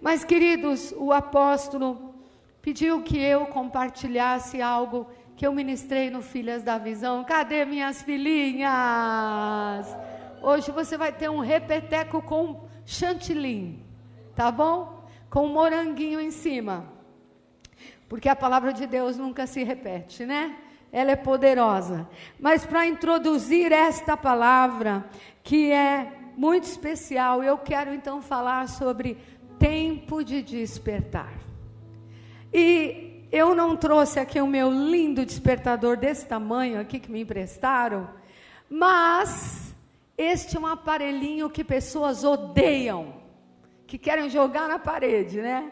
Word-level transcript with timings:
Mas, 0.00 0.24
queridos, 0.24 0.94
o 0.96 1.12
apóstolo 1.12 2.14
pediu 2.62 3.02
que 3.02 3.18
eu 3.18 3.46
compartilhasse 3.46 4.62
algo 4.62 5.06
que 5.36 5.46
eu 5.46 5.52
ministrei 5.52 6.08
no 6.10 6.22
Filhas 6.22 6.62
da 6.62 6.78
Visão. 6.78 7.22
Cadê 7.22 7.66
minhas 7.66 8.00
filhinhas? 8.02 9.86
Hoje 10.42 10.70
você 10.70 10.96
vai 10.96 11.12
ter 11.12 11.28
um 11.28 11.40
repeteco 11.40 12.22
com 12.22 12.66
chantilly, 12.86 13.84
tá 14.34 14.50
bom? 14.50 15.04
Com 15.28 15.44
um 15.46 15.52
moranguinho 15.52 16.18
em 16.18 16.30
cima. 16.30 16.86
Porque 18.08 18.28
a 18.28 18.34
palavra 18.34 18.72
de 18.72 18.86
Deus 18.86 19.18
nunca 19.18 19.46
se 19.46 19.62
repete, 19.62 20.24
né? 20.24 20.56
Ela 20.90 21.10
é 21.10 21.16
poderosa. 21.16 22.08
Mas 22.38 22.64
para 22.64 22.86
introduzir 22.86 23.70
esta 23.70 24.16
palavra, 24.16 25.04
que 25.42 25.70
é 25.70 26.10
muito 26.36 26.64
especial, 26.64 27.44
eu 27.44 27.58
quero 27.58 27.94
então 27.94 28.22
falar 28.22 28.66
sobre 28.66 29.18
tempo 29.60 30.24
de 30.24 30.42
despertar. 30.42 31.34
E 32.52 33.26
eu 33.30 33.54
não 33.54 33.76
trouxe 33.76 34.18
aqui 34.18 34.40
o 34.40 34.46
meu 34.46 34.72
lindo 34.72 35.24
despertador 35.24 35.96
desse 35.96 36.26
tamanho 36.26 36.80
aqui 36.80 36.98
que 36.98 37.12
me 37.12 37.20
emprestaram, 37.20 38.08
mas 38.68 39.72
este 40.16 40.56
é 40.56 40.60
um 40.60 40.66
aparelhinho 40.66 41.50
que 41.50 41.62
pessoas 41.62 42.24
odeiam, 42.24 43.14
que 43.86 43.98
querem 43.98 44.30
jogar 44.30 44.66
na 44.66 44.78
parede, 44.78 45.40
né? 45.40 45.70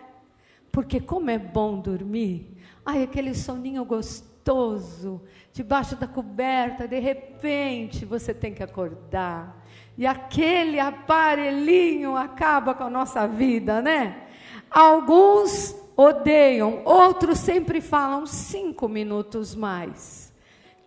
Porque 0.70 1.00
como 1.00 1.30
é 1.30 1.38
bom 1.38 1.80
dormir. 1.80 2.56
Ai, 2.84 3.02
aquele 3.02 3.34
soninho 3.34 3.84
gostoso, 3.84 5.22
debaixo 5.52 5.96
da 5.96 6.06
coberta, 6.06 6.86
de 6.86 6.98
repente 6.98 8.04
você 8.04 8.34
tem 8.34 8.52
que 8.52 8.62
acordar. 8.62 9.57
E 9.98 10.06
aquele 10.06 10.78
aparelhinho 10.78 12.16
acaba 12.16 12.72
com 12.72 12.84
a 12.84 12.90
nossa 12.90 13.26
vida, 13.26 13.82
né? 13.82 14.28
Alguns 14.70 15.74
odeiam, 15.96 16.82
outros 16.84 17.40
sempre 17.40 17.80
falam 17.80 18.24
cinco 18.24 18.88
minutos 18.88 19.56
mais. 19.56 20.32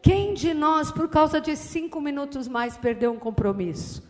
Quem 0.01 0.33
de 0.33 0.53
nós, 0.53 0.93
por 0.93 1.09
causa 1.09 1.41
de 1.41 1.57
cinco 1.57 1.99
minutos 1.99 2.47
mais, 2.47 2.77
perdeu 2.77 3.11
um 3.11 3.19
compromisso? 3.19 4.09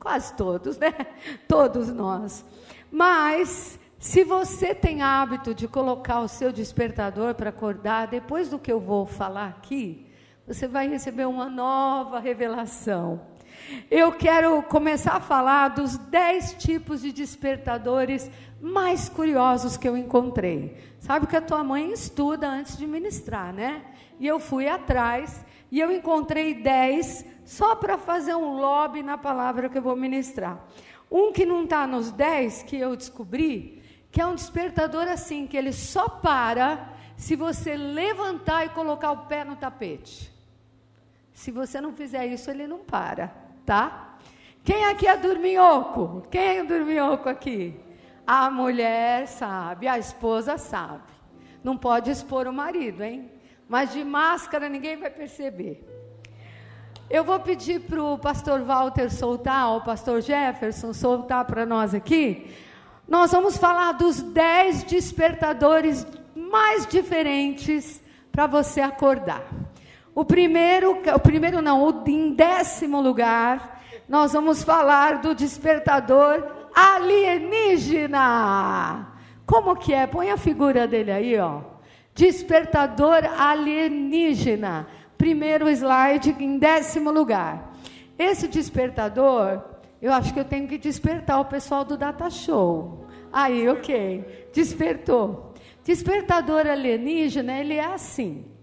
Quase 0.00 0.34
todos, 0.34 0.78
né? 0.78 0.94
Todos 1.46 1.88
nós. 1.88 2.42
Mas, 2.90 3.78
se 3.98 4.24
você 4.24 4.74
tem 4.74 5.02
hábito 5.02 5.52
de 5.52 5.68
colocar 5.68 6.20
o 6.20 6.28
seu 6.28 6.50
despertador 6.50 7.34
para 7.34 7.50
acordar, 7.50 8.06
depois 8.06 8.48
do 8.48 8.58
que 8.58 8.72
eu 8.72 8.80
vou 8.80 9.04
falar 9.04 9.48
aqui, 9.48 10.06
você 10.46 10.66
vai 10.66 10.88
receber 10.88 11.26
uma 11.26 11.50
nova 11.50 12.18
revelação. 12.18 13.20
Eu 13.90 14.12
quero 14.12 14.62
começar 14.62 15.14
a 15.14 15.20
falar 15.20 15.68
dos 15.68 15.96
dez 15.96 16.54
tipos 16.54 17.02
de 17.02 17.12
despertadores 17.12 18.30
mais 18.60 19.08
curiosos 19.08 19.76
que 19.76 19.88
eu 19.88 19.96
encontrei. 19.96 20.76
Sabe 20.98 21.26
que 21.26 21.36
a 21.36 21.40
tua 21.40 21.62
mãe 21.62 21.92
estuda 21.92 22.48
antes 22.48 22.76
de 22.76 22.86
ministrar, 22.86 23.52
né? 23.52 23.82
E 24.18 24.26
eu 24.26 24.40
fui 24.40 24.68
atrás 24.68 25.44
e 25.70 25.80
eu 25.80 25.92
encontrei 25.92 26.54
dez 26.54 27.24
só 27.44 27.74
para 27.76 27.98
fazer 27.98 28.34
um 28.34 28.56
lobby 28.56 29.02
na 29.02 29.16
palavra 29.16 29.68
que 29.68 29.78
eu 29.78 29.82
vou 29.82 29.96
ministrar. 29.96 30.64
Um 31.10 31.32
que 31.32 31.46
não 31.46 31.64
está 31.64 31.86
nos 31.86 32.10
dez 32.10 32.62
que 32.62 32.76
eu 32.76 32.94
descobri, 32.96 33.82
que 34.10 34.20
é 34.20 34.26
um 34.26 34.34
despertador 34.34 35.08
assim, 35.08 35.46
que 35.46 35.56
ele 35.56 35.72
só 35.72 36.08
para 36.08 36.90
se 37.16 37.34
você 37.34 37.76
levantar 37.76 38.66
e 38.66 38.68
colocar 38.70 39.10
o 39.12 39.26
pé 39.26 39.44
no 39.44 39.56
tapete. 39.56 40.32
Se 41.32 41.50
você 41.50 41.80
não 41.80 41.92
fizer 41.92 42.26
isso, 42.26 42.50
ele 42.50 42.66
não 42.66 42.78
para, 42.78 43.32
tá? 43.68 44.16
Quem 44.64 44.86
aqui 44.86 45.06
é 45.06 45.14
dorminhoco? 45.14 46.26
Quem 46.30 46.58
é 46.60 46.64
dorminhoco 46.64 47.28
aqui? 47.28 47.78
A 48.26 48.50
mulher 48.50 49.28
sabe, 49.28 49.86
a 49.86 49.98
esposa 49.98 50.56
sabe. 50.56 51.12
Não 51.62 51.76
pode 51.76 52.10
expor 52.10 52.46
o 52.46 52.52
marido, 52.52 53.02
hein? 53.02 53.30
Mas 53.68 53.92
de 53.92 54.02
máscara 54.02 54.70
ninguém 54.70 54.96
vai 54.96 55.10
perceber. 55.10 55.86
Eu 57.10 57.24
vou 57.24 57.38
pedir 57.40 57.80
para 57.80 58.02
o 58.02 58.18
pastor 58.18 58.62
Walter 58.62 59.10
soltar, 59.10 59.76
o 59.76 59.82
pastor 59.82 60.22
Jefferson 60.22 60.94
soltar 60.94 61.44
para 61.44 61.66
nós 61.66 61.94
aqui. 61.94 62.50
Nós 63.06 63.32
vamos 63.32 63.58
falar 63.58 63.92
dos 63.92 64.22
dez 64.22 64.82
despertadores 64.82 66.06
mais 66.34 66.86
diferentes 66.86 68.02
para 68.32 68.46
você 68.46 68.80
acordar. 68.80 69.42
O 70.18 70.24
primeiro, 70.24 70.98
o 71.14 71.20
primeiro 71.20 71.62
não, 71.62 71.84
o 71.84 72.02
em 72.08 72.34
décimo 72.34 73.00
lugar, 73.00 73.80
nós 74.08 74.32
vamos 74.32 74.64
falar 74.64 75.20
do 75.20 75.32
despertador 75.32 76.44
alienígena. 76.74 78.16
Como 79.46 79.76
que 79.76 79.94
é? 79.94 80.08
Põe 80.08 80.32
a 80.32 80.36
figura 80.36 80.88
dele 80.88 81.12
aí, 81.12 81.38
ó. 81.38 81.60
Despertador 82.16 83.26
alienígena. 83.38 84.88
Primeiro 85.16 85.68
slide, 85.68 86.34
em 86.40 86.58
décimo 86.58 87.12
lugar. 87.12 87.72
Esse 88.18 88.48
despertador, 88.48 89.62
eu 90.02 90.12
acho 90.12 90.34
que 90.34 90.40
eu 90.40 90.44
tenho 90.44 90.66
que 90.66 90.78
despertar 90.78 91.40
o 91.40 91.44
pessoal 91.44 91.84
do 91.84 91.96
Data 91.96 92.28
Show. 92.28 93.06
Aí, 93.32 93.68
ok. 93.68 94.48
Despertou. 94.52 95.54
Despertador 95.84 96.66
alienígena, 96.66 97.56
ele 97.56 97.74
é 97.74 97.84
assim. 97.84 98.57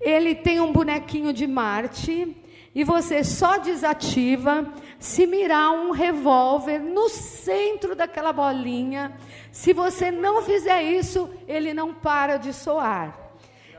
Ele 0.00 0.34
tem 0.34 0.60
um 0.60 0.72
bonequinho 0.72 1.32
de 1.32 1.46
Marte 1.46 2.36
e 2.74 2.84
você 2.84 3.24
só 3.24 3.58
desativa 3.58 4.72
se 4.98 5.26
mirar 5.26 5.70
um 5.70 5.90
revólver 5.90 6.78
no 6.78 7.08
centro 7.08 7.94
daquela 7.94 8.32
bolinha. 8.32 9.16
Se 9.50 9.72
você 9.72 10.10
não 10.10 10.42
fizer 10.42 10.82
isso, 10.82 11.28
ele 11.48 11.74
não 11.74 11.92
para 11.94 12.36
de 12.36 12.52
soar. 12.52 13.18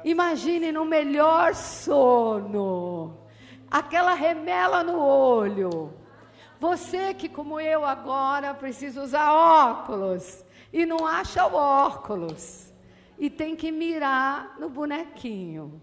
Imagine 0.03 0.71
no 0.71 0.83
melhor 0.83 1.53
sono, 1.53 3.17
aquela 3.69 4.13
remela 4.13 4.83
no 4.83 4.99
olho. 4.99 5.93
Você 6.59 7.13
que, 7.13 7.29
como 7.29 7.59
eu 7.59 7.85
agora, 7.85 8.53
precisa 8.53 9.01
usar 9.01 9.31
óculos 9.31 10.43
e 10.73 10.85
não 10.85 11.05
acha 11.05 11.45
o 11.45 11.55
óculos 11.55 12.71
e 13.17 13.29
tem 13.29 13.55
que 13.55 13.71
mirar 13.71 14.55
no 14.59 14.69
bonequinho. 14.69 15.81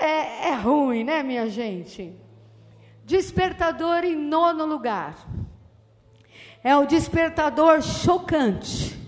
É, 0.00 0.48
é 0.48 0.54
ruim, 0.54 1.04
né, 1.04 1.22
minha 1.22 1.48
gente? 1.50 2.14
Despertador 3.04 4.02
em 4.02 4.16
nono 4.16 4.64
lugar. 4.64 5.28
É 6.64 6.74
o 6.74 6.86
despertador 6.86 7.82
chocante. 7.82 8.98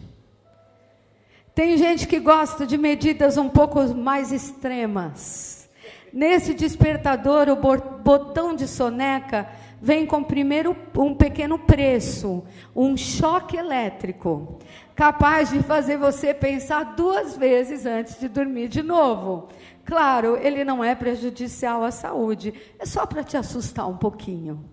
Tem 1.55 1.79
gente 1.79 2.07
que 2.07 2.21
gosta 2.21 2.67
de 2.67 2.77
medidas 2.77 3.39
um 3.39 3.49
pouco 3.49 3.83
mais 3.95 4.33
extremas. 4.33 5.69
Nesse 6.13 6.53
despertador, 6.53 7.49
o 7.49 7.57
botão 7.57 8.55
de 8.55 8.69
soneca 8.69 9.49
vem 9.81 10.07
com 10.07 10.23
primeiro 10.23 10.77
um 10.97 11.15
pequeno 11.15 11.59
preço, 11.59 12.45
um 12.75 12.97
choque 12.97 13.57
elétrico, 13.57 14.59
capaz 14.95 15.51
de 15.51 15.61
fazer 15.63 15.97
você 15.97 16.33
pensar 16.33 16.95
duas 16.95 17.37
vezes 17.37 17.85
antes 17.85 18.21
de 18.21 18.29
dormir 18.29 18.69
de 18.69 18.83
novo. 18.83 19.49
Claro, 19.85 20.37
ele 20.37 20.65
não 20.65 20.83
é 20.83 20.95
prejudicial 20.95 21.83
à 21.83 21.91
saúde, 21.91 22.55
é 22.79 22.87
só 22.87 23.05
para 23.05 23.25
te 23.25 23.37
assustar 23.37 23.89
um 23.89 23.97
pouquinho. 23.97 24.65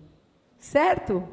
Certo? 0.58 1.26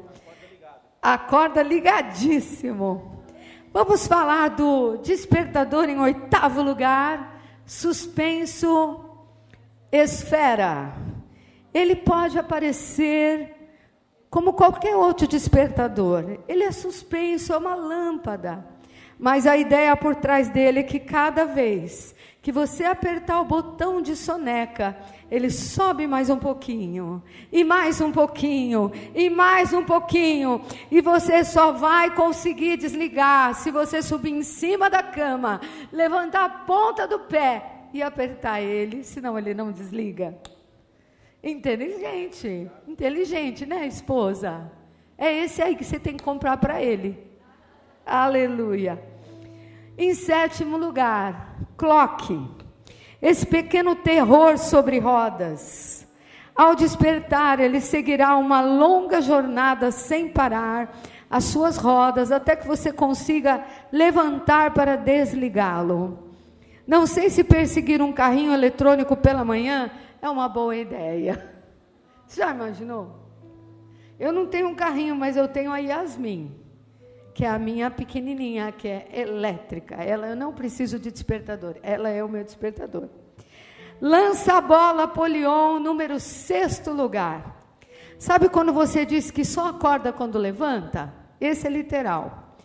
Acorda 1.00 1.62
ligadíssimo. 1.62 3.24
Vamos 3.72 4.06
falar 4.06 4.48
do 4.48 4.96
despertador 4.96 5.88
em 5.88 6.00
oitavo 6.00 6.62
lugar, 6.62 7.40
suspenso 7.64 9.04
esfera. 9.92 10.94
Ele 11.72 11.94
pode 11.94 12.38
aparecer 12.38 13.54
como 14.30 14.52
qualquer 14.52 14.96
outro 14.96 15.26
despertador. 15.26 16.40
Ele 16.46 16.64
é 16.64 16.72
suspenso, 16.72 17.52
é 17.52 17.56
uma 17.56 17.74
lâmpada. 17.74 18.64
Mas 19.18 19.46
a 19.46 19.56
ideia 19.56 19.96
por 19.96 20.14
trás 20.14 20.48
dele 20.48 20.80
é 20.80 20.84
que 20.84 21.00
cada 21.00 21.44
vez 21.44 22.14
que 22.40 22.52
você 22.52 22.84
apertar 22.84 23.40
o 23.40 23.44
botão 23.44 24.00
de 24.00 24.14
soneca, 24.14 24.96
ele 25.30 25.50
sobe 25.50 26.06
mais 26.06 26.30
um 26.30 26.38
pouquinho, 26.38 27.22
e 27.52 27.64
mais 27.64 28.00
um 28.00 28.12
pouquinho, 28.12 28.92
e 29.14 29.28
mais 29.28 29.72
um 29.72 29.84
pouquinho, 29.84 30.62
e 30.90 31.00
você 31.00 31.44
só 31.44 31.72
vai 31.72 32.14
conseguir 32.14 32.76
desligar 32.76 33.54
se 33.54 33.70
você 33.70 34.00
subir 34.00 34.30
em 34.30 34.42
cima 34.42 34.88
da 34.88 35.02
cama, 35.02 35.60
levantar 35.92 36.44
a 36.44 36.48
ponta 36.48 37.06
do 37.06 37.18
pé 37.18 37.62
e 37.92 38.02
apertar 38.02 38.62
ele, 38.62 39.02
senão 39.02 39.36
ele 39.36 39.52
não 39.52 39.72
desliga. 39.72 40.34
Inteligente, 41.42 42.70
inteligente, 42.86 43.66
né, 43.66 43.86
esposa? 43.86 44.70
É 45.18 45.44
esse 45.44 45.60
aí 45.60 45.74
que 45.74 45.84
você 45.84 45.98
tem 45.98 46.16
que 46.16 46.24
comprar 46.24 46.56
para 46.56 46.80
ele. 46.80 47.18
Aleluia. 48.06 49.17
Em 49.98 50.14
sétimo 50.14 50.76
lugar, 50.76 51.56
clock. 51.76 52.40
Esse 53.20 53.44
pequeno 53.44 53.96
terror 53.96 54.56
sobre 54.56 55.00
rodas. 55.00 56.06
Ao 56.54 56.76
despertar, 56.76 57.58
ele 57.58 57.80
seguirá 57.80 58.36
uma 58.36 58.60
longa 58.60 59.20
jornada 59.20 59.90
sem 59.90 60.28
parar, 60.28 60.96
as 61.28 61.44
suas 61.44 61.76
rodas 61.76 62.30
até 62.30 62.54
que 62.54 62.66
você 62.66 62.92
consiga 62.92 63.64
levantar 63.90 64.72
para 64.72 64.96
desligá-lo. 64.96 66.32
Não 66.86 67.04
sei 67.04 67.28
se 67.28 67.42
perseguir 67.42 68.00
um 68.00 68.12
carrinho 68.12 68.52
eletrônico 68.52 69.16
pela 69.16 69.44
manhã 69.44 69.90
é 70.22 70.30
uma 70.30 70.48
boa 70.48 70.76
ideia. 70.76 71.44
Já 72.28 72.52
imaginou? 72.52 73.16
Eu 74.18 74.32
não 74.32 74.46
tenho 74.46 74.68
um 74.68 74.74
carrinho, 74.74 75.14
mas 75.14 75.36
eu 75.36 75.48
tenho 75.48 75.70
a 75.70 75.78
Yasmin, 75.78 76.57
que 77.38 77.44
é 77.44 77.48
a 77.48 77.56
minha 77.56 77.88
pequenininha, 77.88 78.72
que 78.72 78.88
é 78.88 79.08
elétrica. 79.12 79.94
Ela 79.94 80.26
eu 80.26 80.34
não 80.34 80.52
preciso 80.52 80.98
de 80.98 81.08
despertador, 81.08 81.76
ela 81.84 82.08
é 82.08 82.24
o 82.24 82.28
meu 82.28 82.42
despertador. 82.42 83.08
Lança 84.00 84.54
a 84.54 84.60
bola 84.60 85.06
Polion, 85.06 85.78
número 85.78 86.18
sexto 86.18 86.90
lugar. 86.90 87.64
Sabe 88.18 88.48
quando 88.48 88.72
você 88.72 89.06
diz 89.06 89.30
que 89.30 89.44
só 89.44 89.68
acorda 89.68 90.12
quando 90.12 90.36
levanta? 90.36 91.14
Esse 91.40 91.68
é 91.68 91.70
literal. 91.70 92.56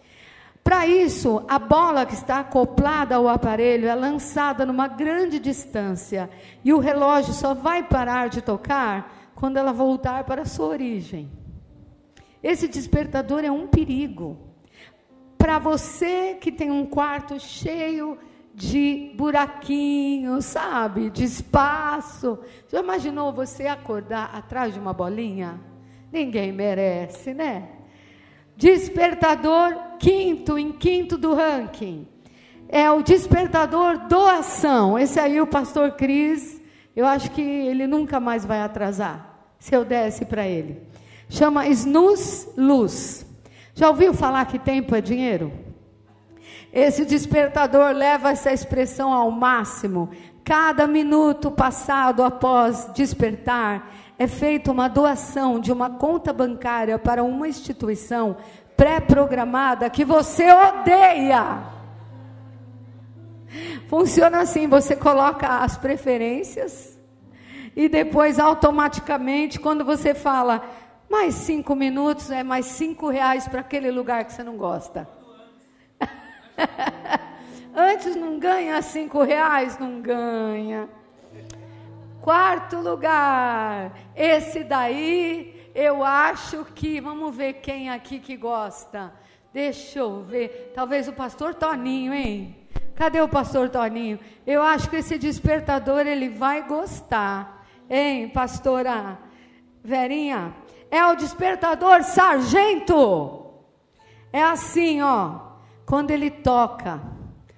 Para 0.64 0.88
isso, 0.88 1.46
a 1.48 1.60
bola 1.60 2.04
que 2.04 2.16
está 2.16 2.40
acoplada 2.40 3.18
ao 3.18 3.28
aparelho 3.28 3.88
é 3.88 3.94
lançada 3.94 4.66
numa 4.66 4.88
grande 4.88 5.38
distância 5.38 6.28
e 6.64 6.74
o 6.74 6.80
relógio 6.80 7.32
só 7.32 7.54
vai 7.54 7.84
parar 7.84 8.28
de 8.28 8.42
tocar 8.42 9.32
quando 9.36 9.58
ela 9.58 9.72
voltar 9.72 10.24
para 10.24 10.42
a 10.42 10.46
sua 10.46 10.66
origem. 10.66 11.32
Esse 12.42 12.68
despertador 12.68 13.46
é 13.46 13.52
um 13.52 13.68
perigo. 13.68 14.52
Para 15.44 15.60
você 15.60 16.38
que 16.40 16.54
tem 16.54 16.72
um 16.72 16.86
quarto 16.86 17.38
cheio 17.38 18.18
de 18.56 19.12
buraquinhos, 19.18 20.46
sabe? 20.46 21.10
De 21.10 21.26
espaço. 21.26 22.40
Já 22.70 22.80
imaginou 22.80 23.34
você 23.34 23.68
acordar 23.68 24.34
atrás 24.34 24.74
de 24.74 24.80
uma 24.80 24.94
bolinha? 24.94 25.60
Ninguém 26.14 26.54
merece, 26.54 27.34
né? 27.34 27.68
Despertador 28.56 29.76
quinto, 30.00 30.58
em 30.58 30.72
quinto 30.72 31.18
do 31.18 31.36
ranking. 31.36 32.08
É 32.70 32.90
o 32.90 33.02
despertador 33.02 33.98
doação. 34.08 34.98
Esse 34.98 35.20
aí, 35.20 35.42
o 35.42 35.46
pastor 35.46 35.92
Cris, 35.98 36.62
eu 36.96 37.06
acho 37.06 37.30
que 37.32 37.42
ele 37.42 37.86
nunca 37.86 38.18
mais 38.18 38.46
vai 38.46 38.62
atrasar, 38.62 39.50
se 39.60 39.76
eu 39.76 39.84
desse 39.84 40.24
para 40.24 40.48
ele. 40.48 40.82
Chama 41.28 41.68
Snus 41.68 42.48
Luz. 42.56 43.33
Já 43.76 43.90
ouviu 43.90 44.14
falar 44.14 44.46
que 44.46 44.60
tempo 44.60 44.96
é 44.96 45.02
dinheiro? 45.02 45.52
Esse 46.72 47.06
despertador 47.06 47.92
leva 47.92 48.32
essa 48.32 48.52
expressão 48.52 49.12
ao 49.12 49.32
máximo. 49.32 50.10
Cada 50.44 50.86
minuto 50.88 51.50
passado 51.50 52.24
após 52.24 52.90
despertar, 52.94 53.92
é 54.18 54.28
feita 54.28 54.72
uma 54.72 54.88
doação 54.88 55.60
de 55.60 55.72
uma 55.72 55.90
conta 55.90 56.32
bancária 56.32 57.00
para 57.00 57.24
uma 57.24 57.48
instituição 57.48 58.38
pré-programada 58.78 59.90
que 59.90 60.06
você 60.06 60.52
odeia. 60.52 61.64
Funciona 63.88 64.42
assim: 64.42 64.68
você 64.68 64.96
coloca 64.96 65.48
as 65.48 65.78
preferências 65.78 66.98
e 67.76 67.90
depois 67.90 68.40
automaticamente, 68.40 69.60
quando 69.60 69.84
você 69.84 70.14
fala 70.14 70.64
mais 71.14 71.36
cinco 71.36 71.76
minutos, 71.76 72.32
é 72.32 72.42
mais 72.42 72.66
cinco 72.66 73.08
reais 73.08 73.48
para 73.48 73.60
aquele 73.60 73.92
lugar 73.92 74.26
que 74.26 74.34
você 74.34 74.42
não 74.42 74.58
gosta. 74.58 75.08
Antes 77.72 78.16
não 78.16 78.40
ganha 78.40 78.82
cinco 78.82 79.22
reais, 79.22 79.78
não 79.78 80.02
ganha. 80.02 80.90
Quarto 82.20 82.78
lugar, 82.78 83.94
esse 84.16 84.64
daí 84.64 85.70
eu 85.76 86.04
acho 86.04 86.66
que, 86.74 87.00
vamos 87.00 87.36
ver 87.36 87.54
quem 87.62 87.92
aqui 87.92 88.18
que 88.18 88.36
gosta. 88.36 89.14
Deixa 89.54 90.00
eu 90.00 90.24
ver, 90.24 90.72
talvez 90.74 91.08
o 91.08 91.14
pastor 91.14 91.54
Toninho, 91.54 92.12
hein? 92.12 92.58
Cadê 92.96 93.22
o 93.22 93.30
pastor 93.30 93.70
Toninho? 93.70 94.20
Eu 94.48 94.64
acho 94.64 94.90
que 94.90 94.96
esse 94.96 95.20
despertador 95.20 96.08
ele 96.08 96.30
vai 96.30 96.68
gostar, 96.68 97.68
hein, 97.88 98.30
pastora 98.30 99.20
Verinha? 99.84 100.63
É 100.94 101.04
o 101.08 101.16
despertador 101.16 102.04
sargento. 102.04 103.48
É 104.32 104.44
assim, 104.44 105.02
ó, 105.02 105.40
quando 105.88 106.12
ele 106.12 106.30
toca. 106.30 107.02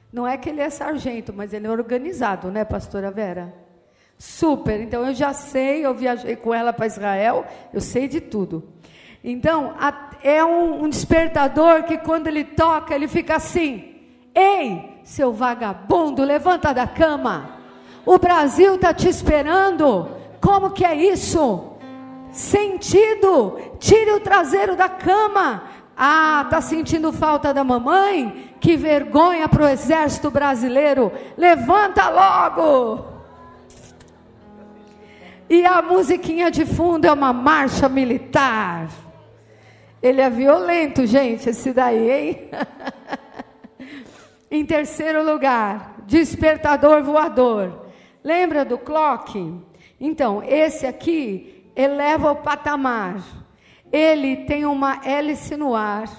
Não 0.10 0.26
é 0.26 0.38
que 0.38 0.48
ele 0.48 0.62
é 0.62 0.70
sargento, 0.70 1.34
mas 1.34 1.52
ele 1.52 1.68
é 1.68 1.70
organizado, 1.70 2.50
né, 2.50 2.64
pastora 2.64 3.12
Vera? 3.12 3.54
Super. 4.18 4.80
Então 4.80 5.06
eu 5.06 5.14
já 5.14 5.34
sei, 5.34 5.86
eu 5.86 5.94
viajei 5.94 6.38
com 6.38 6.54
ela 6.54 6.72
para 6.72 6.86
Israel, 6.86 7.46
eu 7.74 7.82
sei 7.82 8.08
de 8.08 8.22
tudo. 8.22 8.70
Então, 9.22 9.76
a, 9.78 10.12
é 10.24 10.42
um, 10.42 10.86
um 10.86 10.90
despertador 10.90 11.84
que 11.84 11.98
quando 11.98 12.28
ele 12.28 12.46
toca, 12.46 12.96
ele 12.96 13.10
fica 13.10 13.36
assim: 13.36 13.96
Ei, 14.34 15.02
seu 15.04 15.34
vagabundo, 15.34 16.24
levanta 16.24 16.74
da 16.74 16.88
cama. 16.88 17.60
O 18.06 18.18
Brasil 18.18 18.76
está 18.76 18.94
te 18.94 19.10
esperando. 19.10 20.10
Como 20.40 20.72
que 20.72 20.86
é 20.86 20.96
isso? 20.96 21.75
Sentido. 22.36 23.58
Tire 23.80 24.12
o 24.12 24.20
traseiro 24.20 24.76
da 24.76 24.90
cama. 24.90 25.64
Ah, 25.96 26.46
tá 26.50 26.60
sentindo 26.60 27.14
falta 27.14 27.54
da 27.54 27.64
mamãe? 27.64 28.54
Que 28.60 28.76
vergonha 28.76 29.48
para 29.48 29.64
o 29.64 29.68
exército 29.68 30.30
brasileiro. 30.30 31.14
Levanta 31.38 32.10
logo. 32.10 33.06
E 35.50 35.66
a 35.66 35.82
musiquinha 35.82 36.52
de 36.52 36.66
fundo 36.66 37.06
é 37.08 37.12
uma 37.14 37.32
marcha 37.32 37.88
militar. 37.88 38.90
Ele 40.04 40.20
é 40.20 40.30
violento, 40.30 41.06
gente, 41.06 41.50
esse 41.50 41.72
daí, 41.72 42.12
hein? 42.12 42.50
em 44.52 44.66
terceiro 44.66 45.24
lugar, 45.24 45.96
despertador 46.06 47.02
voador. 47.02 47.86
Lembra 48.22 48.66
do 48.66 48.78
clock? 48.78 49.62
Então, 50.02 50.44
esse 50.44 50.86
aqui 50.86 51.55
eleva 51.76 52.32
o 52.32 52.38
patamar. 52.38 53.22
Ele 53.92 54.46
tem 54.46 54.66
uma 54.66 55.02
hélice 55.06 55.56
no 55.56 55.76
ar 55.76 56.10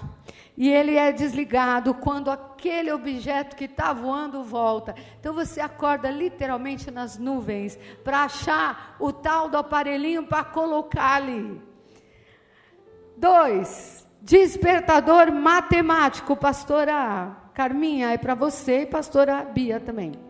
e 0.57 0.71
ele 0.71 0.97
é 0.97 1.13
desligado 1.13 1.93
quando 1.95 2.31
aquele 2.31 2.91
objeto 2.91 3.57
que 3.57 3.65
está 3.65 3.93
voando 3.93 4.43
volta. 4.43 4.95
Então 5.21 5.35
você 5.35 5.61
acorda 5.61 6.11
literalmente 6.11 6.91
nas 6.91 7.19
nuvens 7.19 7.79
para 8.03 8.25
achar 8.25 8.97
o 8.99 9.13
tal 9.13 9.49
do 9.49 9.59
aparelhinho 9.59 10.25
para 10.25 10.45
colocar 10.45 11.17
ali. 11.17 11.61
Dois, 13.17 14.07
despertador 14.23 15.33
matemático, 15.33 16.37
pastora 16.37 17.37
Carminha, 17.53 18.13
é 18.13 18.19
para 18.19 18.35
você 18.35 18.83
e 18.83 18.87
pastora 18.87 19.45
Bia 19.45 19.81
também. 19.81 20.26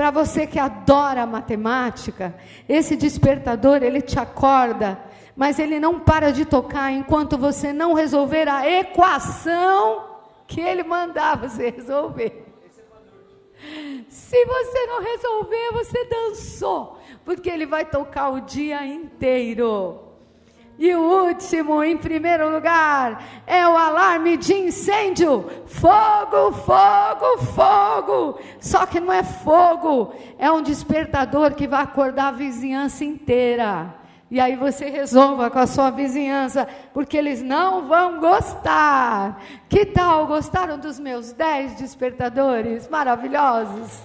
Para 0.00 0.10
você 0.10 0.46
que 0.46 0.58
adora 0.58 1.26
matemática, 1.26 2.34
esse 2.66 2.96
despertador 2.96 3.82
ele 3.82 4.00
te 4.00 4.18
acorda 4.18 4.98
mas 5.36 5.58
ele 5.58 5.78
não 5.78 6.00
para 6.00 6.32
de 6.32 6.46
tocar 6.46 6.90
enquanto 6.90 7.36
você 7.36 7.70
não 7.70 7.92
resolver 7.92 8.48
a 8.48 8.66
equação 8.66 10.18
que 10.46 10.58
ele 10.58 10.82
mandar 10.84 11.36
você 11.36 11.68
resolver. 11.68 12.46
Se 14.08 14.42
você 14.46 14.86
não 14.86 15.02
resolver, 15.02 15.70
você 15.72 16.04
dançou, 16.06 16.98
porque 17.22 17.50
ele 17.50 17.66
vai 17.66 17.84
tocar 17.84 18.30
o 18.30 18.40
dia 18.40 18.82
inteiro. 18.86 20.09
E 20.80 20.94
o 20.94 21.26
último, 21.26 21.84
em 21.84 21.94
primeiro 21.94 22.50
lugar, 22.50 23.22
é 23.46 23.68
o 23.68 23.76
alarme 23.76 24.38
de 24.38 24.54
incêndio. 24.54 25.44
Fogo, 25.66 26.52
fogo, 26.52 27.38
fogo. 27.54 28.40
Só 28.58 28.86
que 28.86 28.98
não 28.98 29.12
é 29.12 29.22
fogo, 29.22 30.14
é 30.38 30.50
um 30.50 30.62
despertador 30.62 31.52
que 31.52 31.68
vai 31.68 31.82
acordar 31.82 32.28
a 32.28 32.32
vizinhança 32.32 33.04
inteira. 33.04 33.94
E 34.30 34.40
aí 34.40 34.56
você 34.56 34.88
resolva 34.88 35.50
com 35.50 35.58
a 35.58 35.66
sua 35.66 35.90
vizinhança, 35.90 36.66
porque 36.94 37.14
eles 37.14 37.42
não 37.42 37.86
vão 37.86 38.18
gostar. 38.18 39.38
Que 39.68 39.84
tal? 39.84 40.26
Gostaram 40.26 40.78
dos 40.78 40.98
meus 40.98 41.30
dez 41.30 41.74
despertadores 41.74 42.88
maravilhosos? 42.88 44.00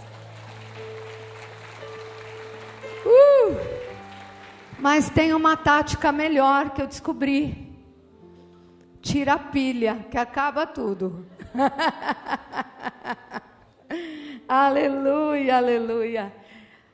Uh! 3.05 3.84
Mas 4.85 5.09
tem 5.09 5.33
uma 5.33 5.57
tática 5.57 6.11
melhor 6.11 6.69
que 6.69 6.79
eu 6.79 6.85
descobri. 6.85 7.75
Tira 9.01 9.33
a 9.33 9.39
pilha, 9.39 10.05
que 10.11 10.15
acaba 10.15 10.67
tudo. 10.67 11.25
aleluia, 14.47 15.57
aleluia. 15.57 16.31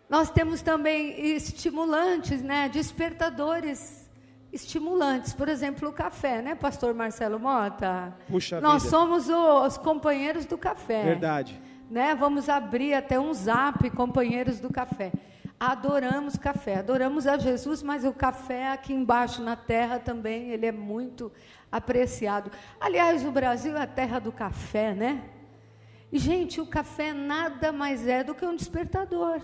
Nós 0.09 0.31
temos 0.31 0.61
também 0.61 1.35
estimulantes, 1.35 2.41
né? 2.41 2.69
Despertadores 2.69 4.09
estimulantes. 4.53 5.33
Por 5.33 5.49
exemplo, 5.49 5.89
o 5.89 5.91
café, 5.91 6.41
né, 6.41 6.55
pastor 6.55 6.93
Marcelo 6.93 7.41
Mota? 7.41 8.15
Puxa 8.29 8.61
Nós 8.61 8.83
vida. 8.83 8.89
somos 8.89 9.27
os 9.27 9.77
companheiros 9.77 10.45
do 10.45 10.57
café. 10.57 11.03
Verdade. 11.03 11.61
Né? 11.89 12.15
Vamos 12.15 12.47
abrir 12.47 12.93
até 12.93 13.19
um 13.19 13.33
zap 13.33 13.89
companheiros 13.89 14.61
do 14.61 14.71
café. 14.71 15.11
Adoramos 15.61 16.37
café, 16.37 16.77
adoramos 16.77 17.27
a 17.27 17.37
Jesus, 17.37 17.83
mas 17.83 18.03
o 18.03 18.11
café 18.11 18.69
aqui 18.69 18.93
embaixo 18.93 19.43
na 19.43 19.55
terra 19.55 19.99
também, 19.99 20.49
ele 20.49 20.65
é 20.65 20.71
muito 20.71 21.31
apreciado. 21.71 22.51
Aliás, 22.79 23.23
o 23.23 23.31
Brasil 23.31 23.77
é 23.77 23.83
a 23.83 23.85
terra 23.85 24.17
do 24.17 24.31
café, 24.31 24.95
né? 24.95 25.23
E, 26.11 26.17
gente, 26.17 26.59
o 26.59 26.65
café 26.65 27.13
nada 27.13 27.71
mais 27.71 28.07
é 28.07 28.23
do 28.23 28.33
que 28.33 28.43
um 28.43 28.55
despertador. 28.55 29.39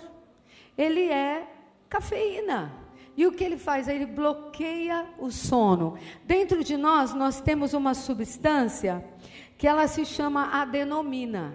Ele 0.75 1.07
é 1.07 1.47
cafeína. 1.87 2.73
E 3.15 3.27
o 3.27 3.31
que 3.31 3.43
ele 3.43 3.57
faz? 3.57 3.87
Ele 3.87 4.07
bloqueia 4.07 5.05
o 5.19 5.29
sono. 5.29 5.99
Dentro 6.25 6.63
de 6.63 6.75
nós, 6.77 7.13
nós 7.13 7.39
temos 7.39 7.75
uma 7.75 7.93
substância 7.93 9.05
que 9.55 9.67
ela 9.67 9.87
se 9.87 10.03
chama 10.03 10.59
adenomina. 10.61 11.53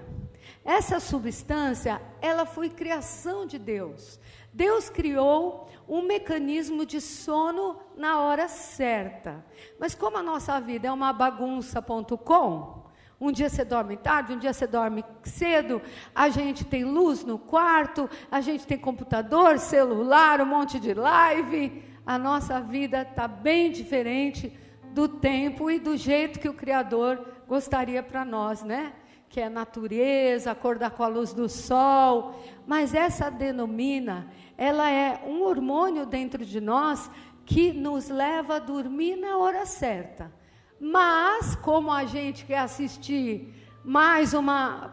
Essa 0.65 1.01
substância, 1.01 2.01
ela 2.21 2.47
foi 2.47 2.71
criação 2.71 3.45
de 3.45 3.59
Deus. 3.59 4.21
Deus 4.53 4.89
criou 4.89 5.69
um 5.89 6.03
mecanismo 6.03 6.85
de 6.85 7.01
sono 7.01 7.79
na 7.97 8.21
hora 8.21 8.49
certa. 8.49 9.45
Mas 9.79 9.95
como 9.95 10.19
a 10.19 10.23
nossa 10.23 10.61
vida 10.61 10.89
é 10.89 10.93
uma 10.93 11.13
bagunça.com, 11.13 12.83
um 13.21 13.31
dia 13.31 13.49
você 13.49 13.65
dorme 13.65 13.97
tarde, 13.97 14.33
um 14.33 14.39
dia 14.39 14.53
você 14.53 14.67
dorme 14.67 15.05
cedo, 15.23 15.81
a 16.15 16.29
gente 16.29 16.65
tem 16.65 16.85
luz 16.85 17.25
no 17.25 17.39
quarto, 17.39 18.11
a 18.31 18.41
gente 18.41 18.67
tem 18.67 18.77
computador, 18.77 19.59
celular, 19.59 20.41
um 20.41 20.47
monte 20.47 20.81
de 20.81 20.93
live. 20.93 21.85
A 22.05 22.19
nossa 22.19 22.61
vida 22.61 23.03
está 23.03 23.29
bem 23.29 23.71
diferente 23.71 24.59
do 24.93 25.07
tempo 25.07 25.71
e 25.71 25.79
do 25.79 25.97
jeito 25.97 26.41
que 26.41 26.49
o 26.49 26.55
Criador 26.55 27.25
gostaria 27.47 28.03
para 28.03 28.25
nós, 28.25 28.63
né? 28.63 28.93
Que 29.33 29.41
é 29.41 29.49
natureza, 29.49 30.51
acordar 30.51 30.91
com 30.91 31.03
a 31.03 31.09
luz 31.09 31.33
do 31.33 31.49
sol. 31.49 32.39
Mas 32.67 32.95
essa 32.95 33.31
denomina, 33.31 34.31
ela 34.59 34.91
é 34.91 35.25
um 35.27 35.43
hormônio 35.43 36.05
dentro 36.05 36.45
de 36.45 36.61
nós 36.61 37.11
que 37.47 37.73
nos 37.73 38.11
leva 38.11 38.57
a 38.57 38.59
dormir 38.59 39.17
na 39.17 39.39
hora 39.39 39.65
certa. 39.65 40.31
Mas, 40.79 41.57
como 41.57 41.91
a 41.91 42.05
gente 42.05 42.45
quer 42.45 42.59
assistir 42.59 43.55
mais 43.83 44.35
um 44.35 44.45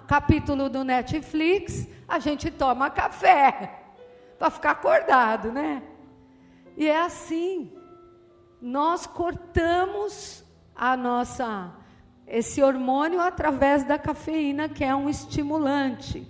capítulo 0.08 0.70
do 0.70 0.86
Netflix, 0.86 1.86
a 2.08 2.18
gente 2.18 2.50
toma 2.50 2.90
café 2.90 3.84
para 4.40 4.50
ficar 4.50 4.72
acordado, 4.72 5.52
né? 5.52 5.84
E 6.78 6.88
é 6.88 7.02
assim. 7.02 7.74
Nós 8.62 9.06
cortamos 9.06 10.46
a 10.74 10.96
nossa 10.96 11.74
esse 12.30 12.62
hormônio 12.62 13.20
através 13.20 13.84
da 13.84 13.98
cafeína, 13.98 14.70
que 14.70 14.84
é 14.84 14.96
um 14.96 15.10
estimulante. 15.10 16.26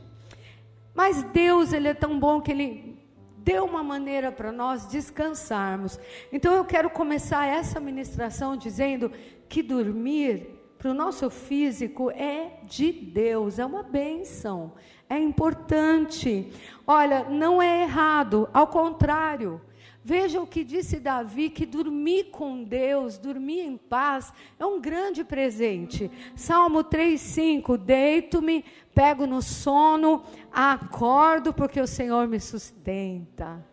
Mas 0.96 1.24
Deus, 1.24 1.74
ele 1.74 1.90
é 1.90 1.94
tão 1.94 2.20
bom 2.20 2.42
que 2.42 2.52
ele 2.52 2.98
deu 3.38 3.66
uma 3.66 3.84
maneira 3.84 4.32
para 4.32 4.52
nós 4.52 4.86
descansarmos. 4.88 6.00
Então 6.32 6.54
eu 6.54 6.66
quero 6.66 6.90
começar 6.90 7.46
essa 7.46 7.80
ministração 7.80 8.56
dizendo 8.56 9.12
que 9.48 9.62
dormir 9.62 10.60
para 10.78 10.92
o 10.92 10.94
nosso 10.94 11.30
físico 11.30 12.10
é 12.12 12.60
de 12.64 12.92
Deus, 12.92 13.60
é 13.60 13.66
uma 13.66 13.84
bênção, 13.84 14.74
é 15.10 15.20
importante. 15.20 16.54
Olha, 16.88 17.26
não 17.30 17.62
é 17.62 17.84
errado, 17.84 18.50
ao 18.54 18.68
contrário. 18.68 19.60
Veja 20.04 20.42
o 20.42 20.48
que 20.48 20.64
disse 20.64 21.00
Davi: 21.00 21.50
que 21.50 21.66
dormir 21.66 22.26
com 22.32 22.64
Deus, 22.64 23.18
dormir 23.18 23.62
em 23.62 23.78
paz, 23.78 24.34
é 24.58 24.66
um 24.66 24.80
grande 24.80 25.24
presente. 25.24 26.10
Salmo 26.36 26.84
3,5: 26.84 27.78
Deito-me, 27.78 28.64
pego 28.94 29.28
no 29.28 29.42
sono, 29.42 30.24
acordo, 30.52 31.54
porque 31.54 31.82
o 31.82 31.88
Senhor 31.88 32.28
me 32.28 32.40
sustenta. 32.40 33.66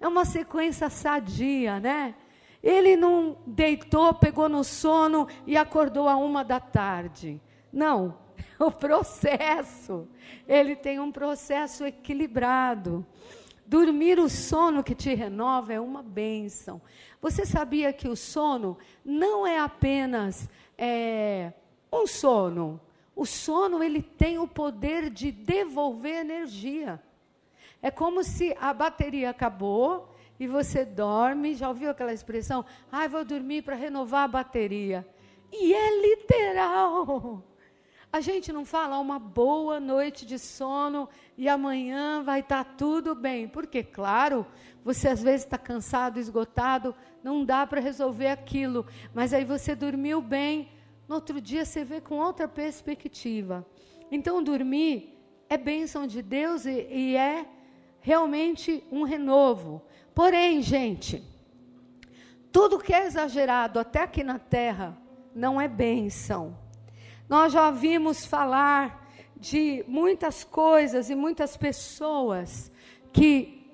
É 0.00 0.08
uma 0.08 0.24
sequência 0.24 0.90
sadia, 0.90 1.78
né? 1.78 2.16
Ele 2.62 2.96
não 2.96 3.36
deitou, 3.46 4.14
pegou 4.14 4.48
no 4.48 4.62
sono 4.62 5.28
e 5.46 5.56
acordou 5.56 6.08
a 6.08 6.16
uma 6.16 6.44
da 6.44 6.60
tarde. 6.60 7.40
Não, 7.72 8.18
o 8.58 8.70
processo. 8.72 10.08
Ele 10.46 10.76
tem 10.76 11.00
um 11.00 11.10
processo 11.10 11.84
equilibrado. 11.84 13.06
Dormir 13.64 14.18
o 14.18 14.28
sono 14.28 14.82
que 14.82 14.94
te 14.94 15.14
renova 15.14 15.72
é 15.72 15.80
uma 15.80 16.02
bênção. 16.02 16.80
Você 17.20 17.46
sabia 17.46 17.92
que 17.92 18.08
o 18.08 18.16
sono 18.16 18.76
não 19.04 19.46
é 19.46 19.58
apenas 19.58 20.48
é, 20.76 21.52
um 21.92 22.06
sono. 22.06 22.80
O 23.14 23.24
sono 23.24 23.82
ele 23.82 24.02
tem 24.02 24.38
o 24.38 24.48
poder 24.48 25.08
de 25.10 25.30
devolver 25.30 26.20
energia. 26.20 27.00
É 27.80 27.90
como 27.90 28.24
se 28.24 28.56
a 28.60 28.72
bateria 28.72 29.30
acabou 29.30 30.14
e 30.38 30.46
você 30.46 30.84
dorme. 30.84 31.54
Já 31.54 31.68
ouviu 31.68 31.90
aquela 31.90 32.12
expressão? 32.12 32.64
Ah, 32.90 33.06
vou 33.06 33.24
dormir 33.24 33.62
para 33.62 33.74
renovar 33.74 34.24
a 34.24 34.28
bateria. 34.28 35.06
E 35.52 35.74
é 35.74 36.00
literal. 36.00 37.42
A 38.12 38.20
gente 38.20 38.52
não 38.52 38.62
fala 38.62 38.98
uma 38.98 39.18
boa 39.18 39.80
noite 39.80 40.26
de 40.26 40.38
sono 40.38 41.08
e 41.34 41.48
amanhã 41.48 42.22
vai 42.22 42.40
estar 42.40 42.62
tá 42.62 42.70
tudo 42.76 43.14
bem. 43.14 43.48
Porque, 43.48 43.82
claro, 43.82 44.46
você 44.84 45.08
às 45.08 45.22
vezes 45.22 45.46
está 45.46 45.56
cansado, 45.56 46.20
esgotado, 46.20 46.94
não 47.24 47.42
dá 47.42 47.66
para 47.66 47.80
resolver 47.80 48.28
aquilo. 48.28 48.84
Mas 49.14 49.32
aí 49.32 49.46
você 49.46 49.74
dormiu 49.74 50.20
bem, 50.20 50.68
no 51.08 51.14
outro 51.14 51.40
dia 51.40 51.64
você 51.64 51.86
vê 51.86 52.02
com 52.02 52.18
outra 52.18 52.46
perspectiva. 52.46 53.66
Então, 54.10 54.44
dormir 54.44 55.18
é 55.48 55.56
bênção 55.56 56.06
de 56.06 56.20
Deus 56.20 56.66
e, 56.66 56.86
e 56.90 57.16
é 57.16 57.46
realmente 57.98 58.84
um 58.92 59.04
renovo. 59.04 59.80
Porém, 60.14 60.60
gente, 60.60 61.24
tudo 62.52 62.78
que 62.78 62.92
é 62.92 63.06
exagerado 63.06 63.78
até 63.78 64.02
aqui 64.02 64.22
na 64.22 64.38
terra 64.38 64.98
não 65.34 65.58
é 65.58 65.66
bênção. 65.66 66.60
Nós 67.32 67.50
já 67.50 67.68
ouvimos 67.68 68.26
falar 68.26 69.08
de 69.38 69.82
muitas 69.88 70.44
coisas 70.44 71.08
e 71.08 71.14
muitas 71.14 71.56
pessoas 71.56 72.70
que 73.10 73.66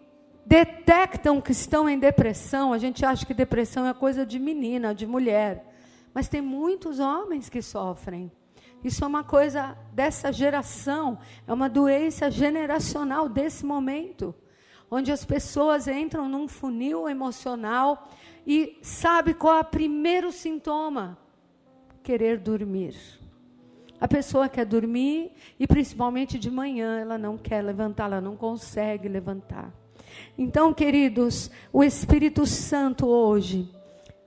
detectam 0.47 1.41
que 1.41 1.51
estão 1.51 1.89
em 1.89 1.99
depressão. 1.99 2.73
A 2.73 2.79
gente 2.79 3.05
acha 3.05 3.27
que 3.27 3.35
depressão 3.35 3.85
é 3.85 3.93
coisa 3.93 4.25
de 4.25 4.39
menina, 4.39 4.95
de 4.95 5.09
mulher. 5.09 5.75
Mas 6.15 6.29
tem 6.29 6.41
muitos 6.41 7.01
homens 7.01 7.49
que 7.49 7.61
sofrem. 7.61 8.31
Isso 8.85 9.03
é 9.03 9.09
uma 9.09 9.25
coisa 9.25 9.77
dessa 9.93 10.33
geração, 10.33 11.19
é 11.45 11.53
uma 11.53 11.69
doença 11.69 12.31
generacional 12.31 13.29
desse 13.29 13.67
momento, 13.67 14.33
onde 14.89 15.11
as 15.11 15.25
pessoas 15.25 15.89
entram 15.89 16.29
num 16.29 16.47
funil 16.47 17.09
emocional 17.09 18.09
e 18.47 18.79
sabe 18.83 19.35
qual 19.35 19.57
é 19.57 19.61
o 19.63 19.65
primeiro 19.65 20.31
sintoma? 20.31 21.19
Querer 22.05 22.39
dormir. 22.39 23.18
A 24.01 24.07
pessoa 24.07 24.49
quer 24.49 24.65
dormir 24.65 25.33
e 25.59 25.67
principalmente 25.67 26.39
de 26.39 26.51
manhã 26.51 27.01
ela 27.01 27.19
não 27.19 27.37
quer 27.37 27.63
levantar, 27.63 28.05
ela 28.05 28.21
não 28.21 28.37
consegue 28.37 29.09
levantar. 29.09 29.73
Então, 30.37 30.73
queridos, 30.73 31.51
o 31.73 31.83
Espírito 31.83 32.47
Santo 32.47 33.07
hoje 33.07 33.69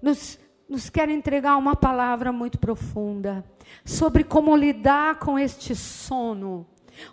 nos, 0.02 0.38
nos 0.68 0.90
quer 0.90 1.10
entregar 1.10 1.56
uma 1.58 1.76
palavra 1.76 2.32
muito 2.32 2.60
profunda 2.60 3.46
sobre 3.86 4.24
como 4.24 4.56
lidar 4.56 5.20
com 5.20 5.40
este 5.40 5.76
sono. 5.76 6.68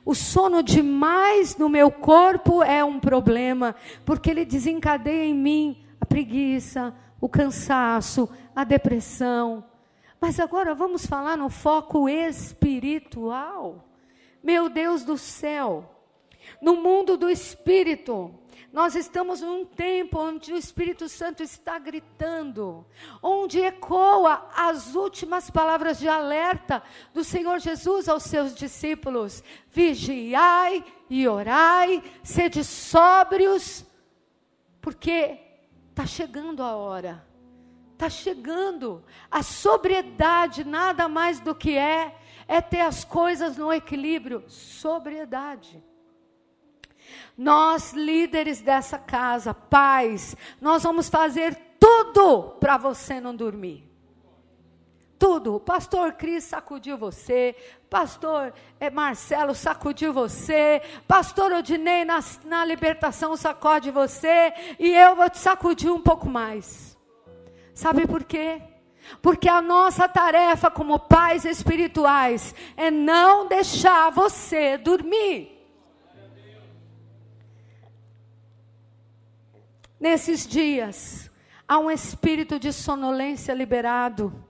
O 0.04 0.14
sono 0.14 0.62
demais 0.62 1.56
no 1.56 1.68
meu 1.68 1.90
corpo 1.90 2.62
é 2.62 2.84
um 2.84 2.98
problema, 2.98 3.74
porque 4.04 4.30
ele 4.30 4.44
desencadeia 4.44 5.24
em 5.24 5.34
mim 5.34 5.84
a 6.00 6.04
preguiça, 6.04 6.94
o 7.20 7.28
cansaço, 7.28 8.28
a 8.54 8.64
depressão, 8.64 9.64
mas 10.20 10.40
agora 10.40 10.74
vamos 10.74 11.06
falar 11.06 11.36
no 11.36 11.48
foco 11.48 12.08
espiritual. 12.08 13.84
Meu 14.42 14.68
Deus 14.68 15.04
do 15.04 15.16
céu, 15.16 15.94
no 16.60 16.76
mundo 16.76 17.16
do 17.16 17.28
espírito, 17.28 18.34
nós 18.72 18.94
estamos 18.94 19.40
num 19.40 19.64
tempo 19.64 20.20
onde 20.20 20.52
o 20.52 20.56
Espírito 20.56 21.08
Santo 21.08 21.42
está 21.42 21.78
gritando, 21.78 22.86
onde 23.22 23.60
ecoa 23.60 24.48
as 24.54 24.94
últimas 24.94 25.50
palavras 25.50 25.98
de 25.98 26.06
alerta 26.06 26.82
do 27.14 27.24
Senhor 27.24 27.58
Jesus 27.60 28.08
aos 28.08 28.24
seus 28.24 28.54
discípulos: 28.54 29.42
vigiai 29.70 30.84
e 31.08 31.26
orai, 31.26 32.02
sede 32.22 32.62
sóbrios, 32.62 33.86
porque 34.80 35.38
está 35.90 36.04
chegando 36.04 36.62
a 36.62 36.76
hora 36.76 37.27
Está 37.98 38.08
chegando. 38.08 39.02
A 39.28 39.42
sobriedade 39.42 40.62
nada 40.62 41.08
mais 41.08 41.40
do 41.40 41.52
que 41.52 41.76
é, 41.76 42.14
é 42.46 42.60
ter 42.60 42.78
as 42.78 43.02
coisas 43.02 43.56
no 43.56 43.72
equilíbrio. 43.72 44.44
Sobriedade. 44.46 45.82
Nós, 47.36 47.92
líderes 47.92 48.60
dessa 48.60 48.98
casa, 48.98 49.52
pais, 49.52 50.36
nós 50.60 50.84
vamos 50.84 51.08
fazer 51.08 51.56
tudo 51.80 52.50
para 52.60 52.76
você 52.76 53.20
não 53.20 53.34
dormir. 53.34 53.84
tudo. 55.18 55.56
O 55.56 55.60
pastor 55.60 56.12
Cris 56.12 56.44
sacudiu 56.44 56.96
você, 56.96 57.56
pastor 57.90 58.54
é, 58.78 58.88
Marcelo 58.88 59.56
sacudiu 59.56 60.12
você, 60.12 60.80
pastor 61.08 61.50
Odinei 61.50 62.04
na, 62.04 62.20
na 62.44 62.64
libertação 62.64 63.36
sacode 63.36 63.90
você, 63.90 64.52
e 64.78 64.88
eu 64.88 65.16
vou 65.16 65.28
te 65.28 65.38
sacudir 65.38 65.90
um 65.90 66.00
pouco 66.00 66.28
mais. 66.28 66.96
Sabe 67.78 68.08
por 68.08 68.24
quê? 68.24 68.60
Porque 69.22 69.48
a 69.48 69.62
nossa 69.62 70.08
tarefa 70.08 70.68
como 70.68 70.98
pais 70.98 71.44
espirituais 71.44 72.52
é 72.76 72.90
não 72.90 73.46
deixar 73.46 74.10
você 74.10 74.76
dormir. 74.76 75.56
Nesses 80.00 80.44
dias, 80.44 81.30
há 81.68 81.78
um 81.78 81.88
espírito 81.88 82.58
de 82.58 82.72
sonolência 82.72 83.54
liberado 83.54 84.47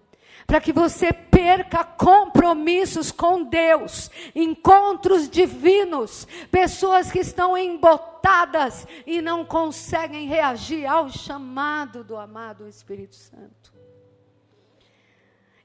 para 0.49 0.63
que 0.63 0.73
você 0.73 1.13
perca 1.13 1.85
compromissos 1.85 3.13
com 3.13 3.45
Deus, 3.45 4.11
encontros 4.35 5.29
divinos, 5.29 6.27
pessoas 6.51 7.13
que 7.13 7.19
estão 7.19 7.55
embotadas 7.55 8.87
e 9.07 9.21
não 9.21 9.45
conseguem 9.45 10.27
reagir 10.27 10.87
ao 10.87 11.11
chamado 11.11 12.03
do 12.03 12.17
amado 12.17 12.67
Espírito 12.67 13.15
Santo. 13.15 13.75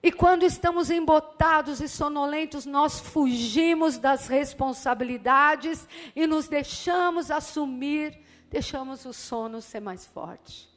E 0.04 0.12
quando 0.12 0.44
estamos 0.44 0.92
embotados 0.92 1.80
e 1.80 1.88
sonolentos, 1.88 2.66
nós 2.66 3.00
fugimos 3.00 3.98
das 3.98 4.28
responsabilidades 4.28 5.88
e 6.14 6.28
nos 6.28 6.50
deixamos 6.50 7.32
assumir, 7.32 8.20
deixamos 8.50 9.06
o 9.06 9.14
sono 9.14 9.62
ser 9.62 9.80
mais 9.80 10.06
forte. 10.06 10.70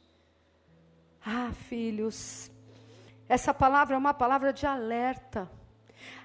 Ah, 1.25 1.51
filhos, 1.67 2.49
essa 3.29 3.53
palavra 3.53 3.95
é 3.95 3.97
uma 3.97 4.13
palavra 4.13 4.53
de 4.53 4.65
alerta. 4.65 5.49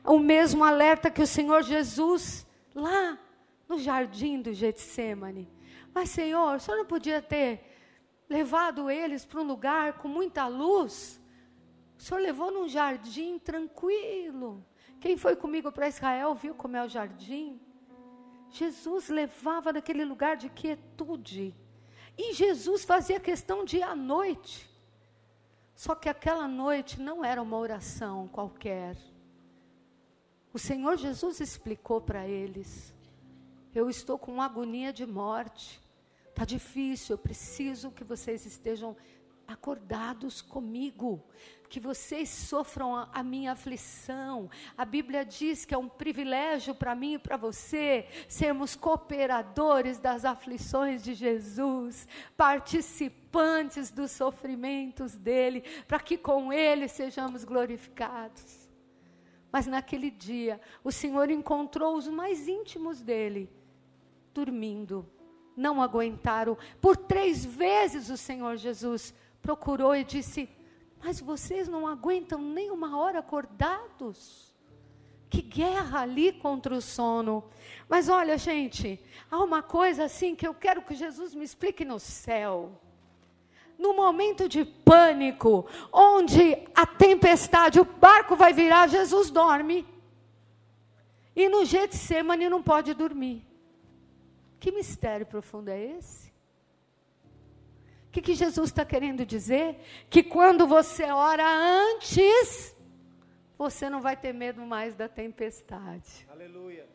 O 0.04 0.18
mesmo 0.18 0.64
alerta 0.64 1.10
que 1.10 1.22
o 1.22 1.26
Senhor 1.26 1.62
Jesus, 1.62 2.46
lá 2.74 3.18
no 3.68 3.78
jardim 3.78 4.40
do 4.40 4.52
Getsemane. 4.52 5.50
Mas, 5.94 6.10
Senhor, 6.10 6.56
o 6.56 6.60
Senhor 6.60 6.76
não 6.76 6.86
podia 6.86 7.20
ter 7.20 7.60
levado 8.28 8.90
eles 8.90 9.24
para 9.24 9.40
um 9.40 9.44
lugar 9.44 9.94
com 9.94 10.08
muita 10.08 10.46
luz? 10.46 11.20
O 11.98 12.02
Senhor 12.02 12.20
levou 12.20 12.50
num 12.50 12.68
jardim 12.68 13.38
tranquilo. 13.38 14.64
Quem 15.00 15.16
foi 15.16 15.36
comigo 15.36 15.70
para 15.70 15.88
Israel 15.88 16.34
viu 16.34 16.54
como 16.54 16.76
é 16.76 16.84
o 16.84 16.88
jardim. 16.88 17.60
Jesus 18.50 19.08
levava 19.08 19.72
naquele 19.72 20.04
lugar 20.04 20.36
de 20.36 20.48
quietude. 20.48 21.54
E 22.16 22.32
Jesus 22.32 22.84
fazia 22.84 23.18
questão 23.18 23.64
de 23.64 23.78
ir 23.78 23.82
à 23.82 23.96
noite. 23.96 24.71
Só 25.82 25.96
que 25.96 26.08
aquela 26.08 26.46
noite 26.46 27.00
não 27.00 27.24
era 27.24 27.42
uma 27.42 27.58
oração 27.58 28.28
qualquer. 28.28 28.96
O 30.52 30.58
Senhor 30.58 30.96
Jesus 30.96 31.40
explicou 31.40 32.00
para 32.00 32.24
eles: 32.24 32.94
Eu 33.74 33.90
estou 33.90 34.16
com 34.16 34.40
agonia 34.40 34.92
de 34.92 35.04
morte. 35.04 35.82
Está 36.28 36.44
difícil, 36.44 37.14
eu 37.14 37.18
preciso 37.18 37.90
que 37.90 38.04
vocês 38.04 38.46
estejam 38.46 38.96
acordados 39.44 40.40
comigo, 40.40 41.20
que 41.72 41.80
vocês 41.80 42.28
sofram 42.28 42.94
a, 42.94 43.08
a, 43.14 43.22
minha 43.22 43.52
aflição. 43.52 44.50
A 44.76 44.84
Bíblia 44.84 45.24
diz 45.24 45.64
que 45.64 45.74
é 45.74 45.78
um 45.78 45.88
privilégio 45.88 46.74
para 46.74 46.94
mim 46.94 47.14
e 47.14 47.18
para 47.18 47.38
você 47.38 48.06
sermos 48.28 48.76
cooperadores 48.76 49.98
das 49.98 50.26
aflições 50.26 51.02
de 51.02 51.14
Jesus, 51.14 52.06
participantes 52.36 53.90
dos 53.90 54.10
sofrimentos 54.10 55.16
dele, 55.16 55.64
para 55.88 55.98
que 55.98 56.18
com 56.18 56.52
ele 56.52 56.88
sejamos 56.88 57.42
glorificados. 57.42 58.68
Mas 59.50 59.66
naquele 59.66 60.10
dia, 60.10 60.60
o 60.84 60.92
Senhor 60.92 61.30
encontrou 61.30 61.96
os 61.96 62.06
mais 62.06 62.48
íntimos 62.48 63.00
dele 63.00 63.50
dormindo. 64.34 65.08
Não 65.56 65.80
aguentaram. 65.80 66.58
Por 66.82 66.98
três 66.98 67.46
vezes 67.46 68.10
o 68.10 68.18
Senhor 68.18 68.58
Jesus 68.58 69.14
procurou 69.40 69.96
e 69.96 70.04
disse: 70.04 70.50
Mas 71.04 71.20
vocês 71.20 71.66
não 71.66 71.86
aguentam 71.86 72.40
nem 72.40 72.70
uma 72.70 72.96
hora 72.96 73.18
acordados? 73.18 74.54
Que 75.28 75.42
guerra 75.42 76.00
ali 76.02 76.32
contra 76.32 76.74
o 76.74 76.80
sono. 76.80 77.44
Mas 77.88 78.08
olha, 78.08 78.38
gente, 78.38 79.00
há 79.30 79.38
uma 79.38 79.62
coisa 79.62 80.04
assim 80.04 80.36
que 80.36 80.46
eu 80.46 80.54
quero 80.54 80.82
que 80.82 80.94
Jesus 80.94 81.34
me 81.34 81.44
explique 81.44 81.84
no 81.84 81.98
céu. 81.98 82.80
No 83.76 83.94
momento 83.94 84.48
de 84.48 84.64
pânico, 84.64 85.66
onde 85.92 86.56
a 86.74 86.86
tempestade, 86.86 87.80
o 87.80 87.84
barco 87.84 88.36
vai 88.36 88.52
virar, 88.52 88.86
Jesus 88.86 89.28
dorme. 89.28 89.84
E 91.34 91.48
no 91.48 91.64
Getsemane 91.64 92.48
não 92.48 92.62
pode 92.62 92.94
dormir. 92.94 93.44
Que 94.60 94.70
mistério 94.70 95.26
profundo 95.26 95.68
é 95.68 95.82
esse? 95.96 96.31
O 98.12 98.14
que, 98.14 98.20
que 98.20 98.34
Jesus 98.34 98.68
está 98.68 98.84
querendo 98.84 99.24
dizer? 99.24 99.80
Que 100.10 100.22
quando 100.22 100.66
você 100.66 101.04
ora 101.04 101.46
antes, 101.46 102.76
você 103.56 103.88
não 103.88 104.02
vai 104.02 104.14
ter 104.14 104.34
medo 104.34 104.60
mais 104.66 104.94
da 104.94 105.08
tempestade. 105.08 106.28
Aleluia. 106.30 106.86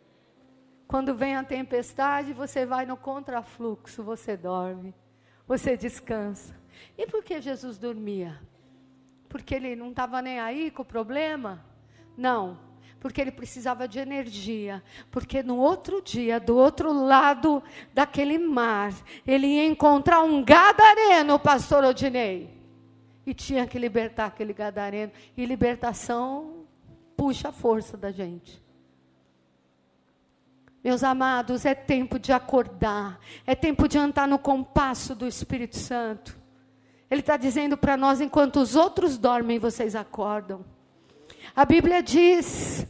Quando 0.87 1.15
vem 1.15 1.35
a 1.35 1.43
tempestade, 1.43 2.33
você 2.33 2.67
vai 2.67 2.85
no 2.85 2.95
contrafluxo, 2.95 4.03
você 4.03 4.37
dorme, 4.37 4.93
você 5.47 5.75
descansa. 5.75 6.55
E 6.95 7.07
por 7.07 7.23
que 7.23 7.41
Jesus 7.41 7.79
dormia? 7.79 8.39
Porque 9.27 9.55
ele 9.55 9.75
não 9.75 9.89
estava 9.89 10.21
nem 10.21 10.39
aí 10.39 10.69
com 10.69 10.83
o 10.83 10.85
problema? 10.85 11.65
Não 12.15 12.66
porque 12.99 13.21
ele 13.21 13.31
precisava 13.31 13.87
de 13.87 13.99
energia, 13.99 14.83
porque 15.11 15.43
no 15.43 15.57
outro 15.57 16.01
dia, 16.01 16.39
do 16.39 16.55
outro 16.55 16.91
lado 16.91 17.61
daquele 17.93 18.37
mar, 18.37 18.93
ele 19.25 19.47
ia 19.47 19.67
encontrar 19.67 20.21
um 20.23 20.43
gadareno, 20.43 21.39
pastor 21.39 21.83
Odinei. 21.83 22.57
E 23.25 23.33
tinha 23.33 23.67
que 23.67 23.77
libertar 23.77 24.27
aquele 24.27 24.53
gadareno. 24.53 25.11
E 25.35 25.45
libertação 25.45 26.65
puxa 27.15 27.49
a 27.49 27.51
força 27.51 27.97
da 27.97 28.09
gente. 28.09 28.63
Meus 30.83 31.03
amados, 31.03 31.65
é 31.65 31.75
tempo 31.75 32.17
de 32.17 32.31
acordar, 32.31 33.19
é 33.45 33.53
tempo 33.53 33.87
de 33.87 33.97
andar 33.97 34.27
no 34.27 34.39
compasso 34.39 35.13
do 35.13 35.27
Espírito 35.27 35.75
Santo. 35.75 36.37
Ele 37.11 37.19
está 37.19 37.35
dizendo 37.35 37.77
para 37.77 37.97
nós: 37.97 38.21
enquanto 38.21 38.61
os 38.61 38.75
outros 38.75 39.17
dormem, 39.17 39.59
vocês 39.59 39.95
acordam. 39.95 40.63
A 41.55 41.65
Bíblia 41.65 42.01
diz: 42.03 42.85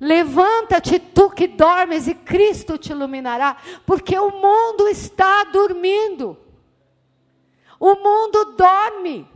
Levanta-te, 0.00 0.98
tu 0.98 1.30
que 1.30 1.46
dormes, 1.46 2.08
e 2.08 2.14
Cristo 2.14 2.78
te 2.78 2.92
iluminará, 2.92 3.56
porque 3.84 4.18
o 4.18 4.30
mundo 4.30 4.88
está 4.88 5.44
dormindo. 5.44 6.38
O 7.78 7.94
mundo 7.94 8.56
dorme. 8.56 9.28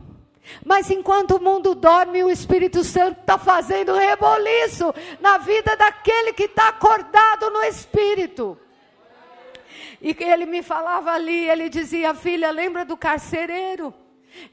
Mas 0.63 0.89
enquanto 0.89 1.37
o 1.37 1.41
mundo 1.41 1.75
dorme, 1.75 2.23
o 2.23 2.29
Espírito 2.29 2.83
Santo 2.83 3.19
está 3.21 3.37
fazendo 3.37 3.93
reboliço 3.93 4.93
na 5.19 5.37
vida 5.37 5.75
daquele 5.75 6.33
que 6.33 6.43
está 6.43 6.69
acordado 6.69 7.49
no 7.49 7.63
Espírito. 7.63 8.57
E 10.01 10.15
ele 10.19 10.45
me 10.45 10.61
falava 10.61 11.11
ali, 11.11 11.49
ele 11.49 11.69
dizia, 11.69 12.13
filha, 12.13 12.51
lembra 12.51 12.85
do 12.85 12.95
carcereiro? 12.95 13.93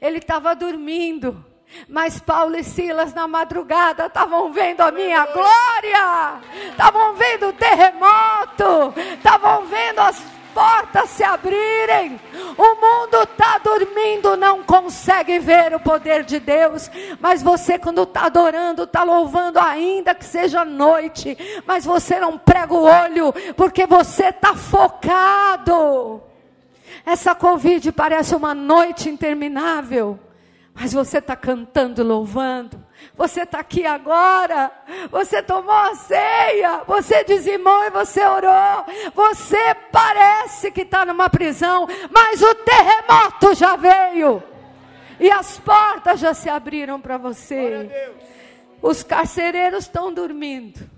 Ele 0.01 0.17
estava 0.17 0.55
dormindo. 0.55 1.45
Mas 1.87 2.19
Paulo 2.19 2.55
e 2.55 2.63
Silas 2.63 3.13
na 3.13 3.27
madrugada 3.27 4.05
estavam 4.05 4.51
vendo 4.51 4.81
a 4.81 4.91
minha 4.91 5.25
glória, 5.25 6.39
estavam 6.69 7.15
vendo 7.15 7.47
o 7.49 7.53
terremoto, 7.53 8.93
estavam 9.17 9.65
vendo 9.65 9.99
as 9.99 10.21
portas 10.53 11.09
se 11.09 11.23
abrirem. 11.23 12.19
O 12.57 12.75
mundo 12.75 13.23
está 13.23 13.57
dormindo, 13.57 14.37
não 14.37 14.63
consegue 14.63 15.39
ver 15.39 15.73
o 15.73 15.79
poder 15.79 16.23
de 16.23 16.39
Deus. 16.39 16.89
Mas 17.19 17.41
você, 17.41 17.79
quando 17.79 18.03
está 18.03 18.27
adorando, 18.27 18.83
está 18.83 19.03
louvando, 19.03 19.59
ainda 19.59 20.13
que 20.13 20.25
seja 20.25 20.63
noite, 20.63 21.35
mas 21.65 21.83
você 21.83 22.19
não 22.19 22.37
prega 22.37 22.73
o 22.73 22.83
olho, 22.83 23.33
porque 23.55 23.85
você 23.85 24.27
está 24.27 24.55
focado. 24.55 26.21
Essa 27.05 27.35
Covid 27.35 27.91
parece 27.91 28.35
uma 28.35 28.53
noite 28.53 29.09
interminável. 29.09 30.19
Mas 30.73 30.91
você 30.91 31.19
está 31.19 31.35
cantando, 31.35 32.03
louvando. 32.03 32.83
Você 33.15 33.41
está 33.41 33.59
aqui 33.59 33.85
agora. 33.85 34.71
Você 35.11 35.41
tomou 35.41 35.71
a 35.71 35.95
ceia. 35.95 36.83
Você 36.87 37.23
dizimou 37.23 37.83
e 37.85 37.91
você 37.91 38.25
orou. 38.25 38.85
Você 39.13 39.75
parece 39.91 40.71
que 40.71 40.81
está 40.81 41.05
numa 41.05 41.29
prisão. 41.29 41.87
Mas 42.11 42.41
o 42.41 42.55
terremoto 42.55 43.53
já 43.53 43.75
veio. 43.75 44.41
E 45.19 45.29
as 45.29 45.59
portas 45.59 46.19
já 46.19 46.33
se 46.33 46.49
abriram 46.49 46.99
para 46.99 47.17
você. 47.17 48.11
Os 48.81 49.03
carcereiros 49.03 49.83
estão 49.85 50.11
dormindo. 50.11 50.89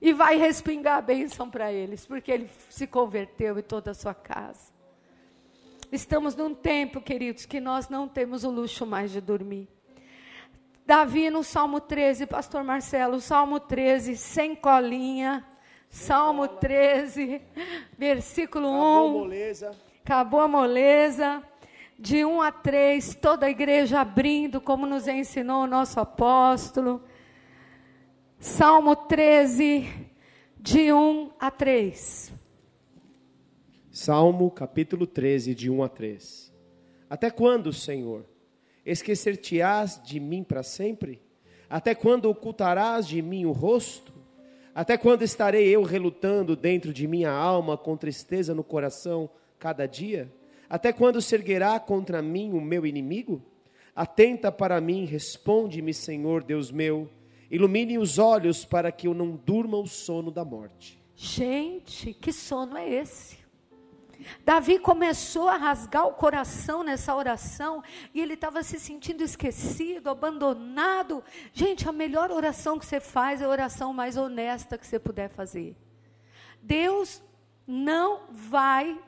E 0.00 0.12
vai 0.12 0.36
respingar 0.36 0.98
a 0.98 1.02
bênção 1.02 1.48
para 1.48 1.72
eles. 1.72 2.04
Porque 2.04 2.30
ele 2.30 2.50
se 2.68 2.86
converteu 2.86 3.58
e 3.58 3.62
toda 3.62 3.92
a 3.92 3.94
sua 3.94 4.14
casa. 4.14 4.69
Estamos 5.92 6.36
num 6.36 6.54
tempo, 6.54 7.00
queridos, 7.00 7.44
que 7.44 7.58
nós 7.60 7.88
não 7.88 8.06
temos 8.06 8.44
o 8.44 8.50
luxo 8.50 8.86
mais 8.86 9.10
de 9.10 9.20
dormir. 9.20 9.68
Davi 10.86 11.30
no 11.30 11.42
Salmo 11.42 11.80
13, 11.80 12.26
Pastor 12.26 12.62
Marcelo, 12.62 13.20
Salmo 13.20 13.58
13, 13.58 14.16
sem 14.16 14.54
colinha. 14.54 15.44
Salmo 15.88 16.46
13, 16.46 17.42
versículo 17.98 18.68
Acabou 18.68 18.86
a 18.86 19.04
1. 19.04 19.10
moleza. 19.10 19.70
Acabou 20.04 20.40
a 20.40 20.48
moleza. 20.48 21.42
De 21.98 22.24
1 22.24 22.40
a 22.40 22.52
3, 22.52 23.14
toda 23.16 23.46
a 23.46 23.50
igreja 23.50 24.00
abrindo, 24.00 24.60
como 24.60 24.86
nos 24.86 25.08
ensinou 25.08 25.64
o 25.64 25.66
nosso 25.66 25.98
apóstolo. 25.98 27.02
Salmo 28.38 28.94
13, 28.94 29.88
de 30.56 30.92
1 30.92 31.32
a 31.38 31.50
3. 31.50 32.39
Salmo 34.02 34.50
capítulo 34.50 35.06
13, 35.06 35.54
de 35.54 35.68
1 35.68 35.82
a 35.82 35.88
3. 35.90 36.50
Até 37.10 37.30
quando, 37.30 37.70
Senhor? 37.70 38.24
Esquecer-te-ás 38.82 40.02
de 40.02 40.18
mim 40.18 40.42
para 40.42 40.62
sempre? 40.62 41.20
Até 41.68 41.94
quando 41.94 42.24
ocultarás 42.24 43.06
de 43.06 43.20
mim 43.20 43.44
o 43.44 43.52
rosto? 43.52 44.14
Até 44.74 44.96
quando 44.96 45.20
estarei 45.20 45.68
eu 45.68 45.82
relutando 45.82 46.56
dentro 46.56 46.94
de 46.94 47.06
minha 47.06 47.30
alma, 47.30 47.76
com 47.76 47.94
tristeza 47.94 48.54
no 48.54 48.64
coração, 48.64 49.28
cada 49.58 49.84
dia? 49.84 50.32
Até 50.66 50.94
quando 50.94 51.20
se 51.20 51.34
erguerá 51.34 51.78
contra 51.78 52.22
mim 52.22 52.54
o 52.54 52.60
meu 52.60 52.86
inimigo? 52.86 53.42
Atenta 53.94 54.50
para 54.50 54.80
mim, 54.80 55.04
responde-me, 55.04 55.92
Senhor 55.92 56.42
Deus 56.42 56.72
meu. 56.72 57.06
Ilumine 57.50 57.98
os 57.98 58.18
olhos 58.18 58.64
para 58.64 58.90
que 58.90 59.06
eu 59.08 59.12
não 59.12 59.36
durma 59.36 59.76
o 59.76 59.86
sono 59.86 60.30
da 60.30 60.42
morte. 60.42 60.98
Gente, 61.14 62.14
que 62.14 62.32
sono 62.32 62.78
é 62.78 62.88
esse? 62.88 63.39
Davi 64.44 64.78
começou 64.78 65.48
a 65.48 65.56
rasgar 65.56 66.06
o 66.06 66.14
coração 66.14 66.82
nessa 66.82 67.14
oração 67.14 67.82
e 68.14 68.20
ele 68.20 68.34
estava 68.34 68.62
se 68.62 68.78
sentindo 68.78 69.22
esquecido, 69.22 70.10
abandonado. 70.10 71.22
Gente, 71.52 71.88
a 71.88 71.92
melhor 71.92 72.30
oração 72.30 72.78
que 72.78 72.86
você 72.86 73.00
faz 73.00 73.40
é 73.40 73.44
a 73.44 73.48
oração 73.48 73.92
mais 73.92 74.16
honesta 74.16 74.78
que 74.78 74.86
você 74.86 74.98
puder 74.98 75.28
fazer. 75.28 75.76
Deus 76.62 77.22
não 77.66 78.22
vai 78.30 79.00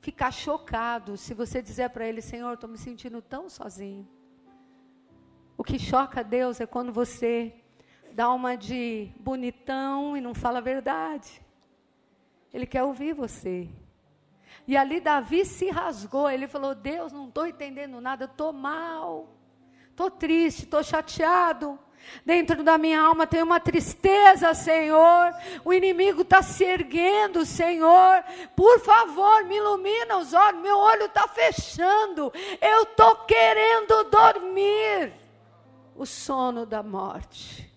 ficar 0.00 0.30
chocado 0.30 1.16
se 1.16 1.32
você 1.32 1.62
dizer 1.62 1.90
para 1.90 2.06
ele: 2.06 2.20
Senhor, 2.20 2.54
estou 2.54 2.68
me 2.68 2.78
sentindo 2.78 3.22
tão 3.22 3.48
sozinho. 3.48 4.08
O 5.56 5.62
que 5.62 5.78
choca 5.78 6.22
Deus 6.22 6.60
é 6.60 6.66
quando 6.66 6.92
você 6.92 7.54
dá 8.12 8.28
uma 8.32 8.56
de 8.56 9.10
bonitão 9.18 10.16
e 10.16 10.20
não 10.20 10.34
fala 10.34 10.58
a 10.58 10.62
verdade. 10.62 11.40
Ele 12.52 12.66
quer 12.66 12.82
ouvir 12.82 13.14
você. 13.14 13.68
E 14.66 14.76
ali 14.76 15.00
Davi 15.00 15.44
se 15.44 15.68
rasgou. 15.70 16.30
Ele 16.30 16.48
falou: 16.48 16.74
Deus, 16.74 17.12
não 17.12 17.28
estou 17.28 17.46
entendendo 17.46 18.00
nada, 18.00 18.24
estou 18.24 18.52
mal, 18.52 19.28
estou 19.90 20.10
triste, 20.10 20.64
estou 20.64 20.82
chateado. 20.82 21.78
Dentro 22.24 22.62
da 22.62 22.76
minha 22.76 23.00
alma 23.00 23.26
tem 23.26 23.42
uma 23.42 23.60
tristeza, 23.60 24.52
Senhor. 24.54 25.32
O 25.64 25.72
inimigo 25.72 26.22
está 26.22 26.42
se 26.42 26.64
erguendo, 26.64 27.44
Senhor. 27.44 28.22
Por 28.54 28.80
favor, 28.80 29.44
me 29.44 29.56
ilumina 29.56 30.18
os 30.18 30.32
olhos. 30.32 30.62
Meu 30.62 30.76
olho 30.78 31.06
está 31.06 31.26
fechando. 31.28 32.32
Eu 32.60 32.82
estou 32.82 33.16
querendo 33.24 34.04
dormir. 34.04 35.12
O 35.96 36.04
sono 36.04 36.66
da 36.66 36.82
morte. 36.82 37.72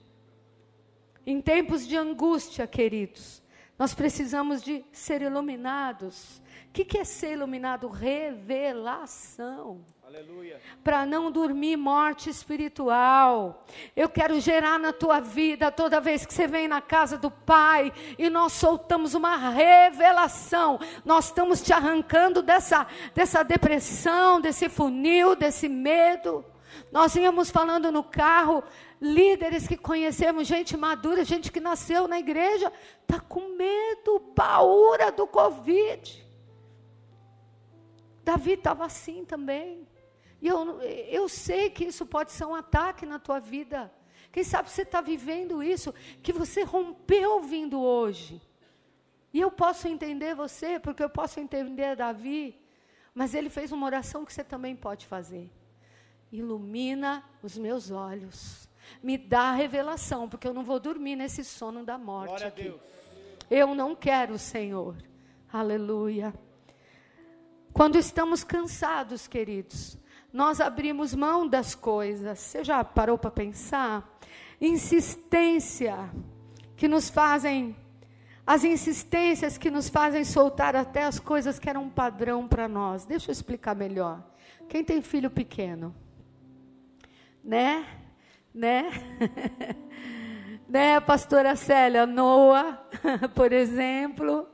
Em 1.25 1.41
tempos 1.41 1.85
de 1.85 1.97
angústia, 1.97 2.65
queridos, 2.65 3.43
nós 3.77 3.93
precisamos 3.93 4.63
de 4.63 4.83
ser 4.91 5.21
iluminados. 5.21 6.41
O 6.69 6.73
que, 6.73 6.83
que 6.83 6.97
é 6.97 7.03
ser 7.03 7.33
iluminado? 7.33 7.87
Revelação. 7.87 9.83
Aleluia. 10.03 10.59
Para 10.83 11.05
não 11.05 11.31
dormir 11.31 11.75
morte 11.75 12.29
espiritual. 12.29 13.65
Eu 13.95 14.07
quero 14.07 14.39
gerar 14.39 14.79
na 14.79 14.93
tua 14.93 15.19
vida 15.19 15.71
toda 15.71 15.99
vez 15.99 16.25
que 16.25 16.33
você 16.33 16.47
vem 16.47 16.67
na 16.67 16.81
casa 16.81 17.17
do 17.17 17.29
Pai 17.29 17.91
e 18.17 18.29
nós 18.29 18.53
soltamos 18.53 19.13
uma 19.13 19.35
revelação. 19.35 20.79
Nós 21.03 21.25
estamos 21.25 21.61
te 21.61 21.73
arrancando 21.73 22.41
dessa, 22.41 22.87
dessa 23.13 23.43
depressão, 23.43 24.39
desse 24.39 24.69
funil, 24.69 25.35
desse 25.35 25.67
medo. 25.67 26.45
Nós 26.91 27.15
íamos 27.15 27.49
falando 27.49 27.91
no 27.91 28.03
carro, 28.03 28.63
líderes 29.01 29.67
que 29.67 29.75
conhecemos, 29.75 30.47
gente 30.47 30.77
madura, 30.77 31.25
gente 31.25 31.51
que 31.51 31.59
nasceu 31.59 32.07
na 32.07 32.19
igreja, 32.19 32.71
está 33.01 33.19
com 33.19 33.55
medo, 33.55 34.19
paura 34.33 35.11
do 35.11 35.27
Covid. 35.27 36.25
Davi 38.23 38.53
estava 38.53 38.85
assim 38.85 39.25
também. 39.25 39.87
E 40.41 40.47
eu, 40.47 40.81
eu 40.81 41.27
sei 41.27 41.69
que 41.69 41.85
isso 41.85 42.05
pode 42.05 42.31
ser 42.31 42.45
um 42.45 42.55
ataque 42.55 43.05
na 43.05 43.19
tua 43.19 43.39
vida. 43.39 43.91
Quem 44.31 44.43
sabe 44.43 44.69
você 44.69 44.83
está 44.83 45.01
vivendo 45.01 45.63
isso, 45.63 45.93
que 46.21 46.31
você 46.31 46.63
rompeu 46.63 47.41
vindo 47.41 47.81
hoje. 47.81 48.41
E 49.33 49.39
eu 49.39 49.51
posso 49.51 49.87
entender 49.87 50.35
você, 50.35 50.79
porque 50.79 51.03
eu 51.03 51.09
posso 51.09 51.39
entender 51.39 51.95
Davi, 51.95 52.59
mas 53.13 53.33
ele 53.33 53.49
fez 53.49 53.71
uma 53.71 53.85
oração 53.85 54.25
que 54.25 54.33
você 54.33 54.43
também 54.43 54.75
pode 54.75 55.05
fazer. 55.05 55.49
Ilumina 56.31 57.23
os 57.41 57.57
meus 57.57 57.91
olhos. 57.91 58.67
Me 59.01 59.17
dá 59.17 59.49
a 59.49 59.53
revelação, 59.53 60.27
porque 60.27 60.47
eu 60.47 60.53
não 60.53 60.63
vou 60.63 60.79
dormir 60.79 61.15
nesse 61.15 61.43
sono 61.43 61.83
da 61.83 61.97
morte 61.97 62.43
aqui. 62.43 62.73
Eu 63.49 63.73
não 63.73 63.95
quero, 63.95 64.37
Senhor. 64.37 64.95
Aleluia. 65.51 66.33
Quando 67.71 67.97
estamos 67.97 68.43
cansados, 68.43 69.27
queridos, 69.27 69.97
nós 70.33 70.59
abrimos 70.59 71.13
mão 71.13 71.47
das 71.47 71.75
coisas. 71.75 72.39
Você 72.39 72.63
já 72.63 72.83
parou 72.83 73.17
para 73.17 73.31
pensar? 73.31 74.17
Insistência 74.59 76.09
que 76.75 76.87
nos 76.87 77.09
fazem, 77.09 77.75
as 78.45 78.63
insistências 78.63 79.57
que 79.57 79.71
nos 79.71 79.89
fazem 79.89 80.23
soltar 80.23 80.75
até 80.75 81.03
as 81.03 81.19
coisas 81.19 81.59
que 81.59 81.69
eram 81.69 81.83
um 81.83 81.89
padrão 81.89 82.47
para 82.47 82.67
nós. 82.67 83.05
Deixa 83.05 83.29
eu 83.29 83.33
explicar 83.33 83.75
melhor. 83.75 84.23
Quem 84.67 84.83
tem 84.83 85.01
filho 85.01 85.29
pequeno? 85.29 85.95
Né? 87.47 87.85
Né? 88.53 88.91
né, 90.67 90.99
pastora 90.99 91.55
Célia? 91.55 92.05
Noah, 92.05 92.85
por 93.33 93.53
exemplo. 93.53 94.45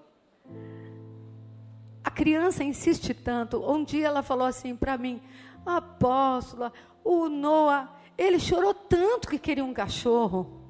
A 2.03 2.11
criança 2.11 2.63
insiste 2.63 3.15
tanto. 3.15 3.59
Um 3.67 3.83
dia 3.83 4.05
ela 4.05 4.21
falou 4.21 4.45
assim 4.45 4.75
para 4.75 4.95
mim: 4.95 5.19
Apóstola, 5.65 6.71
o 7.03 7.27
Noah, 7.27 7.89
ele 8.15 8.39
chorou 8.39 8.75
tanto 8.75 9.27
que 9.27 9.39
queria 9.39 9.65
um 9.65 9.73
cachorro. 9.73 10.61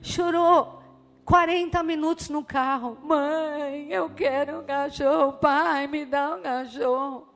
Chorou 0.00 0.80
40 1.24 1.82
minutos 1.82 2.28
no 2.28 2.44
carro. 2.44 2.96
Mãe, 3.02 3.90
eu 3.90 4.08
quero 4.10 4.60
um 4.60 4.64
cachorro. 4.64 5.32
Pai, 5.32 5.88
me 5.88 6.04
dá 6.04 6.36
um 6.36 6.42
cachorro. 6.42 7.31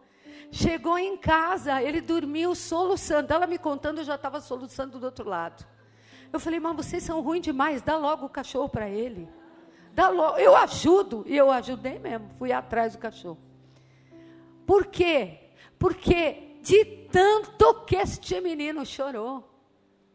Chegou 0.56 0.98
em 0.98 1.18
casa, 1.18 1.82
ele 1.82 2.00
dormiu 2.00 2.54
soluçando. 2.54 3.30
Ela 3.30 3.46
me 3.46 3.58
contando, 3.58 3.98
eu 3.98 4.04
já 4.04 4.14
estava 4.14 4.40
soluçando 4.40 4.98
do 4.98 5.04
outro 5.04 5.28
lado. 5.28 5.66
Eu 6.32 6.40
falei, 6.40 6.58
mas 6.58 6.74
vocês 6.74 7.02
são 7.02 7.20
ruins 7.20 7.42
demais, 7.42 7.82
dá 7.82 7.98
logo 7.98 8.24
o 8.24 8.30
cachorro 8.30 8.66
para 8.66 8.88
ele. 8.88 9.28
Dá 9.92 10.08
logo, 10.08 10.38
eu 10.38 10.56
ajudo. 10.56 11.24
E 11.26 11.36
eu 11.36 11.50
ajudei 11.50 11.98
mesmo, 11.98 12.30
fui 12.38 12.52
atrás 12.52 12.94
do 12.94 12.98
cachorro. 12.98 13.38
Por 14.66 14.86
quê? 14.86 15.50
Porque 15.78 16.58
de 16.62 16.86
tanto 17.12 17.84
que 17.84 17.96
este 17.96 18.40
menino 18.40 18.86
chorou. 18.86 19.46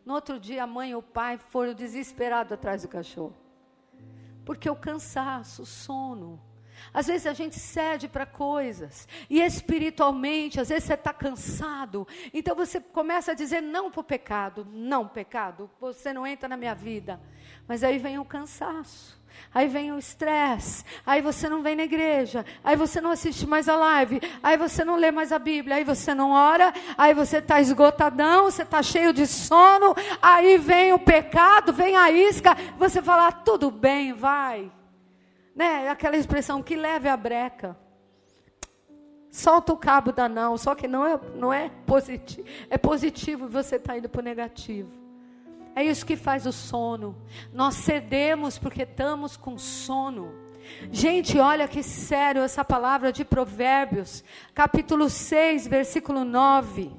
No 0.04 0.16
outro 0.16 0.40
dia, 0.40 0.64
a 0.64 0.68
mãe 0.68 0.90
e 0.90 0.96
o 0.96 1.04
pai 1.04 1.38
foram 1.38 1.76
desesperados 1.76 2.52
atrás 2.52 2.82
do 2.82 2.88
cachorro. 2.88 3.38
Porque 4.44 4.68
o 4.68 4.76
cansaço, 4.76 5.62
o 5.62 5.68
sono. 5.68 6.42
Às 6.94 7.08
vezes 7.08 7.26
a 7.26 7.34
gente 7.34 7.58
cede 7.58 8.08
para 8.08 8.26
coisas, 8.26 9.08
e 9.30 9.42
espiritualmente, 9.42 10.60
às 10.60 10.70
vezes 10.70 10.86
você 10.86 10.94
está 10.94 11.14
cansado, 11.14 12.08
então 12.34 12.56
você 12.56 12.80
começa 12.80 13.32
a 13.32 13.36
dizer 13.36 13.62
não 13.62 13.90
para 13.90 14.02
o 14.02 14.04
pecado, 14.04 14.68
não 14.72 15.08
pecado, 15.08 15.70
você 15.80 16.12
não 16.12 16.28
entra 16.28 16.50
na 16.50 16.58
minha 16.58 16.76
vida, 16.76 17.20
mas 17.68 17.84
aí 17.84 17.98
vem 17.98 18.20
o 18.20 18.26
cansaço, 18.26 19.22
aí 19.54 19.70
vem 19.70 19.94
o 19.94 19.98
estresse, 19.98 20.84
aí 21.06 21.22
você 21.22 21.48
não 21.48 21.64
vem 21.64 21.78
na 21.78 21.84
igreja, 21.84 22.46
aí 22.62 22.76
você 22.76 23.00
não 23.00 23.12
assiste 23.12 23.48
mais 23.48 23.70
a 23.70 23.76
live, 23.78 24.22
aí 24.44 24.58
você 24.58 24.84
não 24.84 24.98
lê 24.98 25.12
mais 25.12 25.32
a 25.32 25.40
Bíblia, 25.40 25.78
aí 25.78 25.86
você 25.86 26.14
não 26.14 26.32
ora, 26.32 26.74
aí 26.98 27.14
você 27.14 27.38
está 27.38 27.62
esgotadão, 27.62 28.46
você 28.46 28.64
está 28.64 28.84
cheio 28.84 29.14
de 29.14 29.26
sono, 29.26 29.96
aí 30.22 30.58
vem 30.58 30.92
o 30.92 31.00
pecado, 31.00 31.72
vem 31.72 31.96
a 31.96 32.12
isca, 32.12 32.56
você 32.78 33.02
fala, 33.02 33.28
ah, 33.28 33.32
tudo 33.32 33.72
bem, 33.72 34.12
vai. 34.12 34.70
Né? 35.62 35.90
Aquela 35.90 36.18
expressão 36.18 36.64
que 36.64 36.76
leve 36.76 37.08
a 37.08 37.16
breca. 37.16 37.78
Solta 39.30 39.72
o 39.72 39.78
cabo 39.78 40.12
da 40.12 40.28
não, 40.28 40.58
só 40.58 40.74
que 40.74 40.88
não 40.88 41.06
é, 41.06 41.20
não 41.36 41.54
é 41.54 41.70
positivo, 41.86 42.48
é 42.68 42.80
positivo 42.80 43.48
você 43.48 43.76
está 43.76 43.96
indo 43.96 44.10
para 44.10 44.22
o 44.22 44.24
negativo. 44.24 44.92
É 45.76 45.84
isso 45.84 46.04
que 46.04 46.16
faz 46.18 46.48
o 46.48 46.52
sono. 46.52 47.16
Nós 47.54 47.76
cedemos 47.76 48.58
porque 48.58 48.82
estamos 48.82 49.38
com 49.38 49.56
sono. 49.60 50.34
Gente, 50.92 51.38
olha 51.38 51.68
que 51.68 51.84
sério 51.84 52.42
essa 52.42 52.66
palavra 52.66 53.14
de 53.14 53.24
Provérbios, 53.24 54.24
capítulo 54.56 55.12
6, 55.12 55.68
versículo 55.68 56.26
9. 56.26 56.92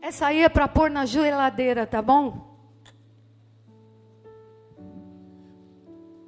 Essa 0.00 0.28
aí 0.28 0.42
é 0.42 0.48
para 0.48 0.66
pôr 0.66 0.90
na 0.90 1.04
geladeira, 1.04 1.86
tá 1.86 2.00
bom? 2.00 2.53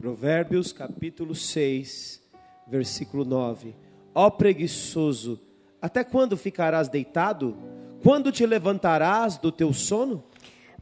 Provérbios 0.07 0.73
capítulo 0.73 1.35
6, 1.35 2.23
versículo 2.65 3.25
9. 3.25 3.75
Ó 4.15 4.31
preguiçoso, 4.31 5.41
até 5.83 6.05
quando 6.05 6.37
ficarás 6.37 6.89
deitado? 6.89 7.57
Quando 8.05 8.31
te 8.31 8.47
levantarás 8.47 9.37
do 9.37 9.51
teu 9.51 9.73
sono? 9.73 10.23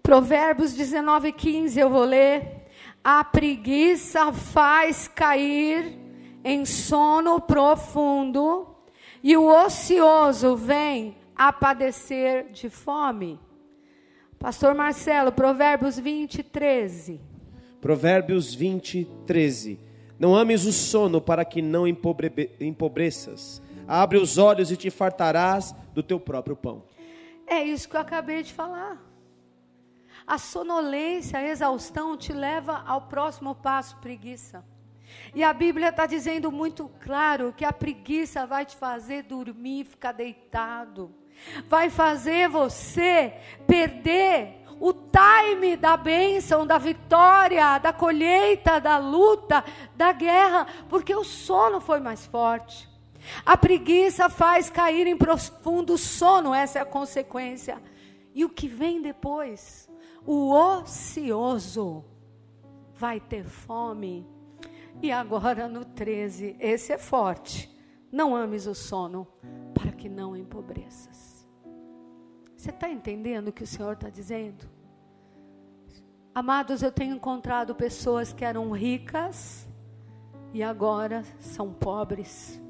Provérbios 0.02 0.74
19, 0.74 1.32
15, 1.32 1.80
eu 1.80 1.88
vou 1.88 2.04
ler. 2.04 2.66
A 3.02 3.24
preguiça 3.24 4.30
faz 4.30 5.08
cair 5.08 5.98
em 6.44 6.66
sono 6.66 7.40
profundo, 7.40 8.76
e 9.22 9.38
o 9.38 9.46
ocioso 9.46 10.54
vem 10.54 11.16
a 11.34 11.50
padecer 11.50 12.52
de 12.52 12.68
fome. 12.68 13.40
Pastor 14.38 14.74
Marcelo, 14.74 15.32
Provérbios 15.32 15.98
20, 15.98 16.42
13. 16.42 17.33
Provérbios 17.84 18.54
20, 18.54 19.04
13. 19.26 19.78
Não 20.18 20.34
ames 20.34 20.64
o 20.64 20.72
sono 20.72 21.20
para 21.20 21.44
que 21.44 21.60
não 21.60 21.86
empobre 21.86 22.56
empobreças. 22.58 23.60
Abre 23.86 24.16
os 24.16 24.38
olhos 24.38 24.70
e 24.70 24.76
te 24.78 24.88
fartarás 24.88 25.74
do 25.92 26.02
teu 26.02 26.18
próprio 26.18 26.56
pão. 26.56 26.84
É 27.46 27.62
isso 27.62 27.86
que 27.86 27.94
eu 27.94 28.00
acabei 28.00 28.42
de 28.42 28.54
falar. 28.54 28.98
A 30.26 30.38
sonolência, 30.38 31.38
a 31.38 31.46
exaustão 31.46 32.16
te 32.16 32.32
leva 32.32 32.82
ao 32.86 33.02
próximo 33.02 33.54
passo, 33.54 33.98
preguiça. 33.98 34.64
E 35.34 35.44
a 35.44 35.52
Bíblia 35.52 35.90
está 35.90 36.06
dizendo 36.06 36.50
muito 36.50 36.90
claro 37.00 37.52
que 37.54 37.66
a 37.66 37.72
preguiça 37.72 38.46
vai 38.46 38.64
te 38.64 38.76
fazer 38.76 39.24
dormir, 39.24 39.84
ficar 39.84 40.12
deitado. 40.12 41.14
Vai 41.68 41.90
fazer 41.90 42.48
você 42.48 43.34
perder 43.66 44.63
o 44.86 44.92
time 44.92 45.78
da 45.78 45.96
bênção, 45.96 46.66
da 46.66 46.76
vitória, 46.76 47.78
da 47.78 47.90
colheita, 47.90 48.78
da 48.78 48.98
luta, 48.98 49.64
da 49.96 50.12
guerra, 50.12 50.66
porque 50.90 51.14
o 51.14 51.24
sono 51.24 51.80
foi 51.80 52.00
mais 52.00 52.26
forte. 52.26 52.86
A 53.46 53.56
preguiça 53.56 54.28
faz 54.28 54.68
cair 54.68 55.06
em 55.06 55.16
profundo 55.16 55.96
sono, 55.96 56.52
essa 56.52 56.80
é 56.80 56.82
a 56.82 56.84
consequência. 56.84 57.82
E 58.34 58.44
o 58.44 58.50
que 58.50 58.68
vem 58.68 59.00
depois? 59.00 59.88
O 60.26 60.52
ocioso 60.52 62.04
vai 62.92 63.18
ter 63.18 63.44
fome. 63.44 64.28
E 65.00 65.10
agora 65.10 65.66
no 65.66 65.86
13, 65.86 66.56
esse 66.60 66.92
é 66.92 66.98
forte. 66.98 67.74
Não 68.12 68.36
ames 68.36 68.66
o 68.66 68.74
sono, 68.74 69.26
para 69.72 69.92
que 69.92 70.10
não 70.10 70.36
empobreças. 70.36 71.48
Você 72.54 72.68
está 72.68 72.90
entendendo 72.90 73.48
o 73.48 73.52
que 73.52 73.64
o 73.64 73.66
Senhor 73.66 73.94
está 73.94 74.10
dizendo? 74.10 74.73
Amados, 76.34 76.82
eu 76.82 76.90
tenho 76.90 77.14
encontrado 77.14 77.76
pessoas 77.76 78.32
que 78.32 78.44
eram 78.44 78.72
ricas 78.72 79.68
e 80.52 80.64
agora 80.64 81.22
são 81.38 81.72
pobres. 81.72 82.60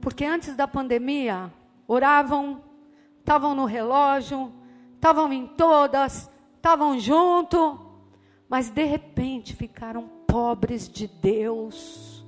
Porque 0.00 0.24
antes 0.24 0.56
da 0.56 0.66
pandemia, 0.66 1.52
oravam, 1.86 2.62
estavam 3.18 3.54
no 3.54 3.66
relógio, 3.66 4.50
estavam 4.94 5.30
em 5.30 5.46
todas, 5.46 6.30
estavam 6.56 6.98
junto, 6.98 7.78
mas 8.48 8.70
de 8.70 8.84
repente 8.84 9.54
ficaram 9.54 10.08
pobres 10.26 10.88
de 10.88 11.06
Deus. 11.06 12.24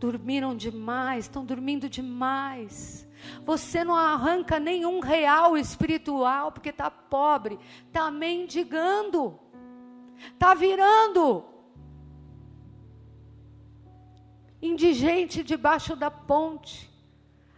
Dormiram 0.00 0.56
demais, 0.56 1.26
estão 1.26 1.44
dormindo 1.44 1.88
demais. 1.88 3.05
Você 3.44 3.84
não 3.84 3.94
arranca 3.94 4.58
nenhum 4.58 5.00
real 5.00 5.56
espiritual 5.56 6.52
porque 6.52 6.70
está 6.70 6.90
pobre, 6.90 7.58
está 7.88 8.10
mendigando, 8.10 9.38
está 10.32 10.54
virando 10.54 11.44
indigente 14.60 15.42
debaixo 15.42 15.94
da 15.94 16.10
ponte. 16.10 16.94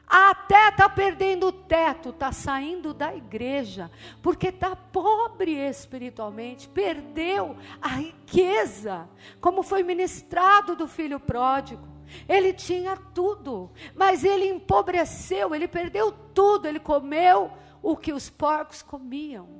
Até 0.07 0.71
está 0.71 0.89
perdendo 0.89 1.49
o 1.49 1.53
teto, 1.53 2.11
está 2.11 2.33
saindo 2.33 2.95
da 2.95 3.15
igreja, 3.15 3.91
porque 4.23 4.49
está 4.49 4.75
pobre 4.75 5.53
espiritualmente, 5.53 6.67
perdeu 6.67 7.59
a 7.81 7.89
riqueza, 7.89 9.07
como 9.39 9.63
foi 9.63 9.83
ministrado 9.83 10.75
do 10.75 10.89
filho 10.89 11.21
pródigo. 11.21 11.87
Ele 12.29 12.53
tinha 12.53 12.97
tudo, 12.97 13.71
mas 13.95 14.25
ele 14.25 14.49
empobreceu, 14.49 15.55
ele 15.55 15.69
perdeu 15.69 16.13
tudo, 16.13 16.67
ele 16.67 16.81
comeu 16.81 17.51
o 17.83 17.97
que 17.97 18.13
os 18.13 18.29
porcos 18.29 18.83
comiam. 18.83 19.59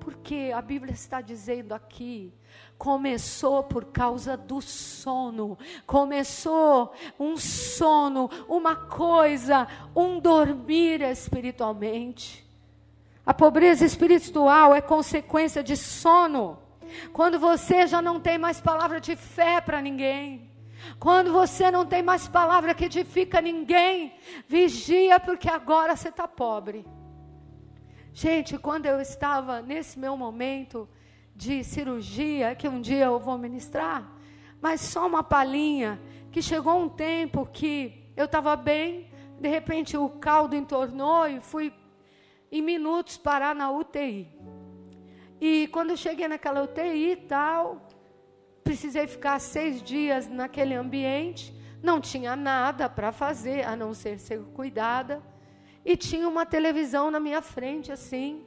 Porque 0.00 0.52
a 0.54 0.60
Bíblia 0.60 0.92
está 0.92 1.20
dizendo 1.20 1.72
aqui, 1.72 2.32
começou 2.76 3.62
por 3.62 3.86
causa 3.86 4.36
do 4.36 4.60
sono, 4.60 5.58
começou 5.86 6.92
um 7.18 7.36
sono, 7.36 8.28
uma 8.48 8.74
coisa, 8.74 9.66
um 9.94 10.18
dormir 10.18 11.02
espiritualmente. 11.02 12.44
A 13.24 13.34
pobreza 13.34 13.84
espiritual 13.84 14.74
é 14.74 14.80
consequência 14.80 15.62
de 15.62 15.76
sono. 15.76 16.58
Quando 17.12 17.38
você 17.38 17.86
já 17.86 18.00
não 18.00 18.20
tem 18.20 18.38
mais 18.38 18.60
palavra 18.60 19.00
de 19.00 19.16
fé 19.16 19.60
para 19.60 19.82
ninguém, 19.82 20.48
quando 20.98 21.32
você 21.32 21.70
não 21.70 21.84
tem 21.84 22.02
mais 22.02 22.26
palavra 22.28 22.74
que 22.74 22.84
edifica 22.84 23.40
ninguém, 23.40 24.14
vigia, 24.46 25.18
porque 25.20 25.48
agora 25.48 25.96
você 25.96 26.08
está 26.08 26.26
pobre. 26.26 26.84
Gente, 28.12 28.56
quando 28.58 28.86
eu 28.86 29.00
estava 29.00 29.60
nesse 29.60 29.98
meu 29.98 30.16
momento 30.16 30.88
de 31.34 31.62
cirurgia, 31.62 32.54
que 32.54 32.66
um 32.66 32.80
dia 32.80 33.04
eu 33.04 33.20
vou 33.20 33.36
ministrar, 33.36 34.10
mas 34.60 34.80
só 34.80 35.06
uma 35.06 35.22
palhinha, 35.22 36.00
que 36.32 36.40
chegou 36.40 36.78
um 36.78 36.88
tempo 36.88 37.46
que 37.52 38.10
eu 38.16 38.24
estava 38.24 38.56
bem, 38.56 39.10
de 39.38 39.48
repente 39.48 39.96
o 39.96 40.08
caldo 40.08 40.56
entornou 40.56 41.28
e 41.28 41.40
fui 41.40 41.72
em 42.50 42.62
minutos 42.62 43.18
parar 43.18 43.54
na 43.54 43.70
UTI. 43.70 44.28
E 45.40 45.68
quando 45.68 45.90
eu 45.90 45.96
cheguei 45.96 46.26
naquela 46.26 46.62
UTI 46.62 47.12
e 47.12 47.16
tal, 47.16 47.86
precisei 48.66 49.06
ficar 49.06 49.38
seis 49.38 49.80
dias 49.80 50.28
naquele 50.28 50.74
ambiente, 50.74 51.54
não 51.80 52.00
tinha 52.00 52.34
nada 52.34 52.88
para 52.88 53.12
fazer 53.12 53.64
a 53.64 53.76
não 53.76 53.94
ser 53.94 54.18
ser 54.18 54.40
cuidada, 54.58 55.22
e 55.84 55.96
tinha 55.96 56.28
uma 56.28 56.44
televisão 56.44 57.08
na 57.08 57.20
minha 57.20 57.40
frente 57.40 57.92
assim, 57.92 58.44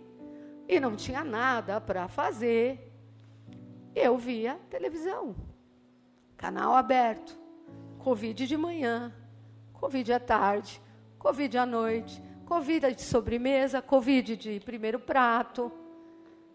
e 0.68 0.78
não 0.78 0.94
tinha 0.94 1.24
nada 1.24 1.80
para 1.80 2.10
fazer. 2.10 2.92
Eu 3.96 4.18
via 4.18 4.60
televisão, 4.70 5.34
canal 6.36 6.76
aberto, 6.76 7.40
Covid 8.00 8.46
de 8.46 8.58
manhã, 8.58 9.14
Covid 9.72 10.12
à 10.12 10.20
tarde, 10.20 10.82
Covid 11.18 11.58
à 11.58 11.66
noite, 11.66 12.22
Covid 12.46 12.94
de 12.94 13.04
sobremesa, 13.04 13.82
Covid 13.82 14.36
de 14.36 14.60
primeiro 14.60 15.00
prato. 15.00 15.72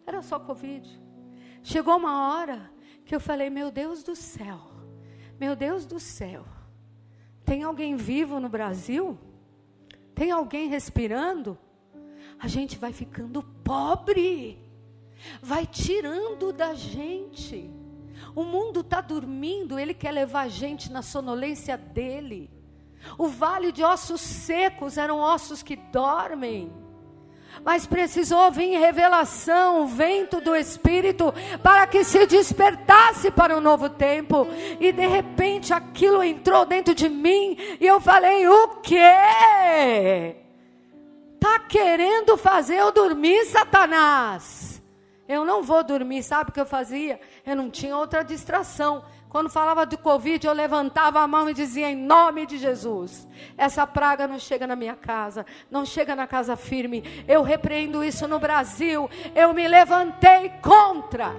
Era 0.07 0.21
só 0.21 0.39
Covid. 0.39 1.01
Chegou 1.63 1.97
uma 1.97 2.29
hora 2.29 2.74
que 3.05 3.15
eu 3.15 3.21
falei: 3.21 3.51
Meu 3.51 3.71
Deus 3.71 4.03
do 4.03 4.17
céu, 4.17 4.61
meu 5.39 5.55
Deus 5.55 5.87
do 5.87 6.01
céu, 6.01 6.45
tem 7.45 7.63
alguém 7.63 7.97
vivo 7.97 8.41
no 8.41 8.49
Brasil? 8.49 9.19
Tem 10.15 10.31
alguém 10.31 10.69
respirando? 10.69 11.59
A 12.39 12.49
gente 12.49 12.79
vai 12.79 12.93
ficando 12.93 13.43
pobre, 13.43 14.59
vai 15.43 15.67
tirando 15.67 16.53
da 16.53 16.75
gente. 16.75 17.71
O 18.35 18.45
mundo 18.45 18.81
está 18.81 19.01
dormindo, 19.01 19.79
ele 19.79 19.95
quer 19.95 20.11
levar 20.11 20.43
a 20.43 20.49
gente 20.49 20.91
na 20.91 21.03
sonolência 21.03 21.77
dele. 21.77 22.51
O 23.19 23.29
vale 23.29 23.71
de 23.71 23.83
ossos 23.83 24.21
secos 24.21 24.97
eram 24.97 25.19
ossos 25.19 25.63
que 25.63 25.77
dormem 25.77 26.84
mas 27.63 27.87
precisou 27.87 28.51
vir 28.51 28.79
revelação, 28.79 29.83
o 29.83 29.87
vento 29.87 30.41
do 30.41 30.57
Espírito, 30.57 31.33
para 31.63 31.87
que 31.87 32.03
se 32.05 32.27
despertasse 32.27 33.31
para 33.31 33.57
um 33.57 33.61
novo 33.61 33.89
tempo. 33.91 34.47
E 34.81 34.93
de 34.93 35.07
repente 35.07 35.73
aquilo 35.73 36.23
entrou 36.23 36.65
dentro 36.65 36.95
de 36.95 37.09
mim 37.09 37.57
e 37.81 37.87
eu 37.87 38.01
falei: 38.01 38.49
o 38.49 38.69
quê? 38.83 40.37
Tá 41.39 41.59
querendo 41.61 42.37
fazer 42.39 42.77
eu 42.77 42.91
dormir, 42.91 43.45
Satanás? 43.45 44.83
Eu 45.29 45.45
não 45.45 45.63
vou 45.63 45.83
dormir, 45.83 46.23
sabe 46.23 46.51
o 46.51 46.53
que 46.53 46.61
eu 46.61 46.67
fazia? 46.67 47.21
Eu 47.47 47.57
não 47.57 47.71
tinha 47.71 47.97
outra 47.97 48.23
distração. 48.23 49.05
Quando 49.35 49.51
falava 49.51 49.85
de 49.85 49.97
Covid, 49.97 50.47
eu 50.47 50.53
levantava 50.53 51.19
a 51.19 51.27
mão 51.27 51.51
e 51.51 51.55
dizia: 51.55 51.91
em 51.91 51.97
nome 51.97 52.47
de 52.47 52.57
Jesus, 52.57 53.27
essa 53.59 53.85
praga 53.85 54.29
não 54.29 54.39
chega 54.39 54.65
na 54.65 54.77
minha 54.77 54.95
casa, 54.95 55.45
não 55.69 55.85
chega 55.85 56.15
na 56.15 56.25
casa 56.25 56.55
firme. 56.55 57.03
Eu 57.27 57.43
repreendo 57.43 58.05
isso 58.05 58.29
no 58.29 58.39
Brasil. 58.39 59.11
Eu 59.35 59.53
me 59.53 59.67
levantei 59.67 60.51
contra. 60.63 61.35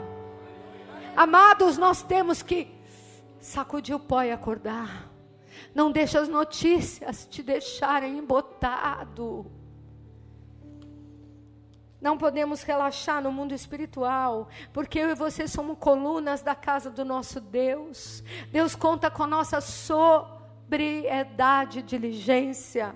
Amados, 1.16 1.78
nós 1.78 2.04
temos 2.04 2.44
que 2.44 2.68
sacudir 3.40 3.96
o 3.96 4.00
pó 4.00 4.24
e 4.24 4.32
acordar. 4.34 5.10
Não 5.74 5.90
deixe 5.90 6.18
as 6.18 6.28
notícias 6.28 7.26
te 7.26 7.42
deixarem 7.42 8.18
embotado. 8.18 9.50
Não 12.06 12.18
podemos 12.20 12.62
relaxar 12.62 13.20
no 13.20 13.32
mundo 13.32 13.56
espiritual, 13.56 14.48
porque 14.72 15.00
eu 15.00 15.10
e 15.10 15.16
você 15.16 15.48
somos 15.48 15.80
colunas 15.80 16.44
da 16.44 16.54
casa 16.54 16.92
do 16.92 17.04
nosso 17.04 17.42
Deus. 17.42 18.24
Deus 18.52 18.76
conta 18.76 19.10
com 19.10 19.24
a 19.24 19.28
nossa 19.28 19.60
sobriedade 19.60 21.82
diligência. 21.82 22.94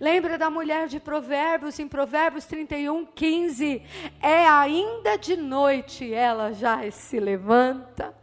Lembra 0.00 0.38
da 0.38 0.48
mulher 0.48 0.88
de 0.88 0.98
Provérbios, 0.98 1.78
em 1.78 1.86
Provérbios 1.86 2.46
31, 2.46 3.04
15? 3.04 3.82
É 4.18 4.48
ainda 4.48 5.18
de 5.18 5.36
noite, 5.36 6.10
ela 6.10 6.50
já 6.50 6.90
se 6.90 7.20
levanta. 7.20 8.16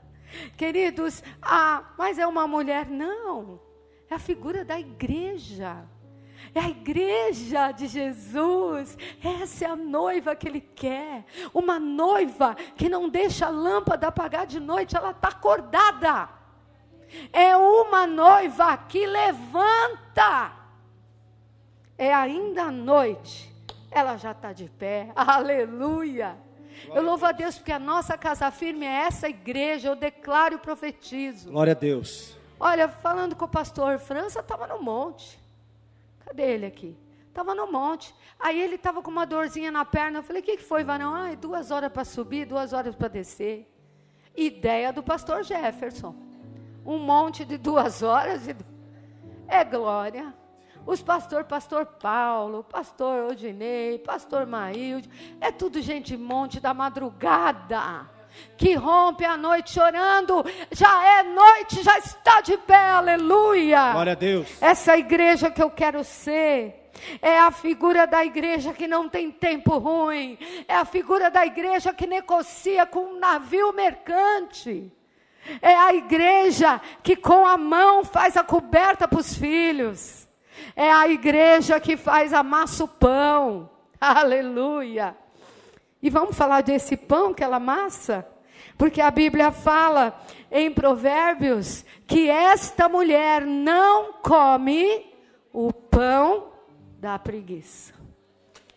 Queridos, 0.57 1.21
ah, 1.39 1.93
mas 1.99 2.17
é 2.17 2.25
uma 2.25 2.47
mulher? 2.47 2.89
Não, 2.89 3.61
é 4.09 4.15
a 4.15 4.19
figura 4.19 4.65
da 4.65 4.79
igreja. 4.79 5.85
É 6.55 6.61
a 6.61 6.69
igreja 6.69 7.71
de 7.73 7.85
Jesus. 7.85 8.97
Essa 9.21 9.65
é 9.65 9.67
a 9.67 9.75
noiva 9.75 10.33
que 10.37 10.47
ele 10.47 10.61
quer. 10.61 11.25
Uma 11.53 11.77
noiva 11.77 12.55
que 12.77 12.87
não 12.87 13.09
deixa 13.09 13.47
a 13.47 13.49
lâmpada 13.49 14.07
apagar 14.07 14.47
de 14.47 14.57
noite, 14.57 14.95
ela 14.95 15.11
está 15.11 15.27
acordada. 15.27 16.29
É 17.33 17.57
uma 17.57 18.07
noiva 18.07 18.77
que 18.77 19.05
levanta. 19.05 20.53
É 21.97 22.13
ainda 22.13 22.63
a 22.63 22.71
noite, 22.71 23.53
ela 23.91 24.15
já 24.15 24.31
está 24.31 24.53
de 24.53 24.69
pé. 24.69 25.11
Aleluia. 25.15 26.37
Eu 26.93 27.03
louvo 27.03 27.25
a 27.25 27.33
Deus 27.33 27.57
porque 27.57 27.71
a 27.73 27.79
nossa 27.79 28.17
casa 28.17 28.49
firme 28.49 28.85
é 28.85 29.07
essa 29.07 29.27
igreja. 29.27 29.89
Eu 29.89 29.95
declaro 29.95 30.55
e 30.55 30.57
profetizo. 30.57 31.51
Glória 31.51 31.71
a 31.71 31.75
Deus. 31.75 32.37
Olha, 32.57 32.87
falando 32.87 33.35
com 33.35 33.43
o 33.43 33.49
pastor 33.49 33.99
França, 33.99 34.39
estava 34.39 34.65
no 34.67 34.81
monte. 34.81 35.43
Cadê 36.25 36.53
ele 36.53 36.65
aqui? 36.65 36.97
Estava 37.27 37.53
no 37.53 37.71
monte. 37.71 38.15
Aí 38.39 38.59
ele 38.59 38.75
estava 38.75 39.01
com 39.01 39.11
uma 39.11 39.25
dorzinha 39.25 39.71
na 39.71 39.85
perna. 39.85 40.19
Eu 40.19 40.23
falei, 40.23 40.41
o 40.41 40.45
que, 40.45 40.57
que 40.57 40.63
foi, 40.63 40.83
varão? 40.83 41.13
Ah, 41.13 41.35
duas 41.35 41.69
horas 41.71 41.91
para 41.91 42.03
subir, 42.03 42.45
duas 42.45 42.73
horas 42.73 42.95
para 42.95 43.07
descer. 43.07 43.71
Ideia 44.35 44.91
do 44.91 45.03
pastor 45.03 45.43
Jefferson. 45.43 46.15
Um 46.85 46.97
monte 46.97 47.45
de 47.45 47.57
duas 47.57 48.01
horas. 48.01 48.47
É 49.47 49.63
glória. 49.63 50.33
Os 50.85 51.01
pastor, 51.01 51.45
pastor 51.45 51.85
Paulo, 51.85 52.63
pastor 52.63 53.31
Odinei, 53.31 53.97
pastor 53.97 54.45
Maílde, 54.45 55.09
é 55.41 55.51
tudo 55.51 55.81
gente 55.81 56.15
monte 56.15 56.59
da 56.59 56.75
madrugada 56.75 58.07
que 58.57 58.75
rompe 58.75 59.25
a 59.25 59.35
noite 59.35 59.71
chorando, 59.71 60.45
já 60.71 61.19
é 61.19 61.23
noite, 61.23 61.83
já 61.83 61.97
está 61.97 62.41
de 62.41 62.57
pé, 62.57 62.89
aleluia. 62.91 63.91
Glória 63.91 64.13
a 64.13 64.15
Deus. 64.15 64.47
Essa 64.61 64.97
igreja 64.97 65.51
que 65.51 65.61
eu 65.61 65.69
quero 65.69 66.03
ser. 66.03 66.81
É 67.21 67.37
a 67.39 67.51
figura 67.51 68.07
da 68.07 68.23
igreja 68.23 68.73
que 68.73 68.87
não 68.87 69.09
tem 69.09 69.29
tempo 69.29 69.77
ruim. 69.77 70.37
É 70.67 70.75
a 70.75 70.85
figura 70.85 71.29
da 71.29 71.45
igreja 71.45 71.93
que 71.93 72.07
negocia 72.07 72.85
com 72.85 72.99
um 72.99 73.19
navio 73.19 73.73
mercante. 73.73 74.91
É 75.61 75.75
a 75.75 75.93
igreja 75.93 76.81
que 77.03 77.15
com 77.15 77.45
a 77.45 77.57
mão 77.57 78.03
faz 78.03 78.35
a 78.37 78.43
coberta 78.43 79.07
para 79.07 79.19
os 79.19 79.35
filhos. 79.35 80.27
É 80.75 80.91
a 80.91 81.07
igreja 81.07 81.79
que 81.79 81.97
faz 81.97 82.33
amassa 82.33 82.85
o 82.85 82.87
pão. 82.87 83.69
Aleluia. 83.99 85.15
E 86.05 86.09
vamos 86.11 86.37
falar 86.37 86.61
desse 86.61 86.95
pão 86.95 87.33
que 87.33 87.43
ela 87.43 87.55
amassa? 87.55 88.27
Porque 88.77 89.01
a 89.01 89.09
Bíblia 89.09 89.51
fala 89.51 90.15
em 90.51 90.71
Provérbios 90.71 91.83
que 92.05 92.29
esta 92.29 92.87
mulher 92.87 93.43
não 93.43 94.13
come 94.21 95.11
o 95.51 95.73
pão 95.73 96.51
da 96.99 97.17
preguiça. 97.17 97.95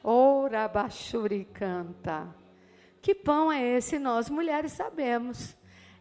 Ora 0.02 0.66
bachuri 0.68 1.44
canta. 1.52 2.34
Que 3.02 3.14
pão 3.14 3.52
é 3.52 3.62
esse? 3.62 3.98
Nós 3.98 4.30
mulheres 4.30 4.72
sabemos. 4.72 5.54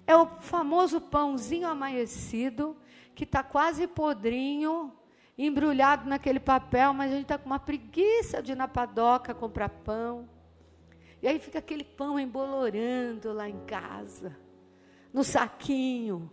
É 0.08 0.16
o 0.16 0.28
famoso 0.28 1.02
pãozinho 1.02 1.68
amanhecido, 1.68 2.78
que 3.14 3.26
está 3.26 3.44
quase 3.44 3.86
podrinho, 3.86 4.94
embrulhado 5.38 6.08
naquele 6.08 6.40
papel, 6.40 6.94
mas 6.94 7.12
a 7.12 7.16
gente 7.16 7.24
está 7.24 7.38
com 7.38 7.48
uma 7.48 7.60
preguiça 7.60 8.42
de 8.42 8.54
ir 8.54 8.56
na 8.56 8.70
padoca 8.70 9.34
comprar 9.34 9.68
pão. 9.68 10.37
E 11.22 11.28
aí 11.28 11.40
fica 11.40 11.60
aquele 11.60 11.84
pão 11.84 12.20
embolorando 12.20 13.34
lá 13.34 13.50
em 13.50 13.60
casa, 13.66 14.38
no 15.14 15.24
saquinho. 15.24 16.32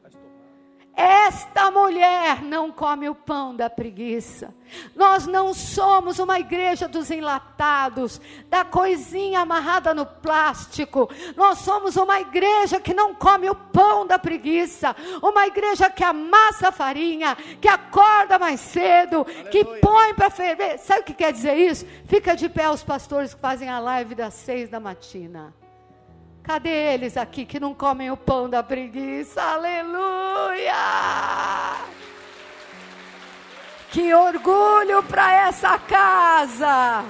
Esta 0.96 1.72
mulher 1.72 2.40
não 2.42 2.70
come 2.70 3.09
o 3.09 3.14
pão 3.16 3.54
da 3.54 3.68
preguiça. 3.68 4.54
Nós 4.94 5.26
não 5.26 5.52
somos 5.52 6.20
uma 6.20 6.38
igreja 6.38 6.87
dos 6.87 7.11
enlatados, 7.11 8.20
da 8.48 8.64
coisinha 8.64 9.40
amarrada 9.40 9.92
no 9.92 10.07
plástico. 10.07 11.11
Nós 11.37 11.59
somos 11.59 11.96
uma 11.96 12.20
igreja 12.20 12.78
que 12.78 12.94
não 12.94 13.12
come 13.12 13.50
o 13.50 13.54
pão 13.57 14.07
da 14.07 14.18
preguiça. 14.20 14.94
Uma 15.20 15.46
igreja 15.48 15.90
que 15.90 16.04
amassa 16.04 16.68
a 16.68 16.72
farinha, 16.72 17.37
que 17.61 17.68
acorda 17.68 18.38
mais 18.38 18.61
cedo, 18.61 19.22
Aleluia. 19.22 19.50
que 19.50 19.64
põe 19.64 20.14
para 20.14 20.30
ferver. 20.30 20.78
Sabe 20.78 21.00
o 21.00 21.04
que 21.04 21.14
quer 21.14 21.33
dizer 21.33 21.54
isso? 21.57 21.85
Fica 22.07 22.37
de 22.37 22.48
pé 22.48 22.70
os 22.70 22.85
pastores 22.85 23.35
que 23.35 23.40
fazem 23.40 23.68
a 23.68 23.80
live 23.80 24.14
das 24.14 24.35
seis 24.35 24.70
da 24.70 24.78
matina. 24.78 25.52
Cadê 26.44 26.92
eles 26.92 27.16
aqui 27.16 27.46
que 27.46 27.59
não 27.59 27.72
comem 27.72 28.11
o 28.11 28.18
pão 28.18 28.50
da 28.50 28.62
preguiça? 28.62 29.40
Aleluia! 29.40 30.74
Que 33.90 34.12
orgulho 34.12 35.02
para 35.04 35.33
essa 35.48 35.78
casa! 35.78 37.02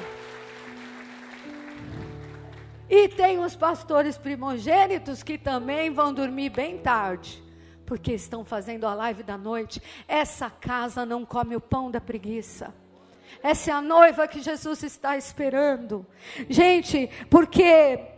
E 2.88 3.08
tem 3.08 3.40
os 3.40 3.56
pastores 3.56 4.16
primogênitos 4.16 5.24
que 5.24 5.36
também 5.36 5.90
vão 5.90 6.14
dormir 6.14 6.50
bem 6.50 6.78
tarde, 6.78 7.42
porque 7.84 8.12
estão 8.12 8.44
fazendo 8.44 8.86
a 8.86 8.94
live 8.94 9.24
da 9.24 9.36
noite. 9.36 9.82
Essa 10.06 10.48
casa 10.48 11.04
não 11.04 11.24
come 11.24 11.56
o 11.56 11.60
pão 11.60 11.90
da 11.90 12.00
preguiça. 12.00 12.72
Essa 13.42 13.72
é 13.72 13.74
a 13.74 13.82
noiva 13.82 14.28
que 14.28 14.40
Jesus 14.40 14.84
está 14.84 15.16
esperando. 15.16 16.06
Gente, 16.48 17.10
porque 17.28 18.13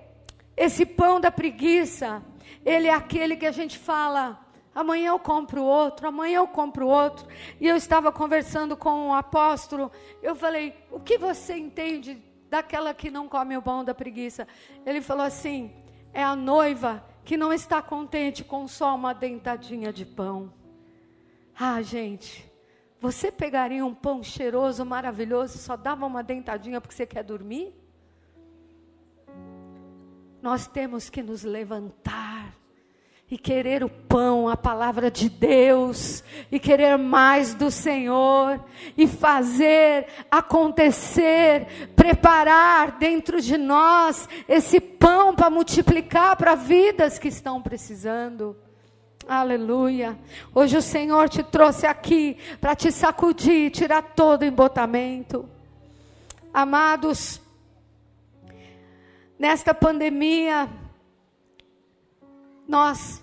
esse 0.57 0.87
pão 0.87 1.21
da 1.21 1.31
preguiça, 1.31 2.23
ele 2.65 2.87
é 2.87 2.95
aquele 2.95 3.37
que 3.37 3.47
a 3.47 3.53
gente 3.53 3.79
fala, 3.79 4.41
amanhã 4.75 5.09
eu 5.11 5.19
compro 5.19 5.63
outro, 5.63 6.09
amanhã 6.09 6.39
eu 6.39 6.49
compro 6.49 6.89
outro. 6.89 7.27
E 7.61 7.67
eu 7.67 7.77
estava 7.77 8.11
conversando 8.11 8.77
com 8.77 9.09
um 9.09 9.15
apóstolo, 9.15 9.91
eu 10.23 10.35
falei, 10.35 10.75
o 10.91 10.99
que 10.99 11.19
você 11.19 11.57
entende 11.57 12.23
daquela 12.49 12.95
que 12.95 13.11
não 13.11 13.29
come 13.29 13.57
o 13.57 13.63
pão 13.63 13.85
da 13.85 13.95
preguiça? 13.95 14.49
Ele 14.85 15.03
falou 15.03 15.27
assim, 15.27 15.73
é 16.13 16.23
a 16.23 16.35
noiva 16.35 17.05
que 17.25 17.37
não 17.37 17.53
está 17.53 17.83
contente 17.83 18.43
com 18.43 18.67
só 18.67 18.95
uma 18.95 19.13
dentadinha 19.13 19.93
de 19.93 20.07
pão. 20.07 20.53
Ah, 21.59 21.83
gente, 21.83 22.51
você 23.01 23.31
pegaria 23.31 23.85
um 23.85 23.95
pão 23.95 24.23
cheiroso, 24.23 24.85
maravilhoso, 24.85 25.59
só 25.59 25.77
dava 25.77 26.07
uma 26.07 26.23
dentadinha 26.23 26.81
porque 26.81 26.95
você 26.95 27.07
quer 27.07 27.23
dormir? 27.23 27.75
Nós 30.47 30.69
temos 30.69 31.11
que 31.11 31.25
nos 31.25 31.43
levantar 31.43 32.55
e 33.29 33.37
querer 33.37 33.83
o 33.83 33.89
pão, 33.89 34.49
a 34.49 34.57
palavra 34.57 35.11
de 35.11 35.29
Deus, 35.29 36.23
e 36.53 36.61
querer 36.61 36.97
mais 36.97 37.53
do 37.53 37.69
Senhor, 37.69 38.65
e 38.97 39.09
fazer 39.09 40.07
acontecer, 40.31 41.91
preparar 41.97 42.93
dentro 42.93 43.41
de 43.41 43.57
nós 43.59 44.29
esse 44.49 44.79
pão 44.79 45.35
para 45.35 45.51
multiplicar 45.51 46.37
para 46.37 46.55
vidas 46.55 47.19
que 47.19 47.27
estão 47.27 47.61
precisando. 47.61 48.57
Aleluia. 49.29 50.17
Hoje 50.55 50.77
o 50.77 50.83
Senhor 50.83 51.29
te 51.29 51.43
trouxe 51.43 51.89
aqui 51.89 52.37
para 52.61 52.77
te 52.77 52.93
sacudir, 52.93 53.73
tirar 53.73 54.15
todo 54.15 54.43
o 54.43 54.45
embotamento. 54.45 55.49
Amados, 56.55 57.41
Nesta 59.39 59.75
pandemia, 59.75 60.67
nós 62.67 63.23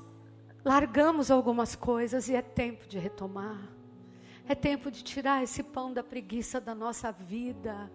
largamos 0.64 1.32
algumas 1.32 1.76
coisas 1.76 2.30
e 2.30 2.36
é 2.36 2.42
tempo 2.42 2.88
de 2.88 3.00
retomar. 3.00 3.68
É 4.48 4.54
tempo 4.54 4.92
de 4.92 5.04
tirar 5.04 5.42
esse 5.42 5.64
pão 5.64 5.92
da 5.92 6.04
preguiça 6.04 6.62
da 6.62 6.76
nossa 6.76 7.12
vida. 7.12 7.92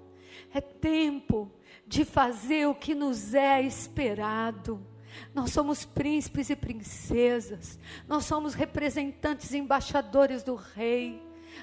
É 0.53 0.61
tempo 0.61 1.51
de 1.87 2.05
fazer 2.05 2.67
o 2.67 2.75
que 2.75 2.93
nos 2.93 3.35
é 3.35 3.63
esperado. 3.63 4.85
Nós 5.33 5.53
somos 5.53 5.85
príncipes 5.85 6.51
e 6.51 6.57
princesas. 6.57 7.79
Nós 8.09 8.25
somos 8.25 8.55
representantes 8.55 9.53
e 9.53 9.59
embaixadores 9.59 10.43
do 10.43 10.57
rei. 10.57 11.23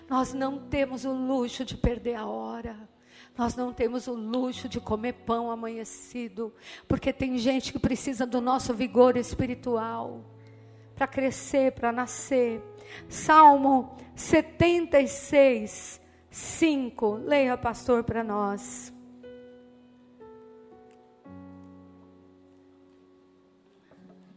Nós 0.09 0.33
não 0.33 0.57
temos 0.57 1.03
o 1.03 1.11
luxo 1.11 1.65
de 1.65 1.75
perder 1.75 2.15
a 2.15 2.25
hora. 2.25 2.94
Nós 3.37 3.55
não 3.55 3.73
temos 3.73 4.07
o 4.07 4.13
luxo 4.13 4.69
de 4.69 4.79
comer 4.79 5.13
pão 5.25 5.51
amanhecido, 5.51 6.53
porque 6.87 7.11
tem 7.11 7.37
gente 7.37 7.73
que 7.73 7.79
precisa 7.79 8.25
do 8.25 8.39
nosso 8.39 8.73
vigor 8.73 9.17
espiritual 9.17 10.23
para 10.95 11.05
crescer, 11.05 11.73
para 11.73 11.91
nascer. 11.91 12.61
Salmo 13.09 13.97
76, 14.15 15.99
5. 16.29 17.15
Leia, 17.25 17.57
pastor, 17.57 18.05
para 18.05 18.23
nós. 18.23 18.93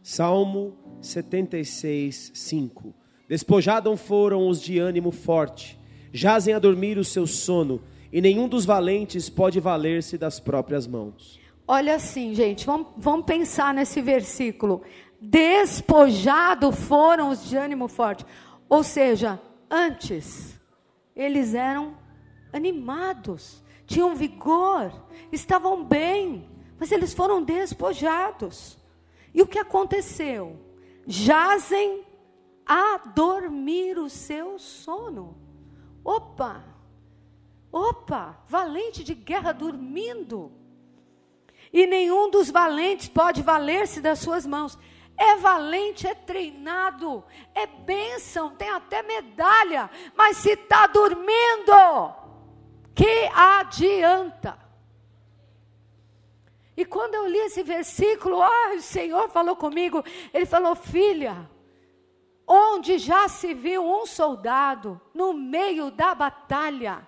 Salmo 0.03 0.77
76, 1.01 2.31
5. 2.33 2.93
Despojados 3.29 4.01
foram 4.01 4.49
os 4.49 4.59
de 4.61 4.77
ânimo 4.79 5.11
forte, 5.11 5.79
jazem 6.11 6.53
a 6.53 6.59
dormir 6.59 6.97
o 6.97 7.05
seu 7.05 7.25
sono 7.25 7.81
e 8.11 8.21
nenhum 8.21 8.47
dos 8.47 8.65
valentes 8.65 9.29
pode 9.29 9.59
valer-se 9.59 10.17
das 10.17 10.39
próprias 10.39 10.87
mãos. 10.87 11.39
Olha 11.67 11.95
assim, 11.95 12.33
gente, 12.33 12.65
vamos, 12.65 12.87
vamos 12.97 13.25
pensar 13.25 13.73
nesse 13.73 14.01
versículo. 14.01 14.81
Despojado 15.21 16.71
foram 16.71 17.29
os 17.29 17.47
de 17.47 17.57
ânimo 17.57 17.87
forte. 17.87 18.25
Ou 18.67 18.83
seja, 18.83 19.39
antes, 19.69 20.59
eles 21.15 21.53
eram 21.53 21.97
animados, 22.51 23.63
tinham 23.85 24.15
vigor, 24.15 24.91
estavam 25.31 25.83
bem, 25.83 26.49
mas 26.79 26.91
eles 26.91 27.13
foram 27.13 27.43
despojados. 27.43 28.77
E 29.33 29.41
o 29.41 29.47
que 29.47 29.59
aconteceu? 29.59 30.57
Jazem 31.05 32.03
a 32.65 32.97
dormir 33.15 33.97
o 33.97 34.09
seu 34.09 34.57
sono. 34.57 35.37
Opa! 36.03 36.68
Opa! 37.71 38.37
Valente 38.47 39.03
de 39.03 39.13
guerra 39.13 39.51
dormindo 39.51 40.59
e 41.71 41.85
nenhum 41.85 42.29
dos 42.29 42.49
valentes 42.49 43.07
pode 43.07 43.41
valer-se 43.41 44.01
das 44.01 44.19
suas 44.19 44.45
mãos. 44.45 44.77
É 45.15 45.35
valente, 45.35 46.07
é 46.07 46.15
treinado, 46.15 47.23
é 47.53 47.67
bênção, 47.67 48.55
tem 48.55 48.69
até 48.69 49.03
medalha, 49.03 49.89
mas 50.15 50.37
se 50.37 50.51
está 50.51 50.87
dormindo, 50.87 52.15
que 52.95 53.29
adianta? 53.35 54.57
E 56.75 56.85
quando 56.85 57.15
eu 57.15 57.27
li 57.27 57.37
esse 57.39 57.61
versículo, 57.61 58.37
oh, 58.37 58.75
o 58.75 58.81
Senhor 58.81 59.27
falou 59.27 59.57
comigo, 59.57 60.01
Ele 60.33 60.45
falou, 60.45 60.73
filha, 60.73 61.49
onde 62.47 62.97
já 62.97 63.27
se 63.27 63.53
viu 63.53 63.83
um 63.83 64.05
soldado 64.05 64.99
no 65.13 65.33
meio 65.33 65.91
da 65.91 66.15
batalha, 66.15 67.05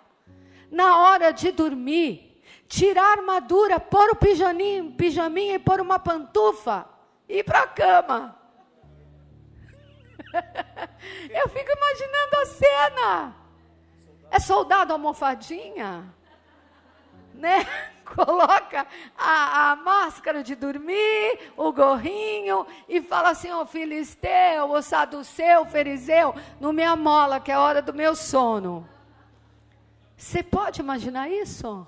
na 0.72 1.02
hora 1.02 1.32
de 1.34 1.52
dormir, 1.52 2.42
tirar 2.68 3.04
a 3.04 3.12
armadura, 3.12 3.80
pôr 3.80 4.10
o 4.12 4.16
pijaminha, 4.16 4.90
pijaminha 4.98 5.56
e 5.56 5.60
pôr 5.60 5.82
uma 5.82 6.00
pantufa 6.00 6.88
e 7.28 7.40
ir 7.40 7.44
para 7.44 7.64
a 7.64 7.68
cama. 7.68 8.40
Eu 11.30 11.50
fico 11.50 11.72
imaginando 11.72 12.36
a 12.42 12.46
cena. 12.46 13.36
É 14.32 14.40
soldado 14.40 14.94
almofadinha, 14.94 16.06
né? 17.34 17.68
Coloca 18.16 18.88
a, 19.18 19.72
a, 19.72 19.76
máscara 19.76 20.44
de 20.44 20.54
dormir, 20.54 21.52
o 21.56 21.72
gorrinho 21.72 22.66
e 22.88 23.02
fala 23.02 23.30
assim: 23.30 23.52
Ô 23.52 23.62
oh, 23.62 23.66
filisteu, 23.66 24.70
ô 24.70 24.82
saduceu, 24.82 25.66
fariseu, 25.66 26.36
não 26.60 26.74
me 26.74 26.84
amola, 26.84 27.40
que 27.40 27.52
é 27.52 27.58
hora 27.58 27.82
do 27.82 27.94
meu 27.94 28.16
sono. 28.16 28.88
Você 30.22 30.44
pode 30.44 30.80
imaginar 30.80 31.32
isso? 31.32 31.88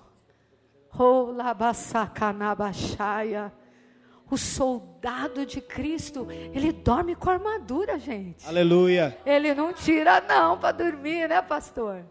O 4.32 4.38
soldado 4.38 5.46
de 5.46 5.62
Cristo, 5.62 6.28
ele 6.52 6.72
dorme 6.72 7.16
com 7.16 7.30
armadura, 7.30 8.00
gente. 8.00 8.44
Aleluia. 8.48 9.16
Ele 9.24 9.54
não 9.54 9.72
tira, 9.72 10.20
não, 10.20 10.58
para 10.58 10.72
dormir, 10.72 11.30
né, 11.30 11.44
pastor? 11.44 12.04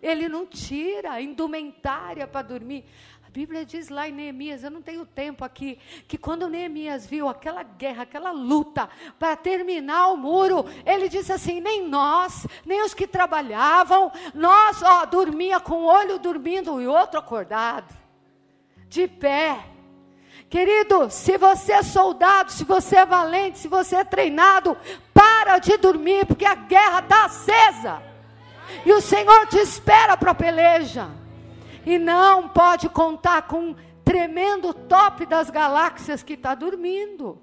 Ele 0.00 0.28
não 0.28 0.46
tira 0.46 1.20
indumentária 1.20 2.28
para 2.28 2.42
dormir. 2.42 2.84
Bíblia 3.36 3.66
diz 3.66 3.90
lá 3.90 4.08
em 4.08 4.12
Neemias, 4.12 4.64
eu 4.64 4.70
não 4.70 4.80
tenho 4.80 5.04
tempo 5.04 5.44
aqui, 5.44 5.78
que 6.08 6.16
quando 6.16 6.48
Neemias 6.48 7.04
viu 7.04 7.28
aquela 7.28 7.62
guerra, 7.62 8.04
aquela 8.04 8.30
luta 8.30 8.88
para 9.18 9.36
terminar 9.36 10.06
o 10.06 10.16
muro, 10.16 10.64
ele 10.86 11.06
disse 11.06 11.30
assim: 11.34 11.60
nem 11.60 11.86
nós, 11.86 12.46
nem 12.64 12.82
os 12.82 12.94
que 12.94 13.06
trabalhavam, 13.06 14.10
nós, 14.32 14.82
ó, 14.82 15.04
dormia 15.04 15.60
com 15.60 15.74
o 15.82 15.84
olho 15.84 16.18
dormindo 16.18 16.80
e 16.80 16.86
outro 16.86 17.20
acordado 17.20 17.94
de 18.88 19.06
pé. 19.06 19.58
Querido, 20.48 21.10
se 21.10 21.36
você 21.36 21.74
é 21.74 21.82
soldado, 21.82 22.50
se 22.50 22.64
você 22.64 22.96
é 22.96 23.04
valente, 23.04 23.58
se 23.58 23.68
você 23.68 23.96
é 23.96 24.04
treinado, 24.04 24.74
para 25.12 25.58
de 25.58 25.76
dormir, 25.76 26.24
porque 26.24 26.46
a 26.46 26.54
guerra 26.54 27.00
está 27.00 27.26
acesa. 27.26 28.02
E 28.86 28.90
o 28.94 29.02
Senhor 29.02 29.46
te 29.48 29.58
espera 29.58 30.16
para 30.16 30.30
a 30.30 30.34
peleja. 30.34 31.25
E 31.86 31.98
não 31.98 32.48
pode 32.48 32.88
contar 32.88 33.42
com 33.42 33.70
um 33.70 33.76
tremendo 34.04 34.74
top 34.74 35.24
das 35.24 35.48
galáxias 35.48 36.22
que 36.22 36.34
está 36.34 36.54
dormindo. 36.54 37.40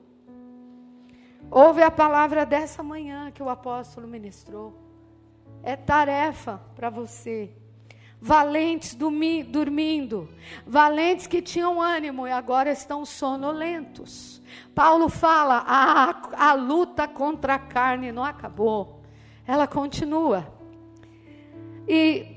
Ouve 1.50 1.82
a 1.82 1.90
palavra 1.90 2.46
dessa 2.46 2.84
manhã 2.84 3.32
que 3.32 3.42
o 3.42 3.50
apóstolo 3.50 4.08
ministrou. 4.08 4.78
É 5.64 5.76
tarefa 5.76 6.62
para 6.76 6.90
você 6.90 7.56
valentes 8.24 8.96
dormindo, 8.96 10.30
valentes 10.66 11.28
que 11.28 11.42
tinham 11.42 11.82
ânimo 11.82 12.26
e 12.26 12.32
agora 12.32 12.72
estão 12.72 13.04
sonolentos. 13.04 14.42
Paulo 14.74 15.10
fala: 15.10 15.62
a, 15.68 16.52
a 16.52 16.54
luta 16.54 17.06
contra 17.06 17.56
a 17.56 17.60
carne 17.60 18.14
não 18.14 18.24
acabou, 18.24 19.02
ela 19.46 19.68
continua. 19.68 20.48
E 21.86 22.33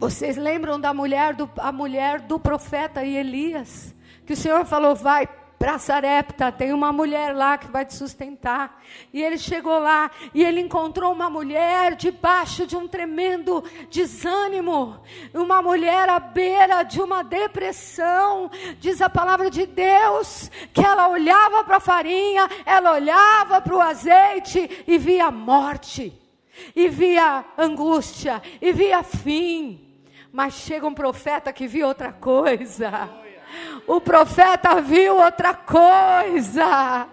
vocês 0.00 0.38
lembram 0.38 0.80
da 0.80 0.94
mulher 0.94 1.34
do, 1.34 1.48
a 1.58 1.70
mulher 1.70 2.20
do 2.20 2.40
profeta 2.40 3.04
Elias? 3.04 3.94
Que 4.24 4.32
o 4.32 4.36
Senhor 4.36 4.64
falou: 4.64 4.94
vai, 4.96 5.28
para 5.58 5.78
Sarepta, 5.78 6.50
tem 6.50 6.72
uma 6.72 6.90
mulher 6.90 7.36
lá 7.36 7.58
que 7.58 7.70
vai 7.70 7.84
te 7.84 7.92
sustentar. 7.92 8.80
E 9.12 9.22
ele 9.22 9.36
chegou 9.36 9.78
lá 9.78 10.10
e 10.32 10.42
ele 10.42 10.58
encontrou 10.58 11.12
uma 11.12 11.28
mulher 11.28 11.96
debaixo 11.96 12.66
de 12.66 12.78
um 12.78 12.88
tremendo 12.88 13.62
desânimo, 13.90 15.02
uma 15.34 15.60
mulher 15.60 16.08
à 16.08 16.18
beira 16.18 16.82
de 16.82 17.02
uma 17.02 17.22
depressão. 17.22 18.50
Diz 18.78 19.02
a 19.02 19.10
palavra 19.10 19.50
de 19.50 19.66
Deus 19.66 20.50
que 20.72 20.80
ela 20.80 21.10
olhava 21.10 21.62
para 21.62 21.76
a 21.76 21.80
farinha, 21.80 22.48
ela 22.64 22.92
olhava 22.92 23.60
para 23.60 23.76
o 23.76 23.82
azeite 23.82 24.82
e 24.86 24.96
via 24.96 25.30
morte, 25.30 26.10
e 26.74 26.88
via 26.88 27.44
angústia, 27.58 28.40
e 28.62 28.72
via 28.72 29.02
fim. 29.02 29.89
Mas 30.32 30.54
chega 30.54 30.86
um 30.86 30.94
profeta 30.94 31.52
que 31.52 31.66
viu 31.66 31.88
outra 31.88 32.12
coisa. 32.12 33.10
O 33.86 34.00
profeta 34.00 34.80
viu 34.80 35.16
outra 35.16 35.54
coisa. 35.54 37.08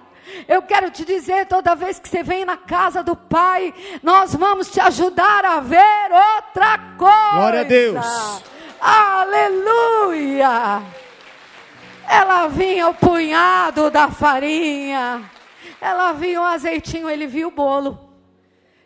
Eu 0.47 0.61
quero 0.61 0.91
te 0.91 1.05
dizer, 1.05 1.47
toda 1.47 1.76
vez 1.76 1.99
que 1.99 2.07
você 2.07 2.22
vem 2.22 2.45
na 2.45 2.57
casa 2.57 3.01
do 3.01 3.15
Pai, 3.15 3.74
nós 4.03 4.36
vamos 4.36 4.70
te 4.70 4.80
ajudar 4.80 5.45
a 5.45 5.59
ver 5.59 6.11
outra 6.11 6.78
coisa. 6.97 7.32
Glória 7.34 7.61
a 7.61 7.63
Deus. 7.63 8.05
Aleluia. 8.80 10.84
Ela 12.07 12.47
vinha 12.47 12.89
o 12.89 12.93
punhado 12.93 13.89
da 13.89 14.09
farinha. 14.09 15.30
Ela 15.82 16.13
vinha 16.13 16.41
o 16.41 16.45
azeitinho, 16.45 17.09
ele 17.09 17.26
viu 17.26 17.47
o 17.47 17.51
bolo. 17.51 17.99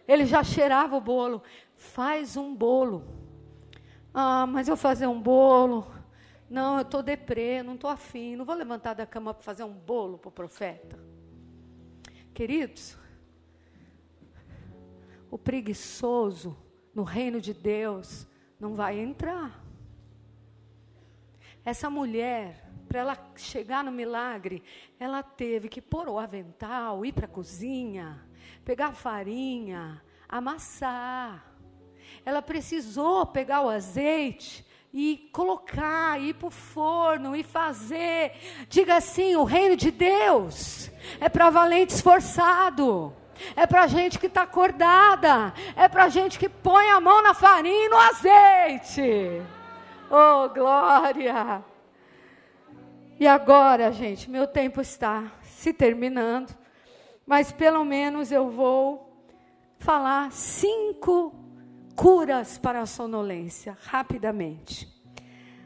Ele 0.07 0.25
já 0.25 0.43
cheirava 0.43 0.95
o 0.95 1.01
bolo. 1.01 1.43
Faz 1.75 2.37
um 2.37 2.55
bolo. 2.55 3.10
Ah, 4.13 4.45
mas 4.45 4.67
eu 4.67 4.75
fazer 4.75 5.07
um 5.07 5.21
bolo. 5.21 5.87
Não, 6.49 6.75
eu 6.75 6.81
estou 6.81 7.01
deprê, 7.01 7.63
não 7.63 7.75
estou 7.75 7.89
afim, 7.89 8.35
não 8.35 8.43
vou 8.43 8.55
levantar 8.55 8.93
da 8.93 9.05
cama 9.05 9.33
para 9.33 9.43
fazer 9.43 9.63
um 9.63 9.73
bolo 9.73 10.17
para 10.17 10.29
o 10.29 10.31
profeta. 10.31 10.99
Queridos, 12.33 12.97
o 15.29 15.37
preguiçoso 15.37 16.57
no 16.93 17.03
reino 17.03 17.39
de 17.39 17.53
Deus 17.53 18.27
não 18.59 18.73
vai 18.73 18.99
entrar. 18.99 19.63
Essa 21.63 21.89
mulher, 21.89 22.69
para 22.87 22.99
ela 22.99 23.31
chegar 23.35 23.83
no 23.83 23.91
milagre, 23.91 24.61
ela 24.99 25.23
teve 25.23 25.69
que 25.69 25.81
pôr 25.81 26.09
o 26.09 26.19
avental, 26.19 27.05
ir 27.05 27.13
para 27.13 27.25
a 27.25 27.29
cozinha, 27.29 28.27
pegar 28.65 28.91
farinha, 28.91 30.03
amassar. 30.27 31.50
Ela 32.25 32.41
precisou 32.41 33.25
pegar 33.25 33.61
o 33.61 33.69
azeite 33.69 34.65
e 34.93 35.29
colocar, 35.31 36.19
ir 36.21 36.35
para 36.35 36.47
o 36.47 36.51
forno 36.51 37.35
e 37.35 37.43
fazer. 37.43 38.33
Diga 38.69 38.97
assim: 38.97 39.35
o 39.35 39.43
reino 39.43 39.75
de 39.75 39.89
Deus 39.89 40.91
é 41.19 41.29
para 41.29 41.49
valente 41.49 41.93
esforçado. 41.93 43.13
É 43.55 43.65
para 43.65 43.87
gente 43.87 44.19
que 44.19 44.27
está 44.27 44.43
acordada. 44.43 45.53
É 45.75 45.87
para 45.87 46.09
gente 46.09 46.37
que 46.37 46.47
põe 46.47 46.89
a 46.89 46.99
mão 46.99 47.23
na 47.23 47.33
farinha 47.33 47.85
e 47.85 47.89
no 47.89 47.97
azeite. 47.97 49.41
Oh, 50.09 50.49
glória! 50.49 51.63
E 53.19 53.27
agora, 53.27 53.91
gente, 53.91 54.29
meu 54.29 54.45
tempo 54.45 54.81
está 54.81 55.31
se 55.43 55.73
terminando. 55.73 56.55
Mas 57.25 57.51
pelo 57.51 57.83
menos 57.85 58.31
eu 58.31 58.49
vou 58.49 59.25
falar 59.79 60.31
cinco 60.31 61.33
curas 61.95 62.57
para 62.57 62.81
a 62.81 62.85
sonolência, 62.85 63.77
rapidamente. 63.81 64.87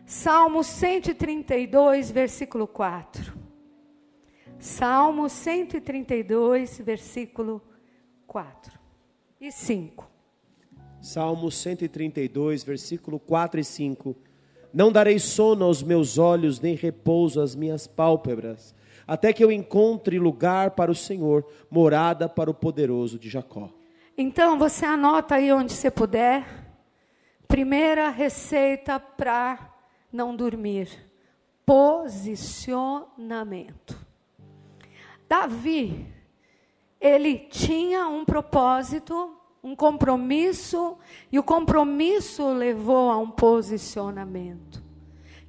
Salmo 0.05 0.63
132, 0.63 2.11
versículo 2.11 2.67
4. 2.67 3.33
Salmo 4.59 5.29
132, 5.29 6.79
versículo 6.79 7.61
4 8.27 8.79
e 9.39 9.51
5. 9.51 10.09
Salmo 11.01 11.51
132, 11.51 12.63
versículo 12.63 13.19
4 13.19 13.59
e 13.59 13.63
5. 13.63 14.15
Não 14.73 14.91
darei 14.91 15.19
sono 15.19 15.65
aos 15.65 15.81
meus 15.81 16.17
olhos, 16.17 16.59
nem 16.59 16.75
repouso 16.75 17.39
às 17.39 17.55
minhas 17.55 17.87
pálpebras, 17.87 18.75
até 19.07 19.31
que 19.31 19.43
eu 19.43 19.51
encontre 19.51 20.19
lugar 20.19 20.71
para 20.71 20.91
o 20.91 20.95
Senhor, 20.95 21.45
morada 21.69 22.27
para 22.27 22.49
o 22.49 22.53
poderoso 22.53 23.17
de 23.17 23.29
Jacó. 23.29 23.69
Então 24.17 24.57
você 24.57 24.85
anota 24.85 25.35
aí 25.35 25.51
onde 25.51 25.73
você 25.73 25.91
puder. 25.91 26.63
Primeira 27.47 28.09
receita 28.09 28.99
para 28.99 29.71
não 30.11 30.35
dormir: 30.35 30.89
posicionamento. 31.65 34.03
Davi, 35.27 36.07
ele 37.01 37.37
tinha 37.37 38.07
um 38.07 38.23
propósito, 38.23 39.35
um 39.61 39.75
compromisso, 39.75 40.97
e 41.31 41.37
o 41.37 41.43
compromisso 41.43 42.53
levou 42.53 43.11
a 43.11 43.17
um 43.17 43.29
posicionamento. 43.29 44.81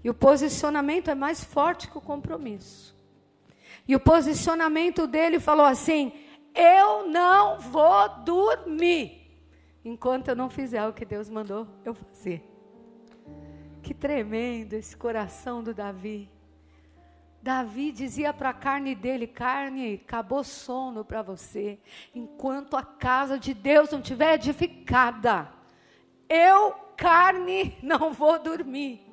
E 0.02 0.10
o 0.10 0.14
posicionamento 0.14 1.08
é 1.10 1.14
mais 1.14 1.44
forte 1.44 1.88
que 1.88 1.98
o 1.98 2.00
compromisso. 2.00 2.96
E 3.88 3.94
o 3.94 4.00
posicionamento 4.00 5.06
dele 5.06 5.38
falou 5.38 5.66
assim: 5.66 6.12
Eu 6.56 7.06
não 7.06 7.60
vou 7.60 8.08
dormir 8.24 9.30
enquanto 9.84 10.28
eu 10.28 10.34
não 10.34 10.48
fizer 10.48 10.86
o 10.86 10.92
que 10.92 11.04
Deus 11.04 11.28
mandou 11.28 11.68
eu 11.84 11.94
fazer. 11.94 12.42
Que 13.82 13.92
tremendo 13.92 14.72
esse 14.72 14.96
coração 14.96 15.62
do 15.62 15.74
Davi. 15.74 16.30
Davi 17.42 17.92
dizia 17.92 18.32
para 18.32 18.50
a 18.50 18.54
carne 18.54 18.94
dele: 18.94 19.26
carne, 19.26 20.00
acabou 20.02 20.42
sono 20.42 21.04
para 21.04 21.22
você, 21.22 21.78
enquanto 22.14 22.74
a 22.76 22.82
casa 22.82 23.38
de 23.38 23.52
Deus 23.52 23.90
não 23.90 24.00
estiver 24.00 24.34
edificada. 24.34 25.52
Eu, 26.28 26.72
carne, 26.96 27.76
não 27.84 28.12
vou 28.12 28.38
dormir. 28.38 29.06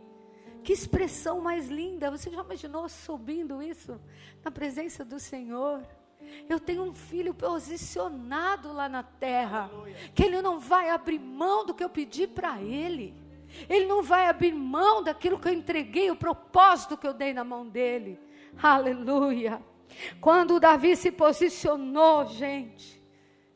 Que 0.64 0.72
expressão 0.72 1.42
mais 1.42 1.68
linda! 1.68 2.10
Você 2.10 2.32
já 2.32 2.42
imaginou 2.42 2.88
subindo 2.88 3.62
isso 3.62 4.00
na 4.44 4.50
presença 4.50 5.04
do 5.04 5.20
Senhor? 5.20 5.86
Eu 6.50 6.60
tenho 6.60 6.84
um 6.84 6.94
filho 6.94 7.34
posicionado 7.34 8.74
lá 8.74 8.90
na 8.90 9.04
terra, 9.04 9.70
que 10.14 10.24
ele 10.24 10.42
não 10.42 10.60
vai 10.60 10.90
abrir 10.90 11.20
mão 11.20 11.66
do 11.66 11.74
que 11.74 11.84
eu 11.84 11.90
pedi 11.90 12.28
para 12.28 12.62
ele. 12.62 13.16
Ele 13.70 13.86
não 13.86 14.02
vai 14.02 14.28
abrir 14.28 14.54
mão 14.54 15.04
daquilo 15.04 15.40
que 15.40 15.48
eu 15.48 15.54
entreguei, 15.54 16.10
o 16.10 16.16
propósito 16.16 16.98
que 16.98 17.08
eu 17.08 17.14
dei 17.14 17.34
na 17.34 17.44
mão 17.44 17.68
dele. 17.68 18.20
Aleluia. 18.62 19.62
Quando 20.20 20.60
Davi 20.60 20.96
se 20.96 21.12
posicionou, 21.12 22.26
gente, 22.26 23.02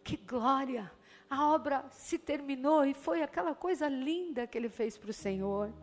que 0.03 0.17
glória. 0.17 0.91
A 1.29 1.47
obra 1.47 1.83
se 1.91 2.17
terminou 2.17 2.85
e 2.85 2.93
foi 2.93 3.21
aquela 3.21 3.53
coisa 3.53 3.87
linda 3.89 4.47
que 4.47 4.57
ele 4.57 4.69
fez 4.69 4.97
para 4.97 5.09
o 5.09 5.13
Senhor. 5.13 5.73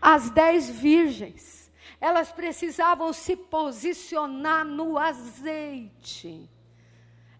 As 0.00 0.30
dez 0.30 0.70
virgens, 0.70 1.70
elas 2.00 2.32
precisavam 2.32 3.12
se 3.12 3.36
posicionar 3.36 4.64
no 4.64 4.98
azeite. 4.98 6.48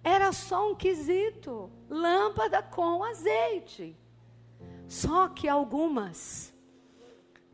Era 0.05 0.33
só 0.33 0.71
um 0.71 0.75
quesito, 0.75 1.71
lâmpada 1.89 2.63
com 2.63 3.05
azeite. 3.05 3.97
Só 4.89 5.29
que 5.29 5.49
algumas 5.49 6.53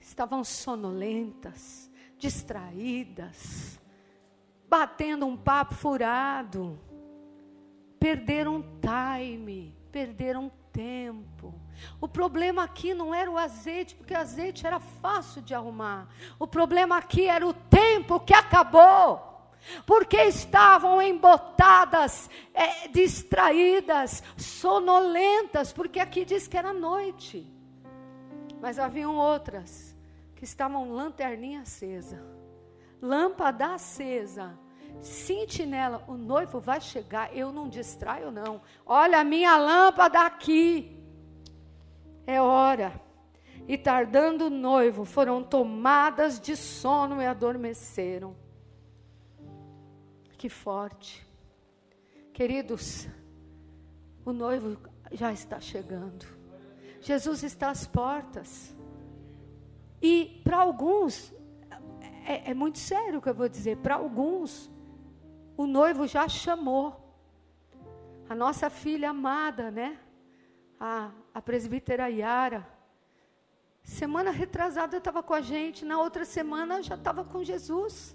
estavam 0.01 0.43
sonolentas, 0.43 1.91
distraídas, 2.18 3.78
batendo 4.68 5.26
um 5.26 5.36
papo 5.36 5.74
furado, 5.74 6.78
perderam 8.01 8.64
time, 8.80 9.76
perderam 9.93 10.51
tempo. 10.72 11.55
O 12.00 12.08
problema 12.08 12.64
aqui 12.64 12.94
não 12.94 13.14
era 13.14 13.30
o 13.30 13.38
azeite, 13.38 13.94
porque 13.94 14.14
o 14.14 14.18
azeite 14.18 14.66
era 14.66 14.80
fácil 14.80 15.42
de 15.42 15.54
arrumar. 15.54 16.08
O 16.38 16.46
problema 16.46 16.96
aqui 16.96 17.26
era 17.26 17.46
o 17.46 17.52
tempo 17.52 18.20
que 18.20 18.34
acabou 18.34 19.28
porque 19.84 20.16
estavam 20.16 21.00
embotadas, 21.00 22.30
é, 22.54 22.88
distraídas, 22.88 24.22
sonolentas, 24.36 25.72
porque 25.72 26.00
aqui 26.00 26.24
diz 26.24 26.46
que 26.46 26.56
era 26.56 26.72
noite. 26.72 27.46
Mas 28.60 28.78
haviam 28.78 29.16
outras 29.16 29.94
que 30.34 30.44
estavam 30.44 30.92
lanterninha 30.92 31.62
acesa, 31.62 32.24
lâmpada 33.00 33.74
acesa, 33.74 34.58
sentinela, 35.00 36.04
o 36.08 36.14
noivo 36.14 36.60
vai 36.60 36.80
chegar, 36.80 37.34
eu 37.36 37.52
não 37.52 37.68
distraio 37.68 38.30
não. 38.30 38.60
Olha 38.84 39.20
a 39.20 39.24
minha 39.24 39.56
lâmpada 39.56 40.20
aqui. 40.20 40.97
É 42.28 42.42
hora. 42.42 42.92
E 43.66 43.78
tardando 43.78 44.48
o 44.48 44.50
noivo, 44.50 45.06
foram 45.06 45.42
tomadas 45.42 46.38
de 46.38 46.54
sono 46.56 47.22
e 47.22 47.26
adormeceram. 47.26 48.36
Que 50.36 50.50
forte. 50.50 51.26
Queridos, 52.34 53.08
o 54.26 54.32
noivo 54.34 54.76
já 55.10 55.32
está 55.32 55.58
chegando. 55.58 56.26
Jesus 57.00 57.42
está 57.42 57.70
às 57.70 57.86
portas. 57.86 58.76
E 60.02 60.42
para 60.44 60.58
alguns, 60.58 61.32
é, 62.26 62.50
é, 62.50 62.52
muito 62.52 62.78
sério 62.78 63.20
o 63.20 63.22
que 63.22 63.30
eu 63.30 63.34
vou 63.34 63.48
dizer, 63.48 63.78
para 63.78 63.94
alguns, 63.94 64.70
o 65.56 65.66
noivo 65.66 66.06
já 66.06 66.28
chamou. 66.28 66.94
A 68.28 68.34
nossa 68.34 68.68
filha 68.68 69.08
amada, 69.08 69.70
né? 69.70 69.98
A, 70.78 71.10
a 71.34 71.42
presbítera 71.42 72.08
Yara. 72.08 72.66
Semana 73.82 74.30
retrasada 74.30 74.98
estava 74.98 75.22
com 75.22 75.34
a 75.34 75.40
gente, 75.40 75.84
na 75.84 75.98
outra 75.98 76.24
semana 76.24 76.82
já 76.82 76.94
estava 76.94 77.24
com 77.24 77.42
Jesus. 77.42 78.14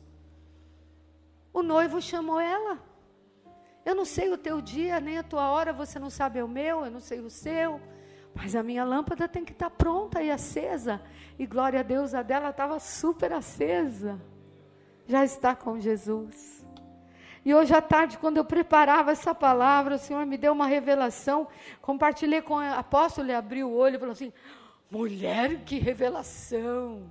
O 1.51 1.63
noivo 1.63 2.01
chamou 2.01 2.39
ela. 2.39 2.79
Eu 3.85 3.95
não 3.95 4.05
sei 4.05 4.31
o 4.31 4.37
teu 4.37 4.61
dia, 4.61 4.99
nem 4.99 5.17
a 5.17 5.23
tua 5.23 5.49
hora, 5.51 5.73
você 5.73 5.99
não 5.99 6.09
sabe 6.09 6.41
o 6.41 6.47
meu, 6.47 6.85
eu 6.85 6.91
não 6.91 6.99
sei 6.99 7.19
o 7.19 7.29
seu. 7.29 7.81
Mas 8.33 8.55
a 8.55 8.63
minha 8.63 8.83
lâmpada 8.83 9.27
tem 9.27 9.43
que 9.43 9.51
estar 9.51 9.69
tá 9.69 9.75
pronta 9.75 10.21
e 10.21 10.31
acesa. 10.31 11.01
E 11.37 11.45
glória 11.45 11.81
a 11.81 11.83
Deus, 11.83 12.13
a 12.13 12.23
dela 12.23 12.49
estava 12.49 12.79
super 12.79 13.33
acesa. 13.33 14.19
Já 15.05 15.25
está 15.25 15.55
com 15.55 15.79
Jesus. 15.79 16.62
E 17.45 17.53
hoje 17.53 17.73
à 17.73 17.81
tarde, 17.81 18.17
quando 18.17 18.37
eu 18.37 18.45
preparava 18.45 19.11
essa 19.11 19.35
palavra, 19.35 19.95
o 19.95 19.99
Senhor 19.99 20.25
me 20.25 20.37
deu 20.37 20.53
uma 20.53 20.65
revelação. 20.65 21.47
Compartilhei 21.81 22.41
com 22.41 22.55
o 22.55 22.59
apóstolo, 22.59 23.27
ele 23.27 23.35
abriu 23.35 23.69
o 23.69 23.75
olho 23.75 23.95
e 23.95 23.99
falou 23.99 24.13
assim: 24.13 24.31
mulher, 24.89 25.63
que 25.65 25.77
revelação. 25.77 27.09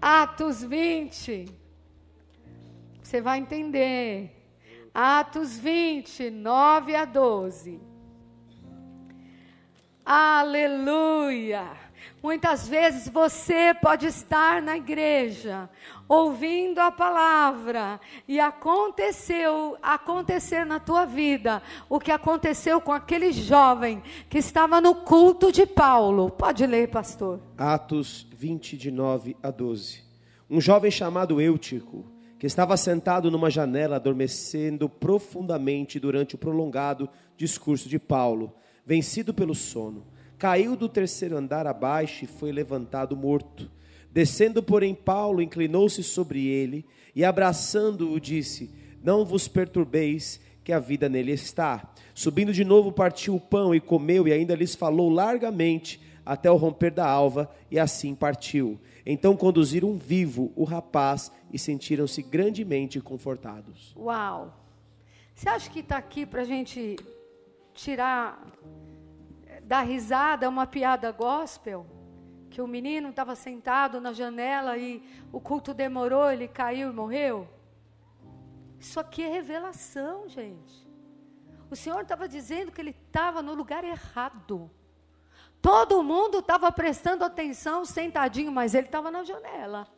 Atos 0.00 0.62
20. 0.64 1.46
Você 3.02 3.20
vai 3.20 3.38
entender. 3.38 4.32
Atos 4.92 5.56
20, 5.58 6.30
9 6.30 6.96
a 6.96 7.04
12. 7.04 7.80
Aleluia! 10.04 11.85
Muitas 12.26 12.66
vezes 12.66 13.08
você 13.08 13.72
pode 13.72 14.04
estar 14.04 14.60
na 14.60 14.76
igreja, 14.76 15.70
ouvindo 16.08 16.80
a 16.80 16.90
palavra, 16.90 18.00
e 18.26 18.40
aconteceu, 18.40 19.76
acontecer 19.80 20.66
na 20.66 20.80
tua 20.80 21.04
vida 21.04 21.62
o 21.88 22.00
que 22.00 22.10
aconteceu 22.10 22.80
com 22.80 22.90
aquele 22.90 23.30
jovem 23.30 24.02
que 24.28 24.38
estava 24.38 24.80
no 24.80 24.92
culto 24.92 25.52
de 25.52 25.64
Paulo. 25.66 26.28
Pode 26.28 26.66
ler, 26.66 26.88
pastor. 26.88 27.38
Atos 27.56 28.26
20, 28.36 28.76
de 28.76 28.90
9 28.90 29.36
a 29.40 29.52
12. 29.52 30.02
Um 30.50 30.60
jovem 30.60 30.90
chamado 30.90 31.40
Eutico 31.40 32.04
que 32.40 32.46
estava 32.48 32.76
sentado 32.76 33.30
numa 33.30 33.50
janela 33.50 33.96
adormecendo 33.96 34.88
profundamente 34.88 36.00
durante 36.00 36.34
o 36.34 36.38
prolongado 36.38 37.08
discurso 37.36 37.88
de 37.88 38.00
Paulo, 38.00 38.52
vencido 38.84 39.32
pelo 39.32 39.54
sono. 39.54 40.15
Caiu 40.38 40.76
do 40.76 40.88
terceiro 40.88 41.36
andar 41.36 41.66
abaixo 41.66 42.24
e 42.24 42.28
foi 42.28 42.52
levantado 42.52 43.16
morto. 43.16 43.70
Descendo, 44.12 44.62
porém, 44.62 44.94
Paulo 44.94 45.42
inclinou-se 45.42 46.02
sobre 46.02 46.46
ele 46.46 46.84
e, 47.14 47.24
abraçando-o, 47.24 48.20
disse: 48.20 48.70
Não 49.02 49.24
vos 49.24 49.48
perturbeis, 49.48 50.40
que 50.66 50.72
a 50.72 50.80
vida 50.80 51.08
nele 51.08 51.30
está. 51.30 51.92
Subindo 52.12 52.52
de 52.52 52.64
novo, 52.64 52.90
partiu 52.90 53.36
o 53.36 53.40
pão 53.40 53.72
e 53.72 53.80
comeu, 53.80 54.26
e 54.26 54.32
ainda 54.32 54.54
lhes 54.54 54.74
falou 54.74 55.08
largamente 55.08 56.00
até 56.24 56.50
o 56.50 56.56
romper 56.56 56.90
da 56.90 57.08
alva, 57.08 57.48
e 57.70 57.78
assim 57.78 58.16
partiu. 58.16 58.76
Então 59.06 59.36
conduziram 59.36 59.96
vivo 59.96 60.52
o 60.56 60.64
rapaz 60.64 61.30
e 61.52 61.58
sentiram-se 61.58 62.20
grandemente 62.20 63.00
confortados. 63.00 63.94
Uau! 63.96 64.52
Você 65.32 65.48
acha 65.48 65.70
que 65.70 65.78
está 65.78 65.98
aqui 65.98 66.26
para 66.26 66.42
a 66.42 66.44
gente 66.44 66.96
tirar, 67.72 68.44
dar 69.66 69.82
risada, 69.82 70.48
uma 70.48 70.66
piada 70.66 71.10
gospel? 71.10 71.86
Que 72.48 72.62
o 72.62 72.66
menino 72.66 73.10
estava 73.10 73.34
sentado 73.34 74.00
na 74.00 74.12
janela 74.12 74.78
e 74.78 75.02
o 75.32 75.40
culto 75.40 75.74
demorou, 75.74 76.30
ele 76.30 76.48
caiu 76.48 76.90
e 76.90 76.94
morreu? 76.94 77.48
Isso 78.78 79.00
aqui 79.00 79.22
é 79.22 79.28
revelação, 79.28 80.28
gente. 80.28 80.86
O 81.68 81.74
Senhor 81.74 82.02
estava 82.02 82.28
dizendo 82.28 82.70
que 82.70 82.80
ele 82.80 82.96
estava 83.08 83.42
no 83.42 83.52
lugar 83.54 83.82
errado. 83.82 84.70
Todo 85.60 86.02
mundo 86.02 86.38
estava 86.38 86.70
prestando 86.70 87.24
atenção 87.24 87.84
sentadinho, 87.84 88.52
mas 88.52 88.74
ele 88.74 88.86
estava 88.86 89.10
na 89.10 89.24
janela. 89.24 89.88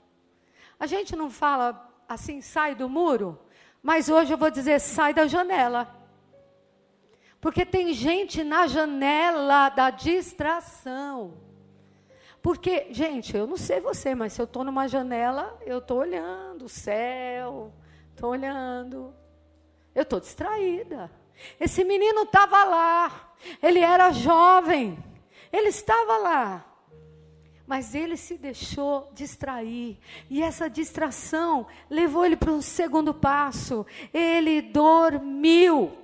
A 0.81 0.87
gente 0.87 1.15
não 1.15 1.29
fala 1.29 1.93
assim, 2.09 2.41
sai 2.41 2.75
do 2.75 2.89
muro, 2.89 3.39
mas 3.83 4.09
hoje 4.09 4.33
eu 4.33 4.39
vou 4.39 4.51
dizer, 4.51 4.81
sai 4.81 5.13
da 5.13 5.27
janela. 5.27 5.98
Porque 7.41 7.65
tem 7.65 7.93
gente 7.93 8.43
na 8.43 8.67
janela 8.67 9.69
da 9.69 9.91
distração. 9.91 11.35
Porque, 12.43 12.87
gente, 12.91 13.37
eu 13.37 13.47
não 13.47 13.57
sei 13.57 13.81
você, 13.81 14.15
mas 14.15 14.33
se 14.33 14.41
eu 14.41 14.45
estou 14.45 14.65
numa 14.65 14.89
janela, 14.89 15.59
eu 15.67 15.79
estou 15.79 15.99
olhando 15.99 16.65
o 16.65 16.69
céu, 16.69 17.73
estou 18.11 18.31
olhando. 18.31 19.15
Eu 19.95 20.03
estou 20.03 20.21
distraída. 20.21 21.11
Esse 21.59 21.85
menino 21.85 22.23
estava 22.23 22.65
lá, 22.65 23.35
ele 23.63 23.81
era 23.81 24.11
jovem, 24.13 24.99
ele 25.53 25.69
estava 25.69 26.17
lá. 26.19 26.65
Mas 27.67 27.95
ele 27.95 28.17
se 28.17 28.39
deixou 28.39 29.11
distrair. 29.13 29.99
E 30.31 30.43
essa 30.43 30.71
distração 30.71 31.67
levou 31.91 32.25
ele 32.25 32.37
para 32.37 32.51
um 32.51 32.63
segundo 32.63 33.13
passo. 33.13 33.85
Ele 34.13 34.63
dormiu. 34.63 35.98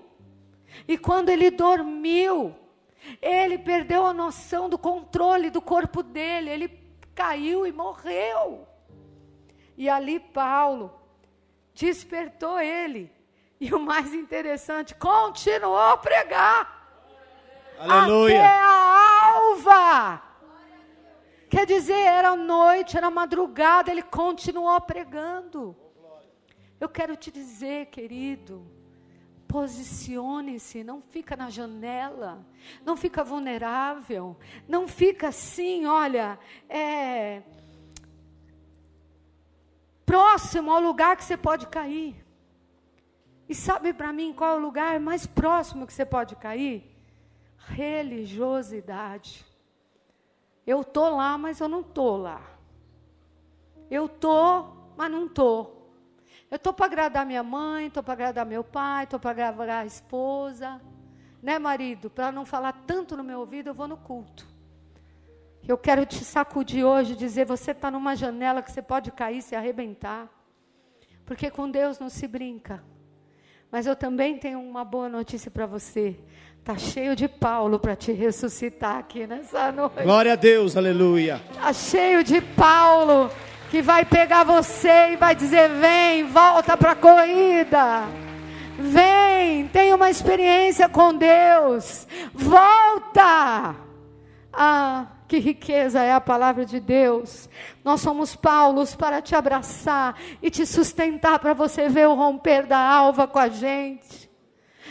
E 0.87 0.99
quando 0.99 1.29
ele 1.29 1.51
dormiu, 1.51 2.55
ele 3.20 3.59
perdeu 3.59 4.07
a 4.07 4.14
noção 4.14 4.68
do 4.68 4.79
controle 4.79 5.51
do 5.51 5.62
corpo 5.62 6.03
dele. 6.03 6.51
Ele 6.51 6.68
caiu 7.14 7.66
e 7.66 7.72
morreu. 7.72 8.66
E 9.77 9.89
ali 9.89 10.20
Paulo 10.20 10.93
despertou 11.75 12.61
ele. 12.61 13.12
E 13.61 13.72
o 13.72 13.81
mais 13.81 14.12
interessante, 14.12 14.95
continuou 14.95 15.79
a 15.79 15.97
pregar. 15.97 16.85
Aleluia. 17.79 18.41
Até 18.41 18.61
a 18.61 19.35
alva. 19.37 20.22
Quer 21.49 21.66
dizer, 21.66 21.95
era 21.95 22.35
noite, 22.35 22.97
era 22.97 23.11
madrugada, 23.11 23.91
ele 23.91 24.03
continuou 24.03 24.81
pregando. 24.81 25.77
Eu 26.81 26.89
quero 26.89 27.16
te 27.16 27.31
dizer, 27.31 27.87
querido, 27.87 28.66
posicione-se, 29.55 30.83
não 30.83 31.01
fica 31.01 31.37
na 31.37 31.49
janela, 31.49 32.45
não 32.85 32.97
fica 32.97 33.23
vulnerável, 33.23 34.37
não 34.67 34.89
fica 34.89 35.29
assim, 35.29 35.87
olha, 35.87 36.37
é, 36.69 37.41
próximo 40.05 40.73
ao 40.73 40.81
lugar 40.81 41.17
que 41.17 41.23
você 41.23 41.37
pode 41.37 41.69
cair. 41.69 42.17
E 43.49 43.55
sabe 43.55 43.95
para 43.95 44.13
mim 44.13 44.33
qual 44.33 44.55
é 44.55 44.57
o 44.57 44.61
lugar 44.61 44.99
mais 44.99 45.25
próximo 45.25 45.87
que 45.87 45.93
você 45.93 46.05
pode 46.05 46.35
cair? 46.35 46.93
Religiosidade. 47.57 49.47
Eu 50.67 50.83
tô 50.83 51.11
lá, 51.11 51.39
mas 51.39 51.61
eu 51.61 51.69
não 51.69 51.85
tô 51.85 52.17
lá. 52.17 52.43
Eu 53.89 54.09
tô, 54.09 54.65
mas 54.97 55.13
não 55.13 55.29
tô. 55.29 55.84
Eu 56.55 56.59
tô 56.61 56.73
para 56.73 56.87
agradar 56.87 57.27
minha 57.27 57.43
mãe, 57.43 57.91
tô 57.91 58.01
para 58.01 58.13
agradar 58.13 58.47
meu 58.47 58.63
pai, 58.63 59.09
tô 59.09 59.19
para 59.19 59.33
agradar 59.33 59.83
a 59.83 59.87
esposa, 59.87 60.81
né, 61.43 61.59
marido? 61.59 62.09
Para 62.09 62.31
não 62.31 62.47
falar 62.47 62.85
tanto 62.87 63.17
no 63.17 63.25
meu 63.25 63.41
ouvido, 63.41 63.71
eu 63.71 63.75
vou 63.75 63.89
no 63.89 63.97
culto. 63.97 64.47
Eu 65.67 65.77
quero 65.77 66.07
te 66.07 66.25
sacudir 66.25 66.85
hoje, 66.85 67.17
dizer: 67.17 67.45
você 67.45 67.73
está 67.73 67.91
numa 67.91 68.15
janela 68.15 68.63
que 68.63 68.71
você 68.71 68.81
pode 68.81 69.11
cair, 69.11 69.43
se 69.43 69.57
arrebentar. 69.57 70.29
Porque 71.27 71.51
com 71.51 71.69
Deus 71.69 71.99
não 71.99 72.09
se 72.09 72.29
brinca. 72.29 72.85
Mas 73.69 73.85
eu 73.85 73.97
também 73.97 74.39
tenho 74.39 74.61
uma 74.61 74.85
boa 74.85 75.09
notícia 75.09 75.51
para 75.51 75.67
você. 75.67 76.17
Tá 76.63 76.79
cheio 76.79 77.17
de 77.17 77.27
Paulo 77.27 77.81
para 77.81 77.97
te 77.97 78.13
ressuscitar 78.13 78.99
aqui 78.99 79.27
nessa 79.27 79.73
noite. 79.73 80.05
Glória 80.05 80.35
a 80.35 80.37
Deus, 80.37 80.77
aleluia. 80.77 81.43
Tá 81.53 81.73
cheio 81.73 82.23
de 82.23 82.41
Paulo 82.41 83.29
que 83.75 83.83
vai 83.83 84.05
pegar 84.05 84.45
você 84.45 85.14
e 85.14 85.16
vai 85.16 85.35
dizer: 85.35 85.68
"Vem, 85.68 86.22
volta 86.22 86.77
para 86.77 86.93
a 86.93 86.95
corrida. 86.95 88.05
Vem, 88.79 89.66
tenha 89.66 89.97
uma 89.97 90.09
experiência 90.09 90.89
com 90.89 91.12
Deus. 91.12 92.07
Volta!" 92.33 93.75
Ah, 94.53 95.07
que 95.27 95.39
riqueza 95.39 96.01
é 96.01 96.12
a 96.12 96.20
palavra 96.20 96.64
de 96.64 96.79
Deus. 96.79 97.49
Nós 97.83 98.01
somos 98.01 98.37
Paulos 98.37 98.95
para 98.95 99.20
te 99.20 99.35
abraçar 99.35 100.14
e 100.41 100.51
te 100.51 100.64
sustentar 100.64 101.41
para 101.41 101.53
você 101.53 101.89
ver 101.89 102.07
o 102.07 102.14
romper 102.14 102.66
da 102.66 102.79
alva 102.79 103.27
com 103.27 103.41
a 103.41 103.49
gente. 103.49 104.31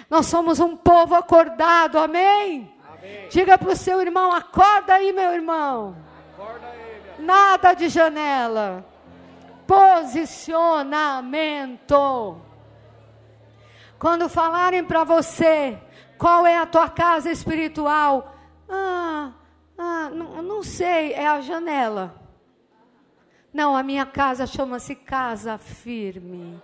Nós 0.10 0.26
somos 0.26 0.60
um 0.60 0.76
povo 0.76 1.16
acordado, 1.16 1.98
amém? 1.98 2.70
amém. 2.86 3.30
Diga 3.30 3.58
para 3.58 3.72
o 3.72 3.78
seu 3.78 4.02
irmão: 4.02 4.34
acorda 4.34 4.96
aí, 4.96 5.14
meu 5.14 5.32
irmão. 5.32 5.96
Nada 7.20 7.74
de 7.74 7.90
janela. 7.90 8.86
Posicionamento. 9.68 12.42
Quando 13.98 14.28
falarem 14.28 14.84
para 14.84 15.04
você 15.04 15.80
qual 16.18 16.46
é 16.46 16.58
a 16.58 16.66
tua 16.66 16.90
casa 16.90 17.32
espiritual, 17.32 18.36
ah, 18.70 19.32
ah, 19.78 20.10
não, 20.10 20.42
não 20.42 20.64
sei, 20.64 21.14
é 21.14 21.28
a 21.28 21.42
janela. 21.42 22.22
Não, 23.54 23.76
a 23.76 23.84
minha 23.84 24.06
casa 24.06 24.48
chama-se 24.48 24.96
casa 24.96 25.58
firme 25.58 26.62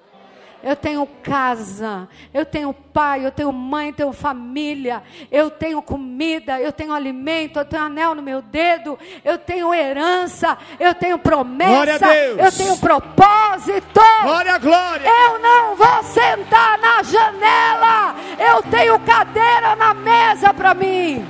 eu 0.64 0.76
tenho 0.76 1.06
casa, 1.24 2.08
eu 2.34 2.46
tenho 2.46 2.74
pai, 2.74 3.26
eu 3.26 3.32
tenho 3.32 3.52
mãe, 3.52 3.88
eu 3.88 3.94
tenho 3.94 4.14
família, 4.14 5.02
eu 5.32 5.50
tenho 5.50 5.82
comida, 5.82 6.60
eu 6.60 6.72
tenho 6.72 6.94
alimento, 6.94 7.60
eu 7.60 7.66
tenho 7.66 7.84
anel 7.84 8.14
no 8.14 8.22
meu 8.22 8.42
dedo, 8.42 9.00
eu 9.24 9.38
tenho 9.38 9.74
herança, 9.74 10.58
eu 10.80 10.94
tenho 10.94 11.18
promessa, 11.18 12.14
eu 12.14 12.52
tenho 12.52 12.78
propósito. 12.78 14.02
Glória, 14.24 14.58
glória. 14.58 15.08
Eu 15.08 15.40
não 15.40 15.76
vou 15.76 16.04
sentar 16.04 16.78
na 16.80 17.04
janela, 17.04 18.16
eu 18.38 18.62
tenho 18.64 19.00
cadeira 19.00 19.76
na 19.76 19.94
mesa 19.94 20.54
para 20.54 20.74
mim. 20.74 21.26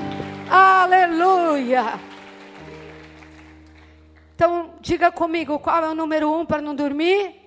Aleluia. 0.50 2.00
Então, 4.36 4.72
diga 4.80 5.12
comigo, 5.12 5.60
qual 5.60 5.84
é 5.84 5.90
o 5.90 5.94
número 5.94 6.32
um 6.34 6.46
para 6.46 6.62
não 6.62 6.74
dormir? 6.74 7.39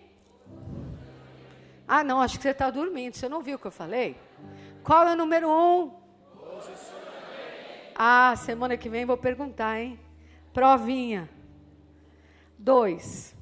Ah, 1.95 2.03
não, 2.03 2.23
acho 2.23 2.39
que 2.39 2.43
você 2.45 2.53
está 2.53 2.71
dormindo. 2.71 3.15
Você 3.15 3.29
não 3.29 3.43
viu 3.43 3.57
o 3.57 3.59
que 3.59 3.67
eu 3.67 3.71
falei? 3.71 4.17
Qual 4.83 5.07
é 5.07 5.13
o 5.13 5.17
número 5.17 5.47
um? 5.47 5.93
Ah, 7.95 8.35
semana 8.35 8.79
que 8.79 8.89
vem 8.89 9.05
vou 9.05 9.19
perguntar, 9.19 9.79
hein? 9.79 10.01
Provinha. 10.55 11.29
Dois. 12.59 13.37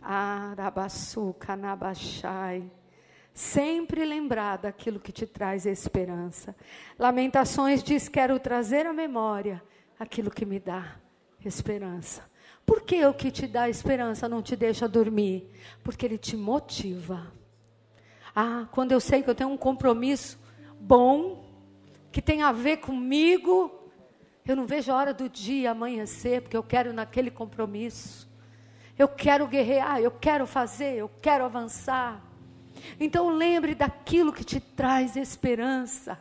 Arabaçu, 0.00 1.36
canabachai. 1.38 2.72
Sempre 3.34 4.06
lembrar 4.06 4.56
daquilo 4.56 4.98
que 4.98 5.12
te 5.12 5.26
traz 5.26 5.66
esperança. 5.66 6.56
Lamentações 6.98 7.82
diz: 7.82 8.08
Quero 8.08 8.40
trazer 8.40 8.86
à 8.86 8.94
memória 8.94 9.62
aquilo 9.98 10.30
que 10.30 10.46
me 10.46 10.58
dá 10.58 10.96
esperança. 11.44 12.22
Por 12.66 12.82
que 12.82 13.06
o 13.06 13.14
que 13.14 13.30
te 13.30 13.46
dá 13.46 13.68
esperança 13.68 14.28
não 14.28 14.42
te 14.42 14.56
deixa 14.56 14.88
dormir? 14.88 15.48
Porque 15.84 16.04
ele 16.04 16.18
te 16.18 16.36
motiva. 16.36 17.32
Ah, 18.34 18.66
quando 18.72 18.90
eu 18.90 19.00
sei 19.00 19.22
que 19.22 19.30
eu 19.30 19.34
tenho 19.34 19.50
um 19.50 19.56
compromisso 19.56 20.36
bom, 20.78 21.44
que 22.10 22.20
tem 22.20 22.42
a 22.42 22.50
ver 22.50 22.78
comigo, 22.78 23.70
eu 24.44 24.56
não 24.56 24.66
vejo 24.66 24.92
a 24.92 24.96
hora 24.96 25.14
do 25.14 25.28
dia 25.28 25.70
amanhecer, 25.70 26.42
porque 26.42 26.56
eu 26.56 26.62
quero 26.62 26.92
naquele 26.92 27.30
compromisso. 27.30 28.28
Eu 28.98 29.08
quero 29.08 29.46
guerrear, 29.46 30.00
eu 30.00 30.10
quero 30.10 30.46
fazer, 30.46 30.96
eu 30.96 31.10
quero 31.22 31.44
avançar. 31.44 32.22
Então 32.98 33.30
lembre 33.30 33.74
daquilo 33.74 34.32
que 34.32 34.44
te 34.44 34.58
traz 34.58 35.16
esperança. 35.16 36.18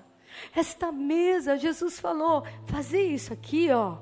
Esta 0.56 0.92
mesa, 0.92 1.58
Jesus 1.58 2.00
falou, 2.00 2.46
fazer 2.66 3.04
isso 3.04 3.32
aqui, 3.32 3.70
ó, 3.72 3.98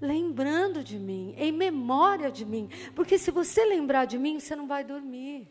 lembrando 0.00 0.82
de 0.82 0.98
mim, 0.98 1.34
em 1.36 1.52
memória 1.52 2.30
de 2.30 2.44
mim. 2.44 2.68
Porque 2.94 3.18
se 3.18 3.30
você 3.30 3.64
lembrar 3.64 4.06
de 4.06 4.18
mim, 4.18 4.40
você 4.40 4.56
não 4.56 4.66
vai 4.66 4.82
dormir. 4.84 5.48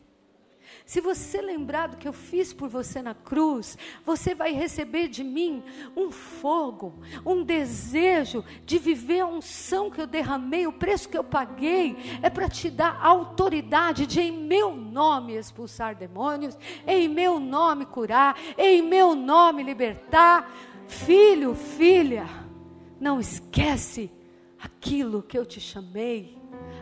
Se 0.86 1.02
você 1.02 1.42
lembrar 1.42 1.88
do 1.88 1.98
que 1.98 2.08
eu 2.08 2.14
fiz 2.14 2.54
por 2.54 2.68
você 2.68 3.02
na 3.02 3.14
cruz, 3.14 3.78
você 4.04 4.34
vai 4.34 4.54
receber 4.54 5.08
de 5.08 5.24
mim 5.24 5.64
um 5.96 6.12
fogo, 6.12 7.00
um 7.26 7.44
desejo 7.44 8.44
de 8.66 8.78
viver 8.78 9.22
a 9.22 9.28
unção 9.28 9.90
que 9.90 10.02
eu 10.02 10.08
derramei, 10.08 10.66
o 10.68 10.74
preço 10.74 11.10
que 11.10 11.18
eu 11.18 11.24
paguei, 11.24 11.96
é 12.22 12.30
para 12.30 12.50
te 12.50 12.70
dar 12.70 13.00
autoridade 13.04 14.06
de 14.06 14.22
em 14.22 14.32
meu 14.32 14.76
nome 14.76 15.36
expulsar 15.36 15.96
demônios, 15.96 16.58
em 16.88 17.08
meu 17.08 17.40
nome 17.40 17.86
curar, 17.86 18.38
em 18.58 18.82
meu 18.82 19.16
nome 19.16 19.64
libertar. 19.64 20.52
Filho, 20.88 21.54
filha, 21.54 22.28
não 23.00 23.20
esquece 23.20 24.12
aquilo 24.80 25.22
que 25.22 25.38
eu 25.38 25.46
te 25.46 25.60
chamei, 25.60 26.38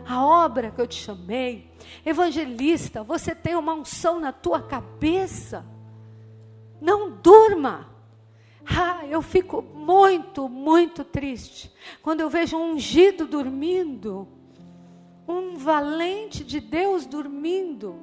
a 0.06 0.24
obra 0.24 0.70
que 0.70 0.80
eu 0.80 0.86
te 0.86 0.94
chamei. 0.94 1.68
Evangelista, 2.06 3.02
você 3.02 3.34
tem 3.34 3.56
uma 3.56 3.74
unção 3.74 4.20
na 4.20 4.32
tua 4.32 4.62
cabeça. 4.62 5.66
Não 6.80 7.10
durma. 7.10 7.88
Ah, 8.64 9.04
eu 9.06 9.20
fico 9.20 9.62
muito, 9.62 10.48
muito 10.48 11.02
triste 11.02 11.72
quando 12.02 12.20
eu 12.20 12.30
vejo 12.30 12.56
um 12.56 12.74
ungido 12.74 13.26
dormindo, 13.26 14.28
um 15.26 15.56
valente 15.56 16.44
de 16.44 16.60
Deus 16.60 17.04
dormindo. 17.04 17.96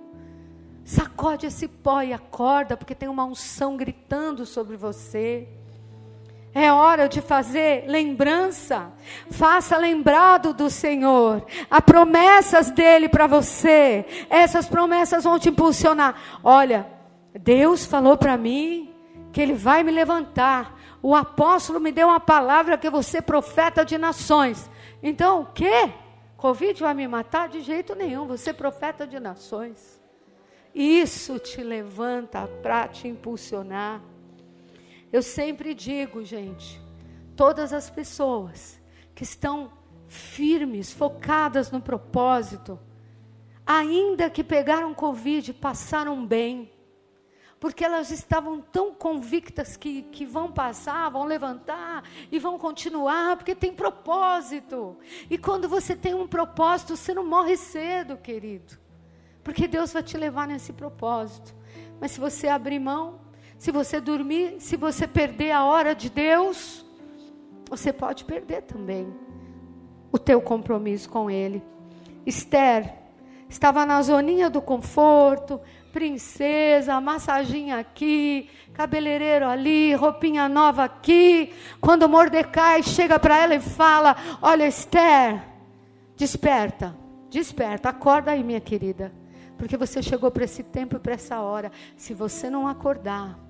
Sacode 0.83 1.45
esse 1.45 1.67
pó 1.67 2.01
e 2.01 2.11
acorda, 2.11 2.75
porque 2.75 2.93
tem 2.93 3.07
uma 3.07 3.25
unção 3.25 3.77
gritando 3.77 4.45
sobre 4.45 4.75
você. 4.75 5.47
É 6.57 6.71
hora 6.71 7.09
de 7.09 7.19
fazer 7.19 7.83
lembrança. 7.85 8.89
Faça 9.29 9.75
lembrado 9.75 10.53
do 10.53 10.69
Senhor. 10.69 11.45
Há 11.69 11.81
promessas 11.81 12.71
dele 12.71 13.09
para 13.09 13.27
você. 13.27 14.05
Essas 14.29 14.65
promessas 14.65 15.25
vão 15.25 15.37
te 15.37 15.49
impulsionar. 15.49 16.15
Olha, 16.41 16.87
Deus 17.37 17.83
falou 17.83 18.15
para 18.15 18.37
mim 18.37 18.89
que 19.33 19.41
ele 19.41 19.53
vai 19.53 19.83
me 19.83 19.91
levantar. 19.91 20.79
O 21.01 21.13
apóstolo 21.13 21.77
me 21.77 21.91
deu 21.91 22.07
uma 22.07 22.21
palavra 22.21 22.77
que 22.77 22.89
você 22.89 23.21
profeta 23.21 23.83
de 23.83 23.97
nações. 23.97 24.69
Então, 25.03 25.41
o 25.41 25.45
quê? 25.47 25.91
Covid 26.37 26.79
vai 26.79 26.93
me 26.93 27.05
matar? 27.05 27.49
De 27.49 27.59
jeito 27.59 27.93
nenhum. 27.95 28.27
Você 28.27 28.53
profeta 28.53 29.05
de 29.05 29.19
nações. 29.19 30.01
Isso 30.73 31.37
te 31.37 31.61
levanta 31.61 32.47
para 32.63 32.87
te 32.87 33.09
impulsionar. 33.09 34.01
Eu 35.15 35.21
sempre 35.21 35.73
digo, 35.73 36.25
gente, 36.25 36.77
todas 37.37 37.71
as 37.71 37.89
pessoas 37.89 38.77
que 39.15 39.23
estão 39.23 39.71
firmes, 40.09 40.91
focadas 40.91 41.71
no 41.71 41.79
propósito, 41.79 42.77
ainda 43.65 44.29
que 44.29 44.43
pegaram 44.43 44.93
Covid, 44.93 45.53
passaram 45.53 46.25
bem, 46.27 46.69
porque 47.61 47.85
elas 47.85 48.11
estavam 48.11 48.59
tão 48.59 48.93
convictas 48.93 49.77
que, 49.77 50.01
que 50.01 50.25
vão 50.25 50.51
passar, 50.51 51.07
vão 51.07 51.23
levantar 51.23 52.03
e 52.29 52.37
vão 52.37 52.59
continuar, 52.59 53.37
porque 53.37 53.55
tem 53.55 53.73
propósito. 53.73 54.97
E 55.29 55.37
quando 55.37 55.69
você 55.69 55.95
tem 55.95 56.13
um 56.13 56.27
propósito, 56.27 56.97
você 56.97 57.13
não 57.13 57.25
morre 57.25 57.55
cedo, 57.55 58.17
querido, 58.17 58.77
porque 59.45 59.65
Deus 59.65 59.93
vai 59.93 60.03
te 60.03 60.17
levar 60.17 60.45
nesse 60.45 60.73
propósito. 60.73 61.55
Mas 62.01 62.11
se 62.11 62.19
você 62.19 62.49
abrir 62.49 62.79
mão, 62.79 63.23
se 63.65 63.71
você 63.71 63.99
dormir, 63.99 64.57
se 64.59 64.77
você 64.77 65.07
perder 65.07 65.49
a 65.49 65.65
hora 65.65 65.95
de 65.95 66.07
Deus, 66.07 66.85
você 67.67 67.91
pode 67.91 68.23
perder 68.23 68.61
também 68.61 69.11
o 70.11 70.19
teu 70.19 70.39
compromisso 70.39 71.09
com 71.09 71.31
Ele. 71.31 71.63
Esther 72.27 72.93
estava 73.49 73.83
na 73.83 73.99
zoninha 74.03 74.51
do 74.51 74.61
conforto, 74.61 75.59
princesa, 75.91 77.01
massaginha 77.01 77.79
aqui, 77.79 78.51
cabeleireiro 78.71 79.47
ali, 79.47 79.95
roupinha 79.95 80.47
nova 80.47 80.83
aqui. 80.83 81.51
Quando 81.81 82.07
Mordecai 82.07 82.83
chega 82.83 83.17
para 83.17 83.35
ela 83.35 83.55
e 83.55 83.59
fala: 83.59 84.15
Olha, 84.43 84.67
Esther, 84.67 85.41
desperta, 86.15 86.95
desperta, 87.31 87.89
acorda 87.89 88.29
aí, 88.29 88.43
minha 88.43 88.61
querida, 88.61 89.11
porque 89.57 89.75
você 89.75 90.03
chegou 90.03 90.29
para 90.29 90.43
esse 90.43 90.61
tempo 90.61 90.97
e 90.97 90.99
para 90.99 91.15
essa 91.15 91.41
hora. 91.41 91.71
Se 91.97 92.13
você 92.13 92.47
não 92.47 92.67
acordar, 92.67 93.43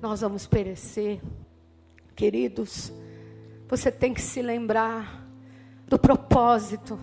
nós 0.00 0.20
vamos 0.20 0.46
perecer. 0.46 1.20
Queridos, 2.16 2.92
você 3.68 3.90
tem 3.90 4.14
que 4.14 4.22
se 4.22 4.40
lembrar 4.42 5.26
do 5.86 5.98
propósito. 5.98 6.98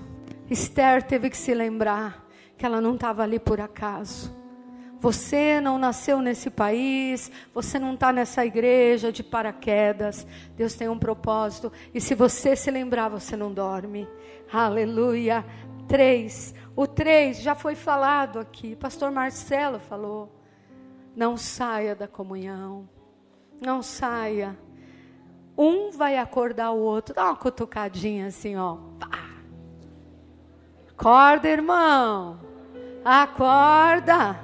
Esther 0.49 1.03
teve 1.03 1.29
que 1.29 1.37
se 1.37 1.53
lembrar 1.53 2.27
que 2.57 2.65
ela 2.65 2.81
não 2.81 2.95
estava 2.95 3.23
ali 3.23 3.39
por 3.39 3.61
acaso. 3.61 4.35
Você 4.99 5.61
não 5.61 5.77
nasceu 5.77 6.21
nesse 6.21 6.49
país, 6.49 7.31
você 7.53 7.77
não 7.77 7.93
está 7.93 8.11
nessa 8.11 8.43
igreja 8.43 9.11
de 9.11 9.23
paraquedas. 9.23 10.25
Deus 10.55 10.73
tem 10.73 10.89
um 10.89 10.97
propósito. 10.97 11.71
E 11.93 12.01
se 12.01 12.15
você 12.15 12.55
se 12.55 12.71
lembrar, 12.71 13.09
você 13.09 13.35
não 13.35 13.53
dorme. 13.53 14.07
Aleluia. 14.51 15.45
Três. 15.87 16.55
O 16.75 16.87
três 16.87 17.41
já 17.41 17.53
foi 17.53 17.75
falado 17.75 18.39
aqui. 18.39 18.75
Pastor 18.75 19.11
Marcelo 19.11 19.79
falou. 19.79 20.36
Não 21.17 21.35
saia 21.35 21.95
da 21.95 22.07
comunhão. 22.07 22.87
Não 23.59 23.81
saia. 23.81 24.55
Um 25.57 25.89
vai 25.89 26.15
acordar 26.15 26.69
o 26.69 26.77
outro. 26.77 27.15
Dá 27.15 27.25
uma 27.25 27.35
cutucadinha 27.35 28.27
assim, 28.27 28.55
ó. 28.55 28.77
Acorda, 30.91 31.49
irmão. 31.49 32.39
Acorda. 33.03 34.39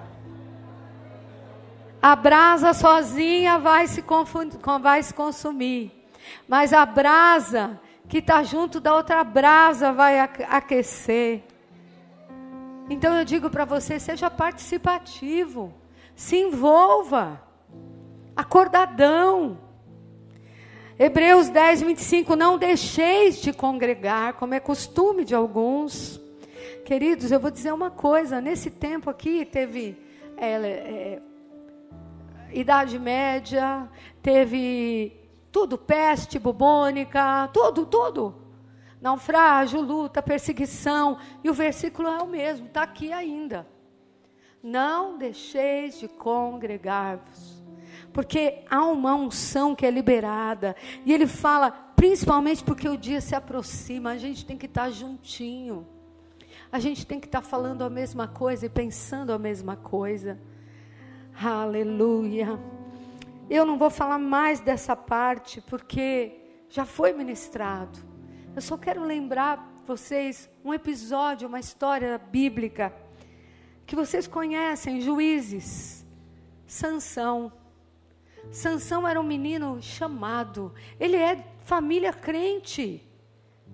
A 2.01 2.15
brasa 2.15 2.73
sozinha 2.73 3.59
vai 3.59 3.85
se, 3.85 4.01
confundir, 4.01 4.59
vai 4.81 5.03
se 5.03 5.13
consumir. 5.13 5.91
Mas 6.47 6.73
a 6.73 6.87
brasa 6.87 7.79
que 8.09 8.17
está 8.17 8.41
junto 8.41 8.79
da 8.79 8.95
outra 8.95 9.23
brasa 9.23 9.93
vai 9.93 10.19
aquecer. 10.19 11.43
Então 12.89 13.15
eu 13.15 13.23
digo 13.23 13.47
para 13.51 13.63
você: 13.63 13.99
seja 13.99 14.27
participativo. 14.27 15.82
Se 16.15 16.37
envolva. 16.37 17.41
Acordadão. 18.35 19.57
Hebreus 20.97 21.49
10, 21.49 21.81
25. 21.81 22.35
Não 22.35 22.57
deixeis 22.57 23.41
de 23.41 23.51
congregar, 23.51 24.33
como 24.33 24.53
é 24.53 24.59
costume 24.59 25.25
de 25.25 25.35
alguns. 25.35 26.19
Queridos, 26.85 27.31
eu 27.31 27.39
vou 27.39 27.51
dizer 27.51 27.73
uma 27.73 27.89
coisa: 27.91 28.39
nesse 28.39 28.69
tempo 28.69 29.09
aqui 29.09 29.45
teve 29.45 29.97
é, 30.37 30.51
é, 30.51 31.21
Idade 32.51 32.99
Média, 32.99 33.89
teve 34.21 35.11
tudo, 35.51 35.77
peste 35.77 36.37
bubônica, 36.37 37.49
tudo, 37.53 37.85
tudo. 37.85 38.35
Naufrágio, 39.01 39.81
luta, 39.81 40.21
perseguição. 40.21 41.17
E 41.43 41.49
o 41.49 41.53
versículo 41.53 42.07
é 42.07 42.21
o 42.21 42.27
mesmo, 42.27 42.67
está 42.67 42.83
aqui 42.83 43.11
ainda. 43.11 43.67
Não 44.63 45.17
deixeis 45.17 45.99
de 45.99 46.07
congregar-vos. 46.07 47.61
Porque 48.13 48.63
há 48.69 48.85
uma 48.85 49.13
unção 49.13 49.75
que 49.75 49.85
é 49.85 49.91
liberada. 49.91 50.73
E 51.05 51.11
ele 51.11 51.27
fala, 51.27 51.69
principalmente 51.97 52.63
porque 52.63 52.87
o 52.87 52.95
dia 52.95 53.19
se 53.19 53.35
aproxima, 53.35 54.11
a 54.11 54.17
gente 54.17 54.45
tem 54.45 54.57
que 54.57 54.65
estar 54.65 54.89
juntinho. 54.89 55.85
A 56.71 56.79
gente 56.79 57.05
tem 57.05 57.19
que 57.19 57.25
estar 57.27 57.41
falando 57.41 57.83
a 57.83 57.89
mesma 57.89 58.25
coisa 58.25 58.65
e 58.65 58.69
pensando 58.69 59.33
a 59.33 59.37
mesma 59.37 59.75
coisa. 59.75 60.39
Aleluia. 61.43 62.57
Eu 63.49 63.65
não 63.65 63.77
vou 63.77 63.89
falar 63.89 64.17
mais 64.17 64.61
dessa 64.61 64.95
parte 64.95 65.59
porque 65.59 66.39
já 66.69 66.85
foi 66.85 67.11
ministrado. 67.11 67.99
Eu 68.55 68.61
só 68.61 68.77
quero 68.77 69.03
lembrar 69.03 69.81
vocês 69.85 70.49
um 70.63 70.73
episódio, 70.73 71.49
uma 71.49 71.59
história 71.59 72.17
bíblica 72.17 73.02
que 73.85 73.95
vocês 73.95 74.27
conhecem, 74.27 75.01
Juízes, 75.01 76.05
Sansão. 76.65 77.51
Sansão 78.51 79.07
era 79.07 79.19
um 79.19 79.23
menino 79.23 79.81
chamado. 79.81 80.73
Ele 80.99 81.15
é 81.15 81.45
família 81.61 82.13
crente, 82.13 83.05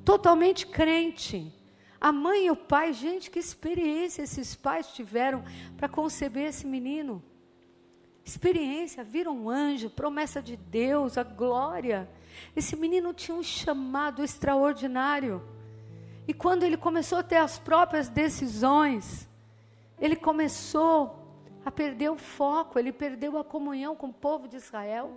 totalmente 0.04 0.68
crente. 0.68 1.54
A 2.02 2.12
mãe 2.12 2.46
e 2.46 2.52
o 2.52 2.56
pai, 2.56 2.94
gente, 2.94 3.30
que 3.30 3.40
experiência 3.40 4.24
esses 4.24 4.56
pais 4.56 4.88
tiveram 4.88 5.44
para 5.78 5.90
conceber 5.90 6.48
esse 6.48 6.66
menino. 6.66 7.22
Experiência, 8.24 9.04
viram 9.04 9.36
um 9.36 9.50
anjo, 9.50 9.90
promessa 9.90 10.42
de 10.42 10.56
Deus, 10.56 11.18
a 11.18 11.24
glória. 11.24 12.10
Esse 12.56 12.76
menino 12.76 13.14
tinha 13.14 13.36
um 13.36 13.44
chamado 13.44 14.24
extraordinário. 14.24 15.42
E 16.28 16.34
quando 16.34 16.64
ele 16.64 16.78
começou 16.78 17.18
a 17.18 17.24
ter 17.24 17.38
as 17.38 17.60
próprias 17.60 18.08
decisões, 18.08 19.29
ele 20.02 20.16
começou 20.16 21.20
a 21.66 21.72
perder 21.72 22.10
o 22.10 22.18
foco, 22.18 22.80
ele 22.80 22.92
perdeu 22.92 23.38
a 23.38 23.44
comunhão 23.44 23.96
com 23.96 24.08
o 24.08 24.14
povo 24.14 24.48
de 24.48 24.56
Israel. 24.56 25.12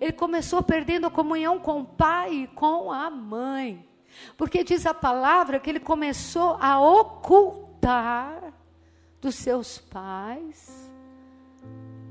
Ele 0.00 0.12
começou 0.12 0.62
perdendo 0.62 1.06
a 1.06 1.10
comunhão 1.10 1.58
com 1.58 1.80
o 1.80 1.84
pai 1.84 2.32
e 2.32 2.46
com 2.48 2.92
a 2.92 3.10
mãe. 3.10 3.88
Porque 4.36 4.62
diz 4.62 4.86
a 4.86 4.94
palavra 4.94 5.58
que 5.58 5.68
ele 5.68 5.80
começou 5.80 6.56
a 6.60 6.80
ocultar 6.80 8.52
dos 9.20 9.34
seus 9.34 9.78
pais 9.78 10.86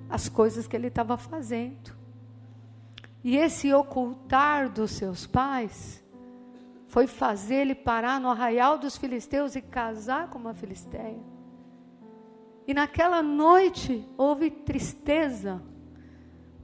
as 0.10 0.30
coisas 0.30 0.68
que 0.68 0.76
ele 0.76 0.88
estava 0.88 1.18
fazendo. 1.18 1.96
E 3.24 3.38
esse 3.38 3.74
ocultar 3.74 4.70
dos 4.70 4.92
seus 4.92 5.26
pais 5.26 6.04
foi 6.88 7.08
fazer 7.08 7.56
ele 7.56 7.76
parar 7.76 8.20
no 8.20 8.30
arraial 8.30 8.78
dos 8.78 8.98
filisteus 8.98 9.56
e 9.56 9.62
casar 9.62 10.30
com 10.30 10.38
uma 10.38 10.54
filisteia. 10.54 11.35
E 12.68 12.74
naquela 12.74 13.22
noite 13.22 14.08
houve 14.18 14.50
tristeza, 14.50 15.62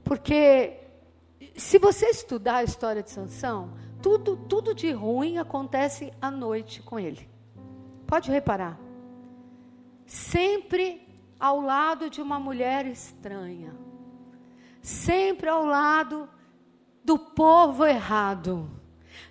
porque 0.02 0.80
se 1.56 1.78
você 1.78 2.06
estudar 2.06 2.56
a 2.56 2.64
história 2.64 3.02
de 3.02 3.10
Sansão, 3.10 3.74
tudo, 4.02 4.36
tudo 4.36 4.74
de 4.74 4.90
ruim 4.90 5.38
acontece 5.38 6.12
à 6.20 6.30
noite 6.30 6.82
com 6.82 6.98
ele. 6.98 7.30
pode 8.06 8.30
reparar. 8.30 8.78
Sempre 10.04 11.08
ao 11.40 11.60
lado 11.60 12.10
de 12.10 12.20
uma 12.20 12.38
mulher 12.38 12.84
estranha. 12.84 13.74
Sempre 14.82 15.48
ao 15.48 15.64
lado 15.64 16.28
do 17.04 17.18
povo 17.18 17.86
errado. 17.86 18.68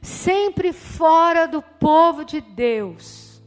Sempre 0.02 0.74
fora 0.74 1.48
do 1.48 1.62
povo 1.62 2.24
de 2.26 2.42
Deus. 2.42 3.44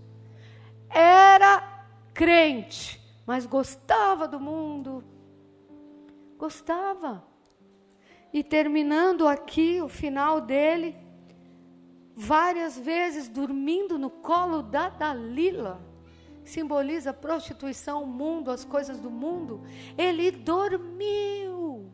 Era 0.88 1.74
crente, 2.12 3.00
mas 3.26 3.46
gostava 3.46 4.28
do 4.28 4.38
mundo. 4.38 5.04
Gostava. 6.36 7.24
E 8.32 8.42
terminando 8.42 9.28
aqui 9.28 9.80
o 9.80 9.88
final 9.88 10.40
dele, 10.40 10.96
várias 12.14 12.78
vezes 12.78 13.28
dormindo 13.28 13.98
no 13.98 14.10
colo 14.10 14.62
da 14.62 14.88
Dalila, 14.88 15.80
simboliza 16.44 17.10
a 17.10 17.14
prostituição, 17.14 18.02
o 18.02 18.06
mundo, 18.06 18.50
as 18.50 18.64
coisas 18.64 18.98
do 18.98 19.10
mundo. 19.10 19.62
Ele 19.96 20.30
dormiu. 20.30 21.92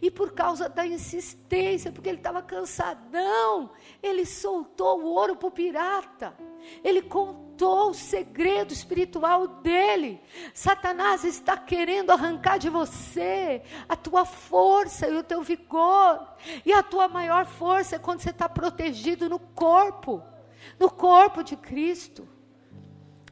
E 0.00 0.10
por 0.10 0.32
causa 0.32 0.68
da 0.68 0.86
insistência, 0.86 1.92
porque 1.92 2.08
ele 2.08 2.18
estava 2.18 2.40
cansadão, 2.40 3.70
ele 4.02 4.24
soltou 4.24 5.02
o 5.02 5.14
ouro 5.14 5.36
para 5.36 5.48
o 5.48 5.50
pirata. 5.50 6.36
Ele 6.82 7.02
contou 7.02 7.90
o 7.90 7.94
segredo 7.94 8.72
espiritual 8.72 9.46
dele. 9.46 10.20
Satanás 10.52 11.24
está 11.24 11.56
querendo 11.56 12.10
arrancar 12.10 12.58
de 12.58 12.68
você 12.68 13.62
a 13.88 13.96
tua 13.96 14.24
força 14.24 15.08
e 15.08 15.16
o 15.16 15.22
teu 15.22 15.42
vigor. 15.42 16.26
E 16.64 16.72
a 16.72 16.82
tua 16.82 17.08
maior 17.08 17.46
força 17.46 17.96
é 17.96 17.98
quando 17.98 18.20
você 18.20 18.30
está 18.30 18.48
protegido 18.48 19.28
no 19.28 19.38
corpo 19.38 20.22
no 20.78 20.90
corpo 20.90 21.42
de 21.42 21.56
Cristo. 21.56 22.28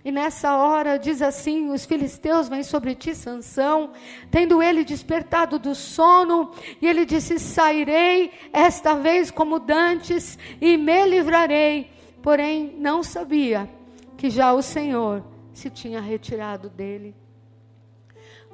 E 0.02 0.10
nessa 0.10 0.56
hora 0.56 0.98
diz 0.98 1.20
assim: 1.20 1.70
os 1.70 1.84
filisteus 1.84 2.48
vêm 2.48 2.62
sobre 2.62 2.94
ti, 2.94 3.14
Sansão, 3.14 3.92
tendo 4.30 4.62
ele 4.62 4.82
despertado 4.82 5.58
do 5.58 5.74
sono, 5.74 6.52
e 6.80 6.86
ele 6.86 7.04
disse: 7.04 7.38
Sairei 7.38 8.32
esta 8.52 8.94
vez 8.94 9.30
como 9.30 9.58
dantes 9.58 10.38
e 10.60 10.76
me 10.76 11.06
livrarei. 11.06 11.99
Porém, 12.22 12.76
não 12.76 13.02
sabia 13.02 13.68
que 14.16 14.28
já 14.28 14.52
o 14.52 14.62
Senhor 14.62 15.24
se 15.52 15.70
tinha 15.70 16.00
retirado 16.00 16.68
dele. 16.68 17.14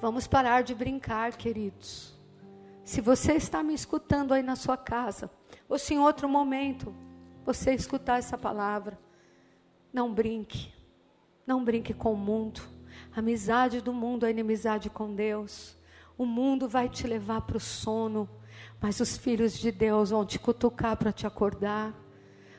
Vamos 0.01 0.27
parar 0.27 0.63
de 0.63 0.75
brincar, 0.75 1.37
queridos. 1.37 2.15
Se 2.85 3.01
você 3.01 3.33
está 3.33 3.63
me 3.63 3.75
escutando 3.75 4.33
aí 4.33 4.43
na 4.43 4.57
sua 4.57 4.77
casa, 4.77 5.31
ou 5.69 5.79
se 5.79 5.95
em 5.95 5.99
outro 5.99 6.29
momento 6.29 6.95
você 7.45 7.73
escutar 7.75 8.19
essa 8.19 8.39
palavra, 8.39 8.99
não 9.93 10.13
brinque 10.13 10.77
não 11.47 11.65
brinque 11.65 11.95
com 11.95 12.13
o 12.13 12.17
mundo. 12.17 12.61
A 13.15 13.21
amizade 13.21 13.81
do 13.81 13.93
mundo 13.93 14.27
é 14.27 14.31
inimizade 14.31 14.91
com 14.91 15.15
Deus. 15.15 15.77
O 16.19 16.27
mundo 16.27 16.69
vai 16.69 16.89
te 16.89 17.07
levar 17.07 17.43
para 17.43 17.57
o 17.57 17.61
sono, 17.61 18.29
mas 18.81 19.01
os 19.01 19.17
filhos 19.17 19.57
de 19.57 19.71
Deus 19.71 20.11
vão 20.11 20.27
te 20.27 20.39
cutucar 20.39 20.97
para 20.97 21.13
te 21.13 21.27
acordar. 21.27 21.95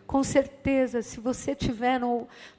Com 0.08 0.24
certeza, 0.24 1.02
se 1.02 1.20
você 1.20 1.52
estiver 1.52 2.00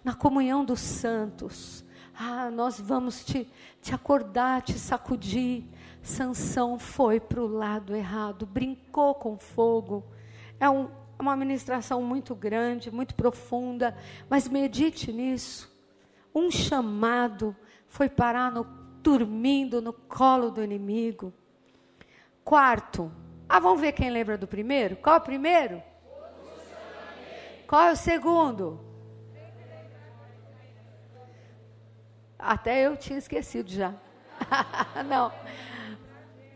na 0.04 0.14
comunhão 0.14 0.64
dos 0.64 0.80
santos, 0.80 1.84
ah, 2.14 2.50
nós 2.50 2.78
vamos 2.78 3.24
te, 3.24 3.50
te 3.82 3.94
acordar, 3.94 4.62
te 4.62 4.78
sacudir. 4.78 5.64
Sansão 6.02 6.78
foi 6.78 7.18
para 7.18 7.40
o 7.40 7.46
lado 7.48 7.96
errado, 7.96 8.46
brincou 8.46 9.14
com 9.14 9.36
fogo. 9.36 10.04
É 10.60 10.68
um, 10.68 10.88
uma 11.18 11.34
ministração 11.34 12.02
muito 12.02 12.34
grande, 12.34 12.90
muito 12.90 13.14
profunda, 13.14 13.96
mas 14.28 14.46
medite 14.46 15.12
nisso 15.12 15.76
um 16.34 16.50
chamado 16.50 17.56
foi 17.88 18.08
parar 18.08 18.52
no, 18.52 18.64
dormindo 19.02 19.80
no 19.82 19.92
colo 19.92 20.50
do 20.50 20.62
inimigo. 20.62 21.32
Quarto, 22.44 23.10
ah, 23.48 23.58
vamos 23.58 23.80
ver 23.80 23.92
quem 23.92 24.10
lembra 24.10 24.38
do 24.38 24.46
primeiro? 24.46 24.96
Qual 24.96 25.16
é 25.16 25.18
o 25.18 25.22
primeiro? 25.22 25.82
Qual 27.68 27.82
é 27.82 27.92
o 27.92 27.96
segundo? 27.96 28.80
Até 32.38 32.86
eu 32.86 32.96
tinha 32.96 33.18
esquecido 33.18 33.70
já. 33.70 33.92
Não. 35.06 35.30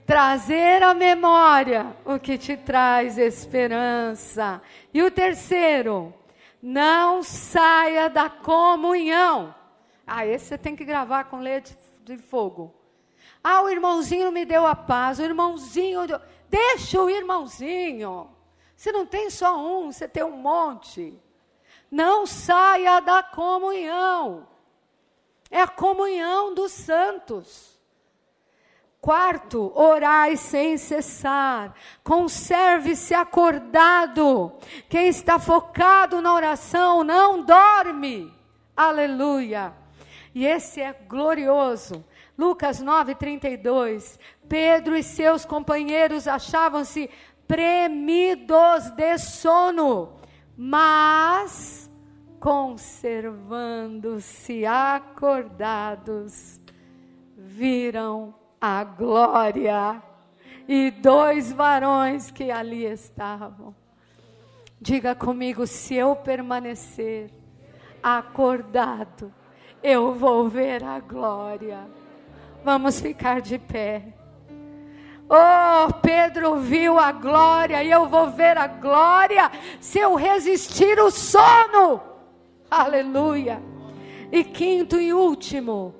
Trazer 0.06 0.82
à 0.82 0.94
memória 0.94 1.94
o 2.06 2.18
que 2.18 2.38
te 2.38 2.56
traz 2.56 3.18
esperança. 3.18 4.62
E 4.92 5.02
o 5.02 5.10
terceiro, 5.10 6.14
não 6.62 7.22
saia 7.22 8.08
da 8.08 8.30
comunhão. 8.30 9.54
Ah, 10.06 10.24
esse 10.26 10.46
você 10.46 10.58
tem 10.58 10.74
que 10.74 10.84
gravar 10.84 11.24
com 11.24 11.40
leite 11.40 11.76
de 12.04 12.16
fogo. 12.16 12.74
Ah, 13.44 13.60
o 13.60 13.68
irmãozinho 13.68 14.32
me 14.32 14.46
deu 14.46 14.66
a 14.66 14.74
paz, 14.74 15.18
o 15.18 15.22
irmãozinho. 15.22 16.06
Deixa 16.48 17.02
o 17.02 17.10
irmãozinho. 17.10 18.30
Você 18.82 18.90
não 18.90 19.06
tem 19.06 19.30
só 19.30 19.56
um, 19.56 19.92
você 19.92 20.08
tem 20.08 20.24
um 20.24 20.36
monte. 20.36 21.16
Não 21.88 22.26
saia 22.26 22.98
da 22.98 23.22
comunhão. 23.22 24.44
É 25.48 25.60
a 25.60 25.68
comunhão 25.68 26.52
dos 26.52 26.72
santos. 26.72 27.80
Quarto, 29.00 29.70
orai 29.76 30.36
sem 30.36 30.76
cessar. 30.76 31.76
Conserve-se 32.02 33.14
acordado. 33.14 34.52
Quem 34.88 35.06
está 35.06 35.38
focado 35.38 36.20
na 36.20 36.34
oração 36.34 37.04
não 37.04 37.40
dorme. 37.40 38.34
Aleluia. 38.76 39.72
E 40.34 40.44
esse 40.44 40.80
é 40.80 40.92
glorioso. 40.92 42.04
Lucas 42.36 42.80
9, 42.80 43.14
32. 43.14 44.18
Pedro 44.48 44.96
e 44.96 45.04
seus 45.04 45.44
companheiros 45.44 46.26
achavam-se 46.26 47.08
premidos 47.52 48.90
de 48.92 49.18
sono, 49.18 50.14
mas 50.56 51.92
conservando-se 52.40 54.64
acordados, 54.64 56.58
viram 57.36 58.34
a 58.58 58.82
glória 58.82 60.02
e 60.66 60.90
dois 60.90 61.52
varões 61.52 62.30
que 62.30 62.50
ali 62.50 62.86
estavam. 62.86 63.76
Diga 64.80 65.14
comigo: 65.14 65.66
se 65.66 65.94
eu 65.94 66.16
permanecer 66.16 67.30
acordado, 68.02 69.30
eu 69.82 70.14
vou 70.14 70.48
ver 70.48 70.82
a 70.82 70.98
glória. 71.00 71.86
Vamos 72.64 72.98
ficar 72.98 73.42
de 73.42 73.58
pé. 73.58 74.21
Oh, 75.34 75.90
Pedro 76.02 76.56
viu 76.56 76.98
a 76.98 77.10
glória 77.10 77.82
e 77.82 77.90
eu 77.90 78.06
vou 78.06 78.28
ver 78.28 78.58
a 78.58 78.66
glória 78.66 79.50
se 79.80 79.98
eu 79.98 80.14
resistir 80.14 81.00
o 81.00 81.10
sono. 81.10 82.02
Aleluia. 82.70 83.62
E 84.30 84.44
quinto 84.44 85.00
e 85.00 85.10
último, 85.10 85.94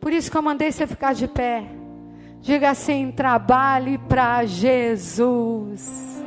por 0.00 0.14
isso 0.14 0.30
que 0.30 0.36
eu 0.38 0.40
mandei 0.40 0.72
você 0.72 0.86
ficar 0.86 1.12
de 1.12 1.28
pé. 1.28 1.66
Diga 2.40 2.70
assim: 2.70 3.12
trabalhe 3.12 3.98
para 3.98 4.46
Jesus. 4.46 6.24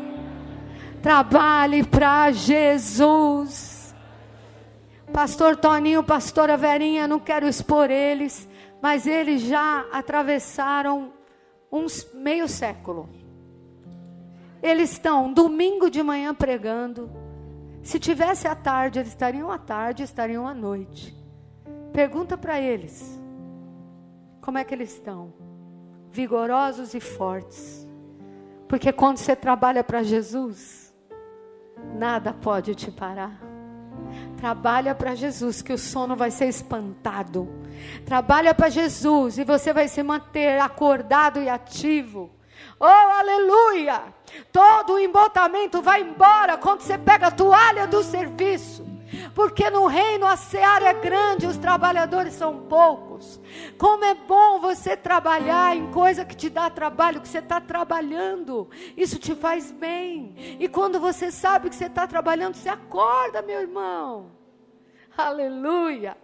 Trabalhe 1.01 1.83
para 1.83 2.31
Jesus. 2.31 3.95
Pastor 5.11 5.55
Toninho, 5.55 6.03
pastora 6.03 6.55
Verinha, 6.55 7.07
não 7.07 7.19
quero 7.19 7.47
expor 7.47 7.89
eles, 7.89 8.47
mas 8.79 9.07
eles 9.07 9.41
já 9.41 9.87
atravessaram 9.91 11.16
uns 11.71 12.11
meio 12.13 12.47
século. 12.47 13.09
Eles 14.61 14.91
estão 14.91 15.31
domingo 15.31 15.89
de 15.89 16.01
manhã 16.01 16.33
pregando. 16.33 17.09
Se 17.83 17.99
tivesse 17.99 18.47
à 18.47 18.55
tarde, 18.55 18.99
eles 18.99 19.09
estariam 19.09 19.51
à 19.51 19.57
tarde, 19.57 20.03
estariam 20.03 20.47
à 20.47 20.53
noite. 20.53 21.15
Pergunta 21.93 22.37
para 22.37 22.59
eles 22.59 23.17
como 24.47 24.57
é 24.57 24.63
que 24.63 24.73
eles 24.73 24.93
estão? 24.93 25.33
Vigorosos 26.09 26.93
e 26.93 27.01
fortes. 27.01 27.85
Porque 28.65 28.93
quando 28.93 29.17
você 29.17 29.35
trabalha 29.35 29.83
para 29.83 30.01
Jesus, 30.03 30.95
nada 31.93 32.31
pode 32.31 32.73
te 32.73 32.89
parar. 32.89 33.41
Trabalha 34.37 34.93
para 34.93 35.15
Jesus, 35.15 35.61
que 35.61 35.73
o 35.73 35.77
sono 35.77 36.15
vai 36.15 36.31
ser 36.31 36.47
espantado. 36.47 37.49
Trabalha 38.05 38.53
para 38.53 38.69
Jesus 38.69 39.37
e 39.37 39.43
você 39.43 39.73
vai 39.73 39.87
se 39.87 40.03
manter 40.03 40.59
acordado 40.59 41.41
e 41.41 41.49
ativo. 41.49 42.31
Oh, 42.79 42.85
aleluia! 42.85 44.01
Todo 44.51 44.93
o 44.93 44.99
embotamento 44.99 45.81
vai 45.81 46.01
embora 46.01 46.57
quando 46.57 46.81
você 46.81 46.97
pega 46.97 47.27
a 47.27 47.31
toalha 47.31 47.87
do 47.87 48.03
serviço. 48.03 48.96
Porque 49.33 49.69
no 49.69 49.85
reino 49.87 50.25
a 50.25 50.35
seara 50.35 50.89
é 50.89 50.93
grande, 50.93 51.45
os 51.45 51.57
trabalhadores 51.57 52.33
são 52.33 52.65
poucos. 52.67 53.39
Como 53.77 54.03
é 54.03 54.13
bom 54.13 54.59
você 54.59 54.95
trabalhar 54.97 55.75
em 55.75 55.91
coisa 55.91 56.25
que 56.25 56.35
te 56.35 56.49
dá 56.49 56.69
trabalho, 56.69 57.21
que 57.21 57.27
você 57.27 57.39
está 57.39 57.61
trabalhando. 57.61 58.69
Isso 58.95 59.17
te 59.19 59.33
faz 59.35 59.71
bem. 59.71 60.57
E 60.59 60.67
quando 60.67 60.99
você 60.99 61.31
sabe 61.31 61.69
que 61.69 61.75
você 61.75 61.85
está 61.85 62.05
trabalhando, 62.05 62.55
você 62.55 62.69
acorda, 62.69 63.41
meu 63.41 63.61
irmão. 63.61 64.31
Aleluia. 65.17 66.15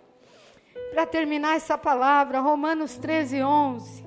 para 0.91 1.05
terminar 1.05 1.55
essa 1.55 1.77
palavra, 1.77 2.39
Romanos 2.39 2.97
13, 2.97 3.41
11. 3.43 4.05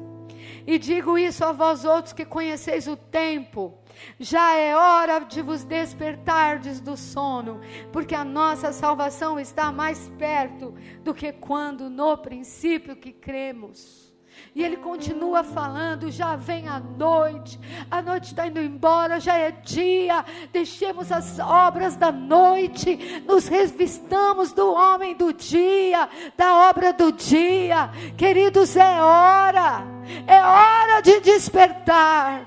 E 0.67 0.79
digo 0.79 1.17
isso 1.17 1.45
a 1.45 1.53
vós 1.53 1.85
outros 1.85 2.13
que 2.13 2.25
conheceis 2.25 2.87
o 2.89 2.97
tempo. 2.97 3.79
Já 4.19 4.55
é 4.55 4.75
hora 4.75 5.21
de 5.21 5.43
vos 5.43 5.65
despertardes 5.65 6.81
do 6.81 6.97
sono, 6.97 7.61
porque 7.93 8.15
a 8.15 8.25
nossa 8.25 8.73
salvação 8.73 9.39
está 9.39 9.73
mais 9.73 10.09
perto 10.19 10.75
do 11.03 11.15
que 11.15 11.33
quando 11.33 11.91
no 11.91 12.17
princípio 12.17 12.97
que 12.97 13.13
cremos. 13.13 14.07
E 14.55 14.63
ele 14.65 14.77
continua 14.77 15.45
falando: 15.45 16.11
já 16.11 16.35
vem 16.35 16.67
a 16.67 16.79
noite, 16.79 17.59
a 17.91 18.01
noite 18.01 18.29
está 18.29 18.47
indo 18.47 18.61
embora, 18.61 19.21
já 19.21 19.37
é 19.37 19.51
dia. 19.51 20.25
Deixemos 20.53 21.13
as 21.13 21.39
obras 21.39 21.97
da 21.97 22.11
noite, 22.11 23.23
nos 23.27 23.49
revistamos 23.49 24.53
do 24.53 24.73
homem 24.73 25.15
do 25.15 25.33
dia, 25.33 26.09
da 26.37 26.69
obra 26.71 26.93
do 26.93 27.13
dia. 27.13 27.91
Queridos, 28.17 28.77
é 28.77 29.03
hora, 29.03 29.85
é 30.27 30.43
hora 30.43 31.01
de 31.03 31.21
despertar, 31.21 32.47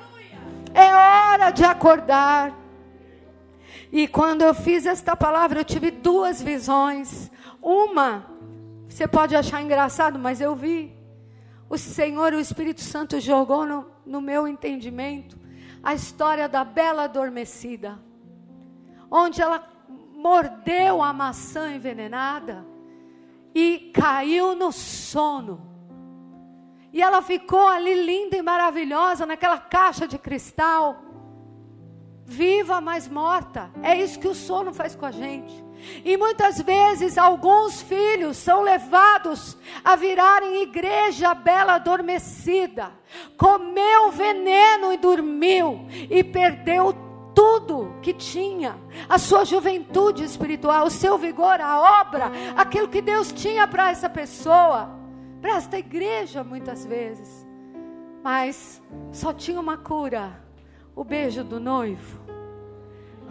é 0.80 0.96
hora 0.96 1.52
de 1.52 1.64
acordar. 1.64 2.54
E 3.92 4.08
quando 4.08 4.42
eu 4.42 4.54
fiz 4.54 4.86
esta 4.86 5.16
palavra, 5.16 5.60
eu 5.60 5.66
tive 5.66 5.92
duas 5.92 6.42
visões. 6.42 7.32
Uma, 7.62 8.26
você 8.88 9.08
pode 9.08 9.36
achar 9.36 9.62
engraçado, 9.62 10.18
mas 10.18 10.42
eu 10.42 10.56
vi 10.56 10.98
o 11.70 11.78
Senhor, 11.78 12.34
o 12.34 12.40
Espírito 12.40 12.82
Santo 12.82 13.20
jogou 13.20 13.66
no, 13.66 13.86
no 14.06 14.20
meu 14.20 14.48
entendimento 14.48 15.38
a 15.84 15.94
história 15.94 16.50
da 16.50 16.64
bela 16.64 17.04
adormecida, 17.04 18.00
onde 19.10 19.42
ela 19.42 19.64
mordeu 20.16 21.02
a 21.02 21.14
maçã 21.14 21.74
envenenada 21.74 22.66
e 23.54 23.92
caiu 23.94 24.56
no 24.56 24.72
sono. 24.72 25.69
E 26.92 27.02
ela 27.02 27.22
ficou 27.22 27.68
ali 27.68 28.06
linda 28.06 28.38
e 28.38 28.42
maravilhosa 28.42 29.26
naquela 29.26 29.60
caixa 29.60 30.08
de 30.08 30.18
cristal, 30.18 31.04
viva, 32.26 32.80
mas 32.80 33.08
morta. 33.08 33.72
É 33.82 33.96
isso 33.96 34.20
que 34.20 34.28
o 34.28 34.36
sono 34.36 34.74
faz 34.74 34.96
com 34.96 35.06
a 35.06 35.12
gente. 35.12 35.70
E 36.04 36.18
muitas 36.18 36.60
vezes 36.62 37.18
alguns 37.18 37.82
filhos 37.82 38.38
são 38.38 38.62
levados 38.62 39.58
a 39.84 39.96
virarem 39.96 40.62
igreja 40.62 41.34
bela 41.34 41.76
adormecida, 41.76 42.92
comeu 43.38 44.12
veneno 44.12 44.92
e 44.92 44.98
dormiu 44.98 45.88
e 46.10 46.24
perdeu 46.24 46.94
tudo 47.34 47.96
que 48.02 48.14
tinha, 48.14 48.78
a 49.08 49.18
sua 49.18 49.46
juventude 49.46 50.24
espiritual, 50.24 50.88
o 50.88 50.92
seu 50.92 51.18
vigor, 51.18 51.62
a 51.62 52.02
obra, 52.02 52.32
aquilo 52.58 52.90
que 52.90 53.02
Deus 53.02 53.32
tinha 53.32 53.66
para 53.66 53.92
essa 53.92 54.10
pessoa, 54.10 54.99
para 55.42 55.56
esta 55.56 55.78
igreja 55.78 56.44
muitas 56.44 56.86
vezes. 56.86 57.48
Mas 58.24 58.82
só 59.12 59.34
tinha 59.34 59.60
uma 59.60 59.78
cura: 59.78 60.44
o 60.96 61.04
beijo 61.04 61.44
do 61.44 61.60
noivo. 61.60 62.20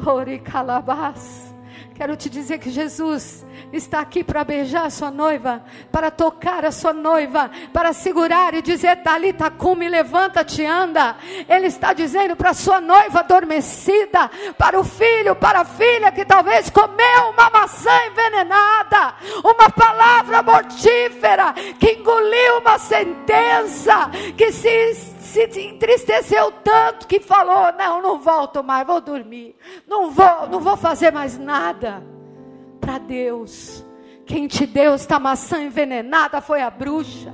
Ori 0.06 0.38
calabás 0.38 1.54
Quero 1.99 2.16
te 2.16 2.30
dizer 2.30 2.61
que 2.61 2.70
Jesus 2.70 3.44
está 3.72 3.99
aqui 3.99 4.22
para 4.22 4.44
beijar 4.44 4.86
a 4.86 4.90
sua 4.90 5.11
noiva, 5.11 5.64
para 5.90 6.12
tocar 6.12 6.64
a 6.64 6.70
sua 6.70 6.92
noiva, 6.92 7.51
para 7.72 7.92
segurar 7.92 8.55
e 8.55 8.62
dizer: 8.62 9.03
Talita, 9.03 9.51
cume, 9.51 9.88
levanta-te, 9.88 10.64
anda. 10.64 11.16
Ele 11.49 11.66
está 11.66 11.92
dizendo 11.92 12.36
para 12.36 12.51
a 12.51 12.55
sua 12.55 12.80
noiva 12.80 13.18
adormecida, 13.18 14.30
para 14.57 14.78
o 14.78 14.84
filho, 14.84 15.34
para 15.34 15.62
a 15.62 15.64
filha 15.64 16.12
que 16.12 16.24
talvez 16.24 16.70
comeu 16.70 17.30
uma 17.32 17.51
maçã 17.51 17.90
envenenada, 18.07 19.14
uma 19.42 19.68
palavra 19.68 20.40
mortífera, 20.40 21.53
que 21.80 21.94
engoliu 21.94 22.59
uma 22.61 22.78
sentença, 22.78 24.09
que 24.36 24.53
se 24.53 24.68
se 25.47 25.61
entristeceu 25.61 26.51
tanto 26.64 27.07
que 27.07 27.20
falou: 27.20 27.72
Não, 27.78 28.03
não 28.03 28.18
volto 28.18 28.64
mais, 28.64 28.86
vou 28.86 29.01
dormir. 29.01 29.55
Não 29.86 30.11
vou, 30.11 30.49
não 30.51 30.61
vou 30.61 30.76
fazer 30.76 31.12
mais 31.12 31.39
nada. 31.39 32.03
Para 32.80 32.99
Deus, 32.99 33.84
quem 34.26 34.49
te 34.49 34.66
deu 34.66 34.95
esta 34.95 35.18
maçã 35.18 35.62
envenenada 35.62 36.41
foi 36.41 36.61
a 36.61 36.70
bruxa, 36.70 37.32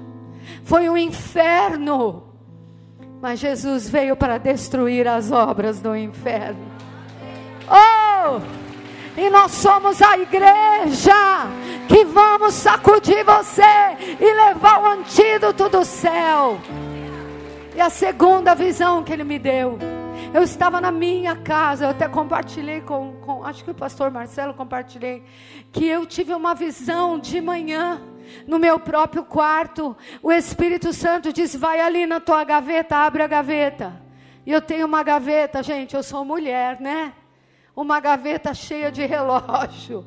foi 0.65 0.89
o 0.89 0.97
inferno. 0.97 2.35
Mas 3.23 3.41
Jesus 3.41 3.89
veio 3.89 4.17
para 4.17 4.37
destruir 4.37 5.09
as 5.09 5.33
obras 5.33 5.81
do 5.81 5.97
inferno. 5.97 6.61
Oh! 7.69 8.41
E 9.17 9.31
nós 9.31 9.53
somos 9.53 10.03
a 10.03 10.19
igreja 10.19 11.47
que 11.89 12.05
vamos 12.05 12.55
sacudir 12.55 13.25
você 13.25 13.63
e 14.21 14.35
levar 14.35 14.83
o 14.83 14.87
antídoto 14.87 15.69
do 15.69 15.85
céu. 15.85 16.59
E 17.75 17.81
a 17.81 17.91
segunda 17.91 18.55
visão 18.55 19.03
que 19.03 19.13
ele 19.13 19.25
me 19.25 19.39
deu, 19.39 19.79
eu 20.33 20.43
estava 20.43 20.81
na 20.81 20.93
minha 20.93 21.35
casa, 21.35 21.87
eu 21.87 21.91
até 21.91 22.09
compartilhei 22.09 22.81
com, 22.81 23.15
com, 23.21 23.45
acho 23.45 23.65
que 23.65 23.71
o 23.71 23.75
pastor 23.75 24.11
Marcelo 24.13 24.55
compartilhei, 24.55 25.25
que 25.73 25.85
eu 25.85 26.07
tive 26.07 26.33
uma 26.33 26.55
visão 26.55 27.19
de 27.19 27.41
manhã, 27.41 28.01
no 28.47 28.59
meu 28.59 28.79
próprio 28.79 29.25
quarto. 29.25 29.97
O 30.23 30.33
Espírito 30.33 30.93
Santo 30.93 31.33
diz: 31.33 31.55
vai 31.55 31.81
ali 31.81 32.07
na 32.07 32.21
tua 32.21 32.45
gaveta, 32.45 32.97
abre 32.97 33.23
a 33.23 33.27
gaveta. 33.27 34.01
E 34.47 34.53
eu 34.53 34.61
tenho 34.61 34.87
uma 34.87 35.03
gaveta, 35.03 35.63
gente, 35.63 35.97
eu 35.97 36.03
sou 36.03 36.25
mulher, 36.25 36.81
né? 36.81 37.13
Uma 37.75 37.99
gaveta 37.99 38.55
cheia 38.55 38.93
de 38.93 39.05
relógio. 39.05 40.05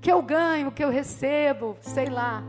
Que 0.00 0.10
eu 0.10 0.22
ganho, 0.22 0.72
que 0.72 0.82
eu 0.82 0.88
recebo, 0.88 1.76
sei 1.82 2.06
lá. 2.06 2.42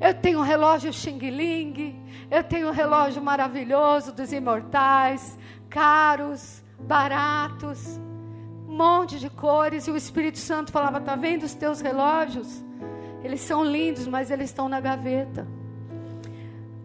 Eu 0.00 0.14
tenho 0.14 0.38
um 0.38 0.42
relógio 0.42 0.92
Xing 0.92 1.18
Ling, 1.18 2.02
eu 2.30 2.42
tenho 2.42 2.68
um 2.68 2.72
relógio 2.72 3.20
maravilhoso 3.20 4.12
dos 4.12 4.32
imortais, 4.32 5.36
caros, 5.68 6.64
baratos, 6.78 8.00
um 8.66 8.76
monte 8.76 9.18
de 9.18 9.28
cores. 9.28 9.86
E 9.86 9.90
o 9.90 9.96
Espírito 9.96 10.38
Santo 10.38 10.72
falava: 10.72 10.98
Está 10.98 11.16
vendo 11.16 11.42
os 11.42 11.54
teus 11.54 11.80
relógios? 11.80 12.64
Eles 13.22 13.40
são 13.40 13.62
lindos, 13.62 14.06
mas 14.06 14.30
eles 14.30 14.48
estão 14.48 14.68
na 14.68 14.80
gaveta. 14.80 15.46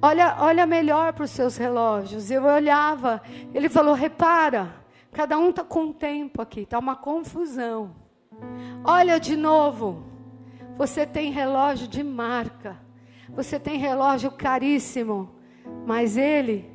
Olha, 0.01 0.36
olha 0.39 0.66
melhor 0.66 1.13
para 1.13 1.24
os 1.24 1.32
seus 1.32 1.55
relógios. 1.55 2.30
Eu 2.30 2.43
olhava, 2.43 3.22
ele 3.53 3.70
falou: 3.70 3.93
repara, 3.93 4.76
cada 5.11 5.38
um 5.38 5.51
está 5.51 5.63
com 5.63 5.86
um 5.86 5.93
tempo 5.93 6.41
aqui, 6.41 6.61
está 6.61 6.78
uma 6.78 6.95
confusão. 6.95 7.95
Olha 8.84 9.20
de 9.20 9.36
novo, 9.36 10.03
você 10.78 11.05
tem 11.05 11.32
relógio 11.32 11.88
de 11.88 12.03
marca, 12.03 12.78
você 13.30 13.59
tem 13.59 13.78
relógio 13.78 14.32
caríssimo, 14.32 15.30
mas 15.86 16.17
ele 16.17 16.69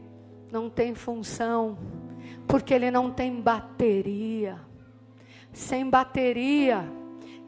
não 0.50 0.68
tem 0.68 0.94
função, 0.94 1.78
porque 2.46 2.74
ele 2.74 2.90
não 2.90 3.10
tem 3.10 3.40
bateria. 3.40 4.60
Sem 5.52 5.88
bateria, 5.88 6.84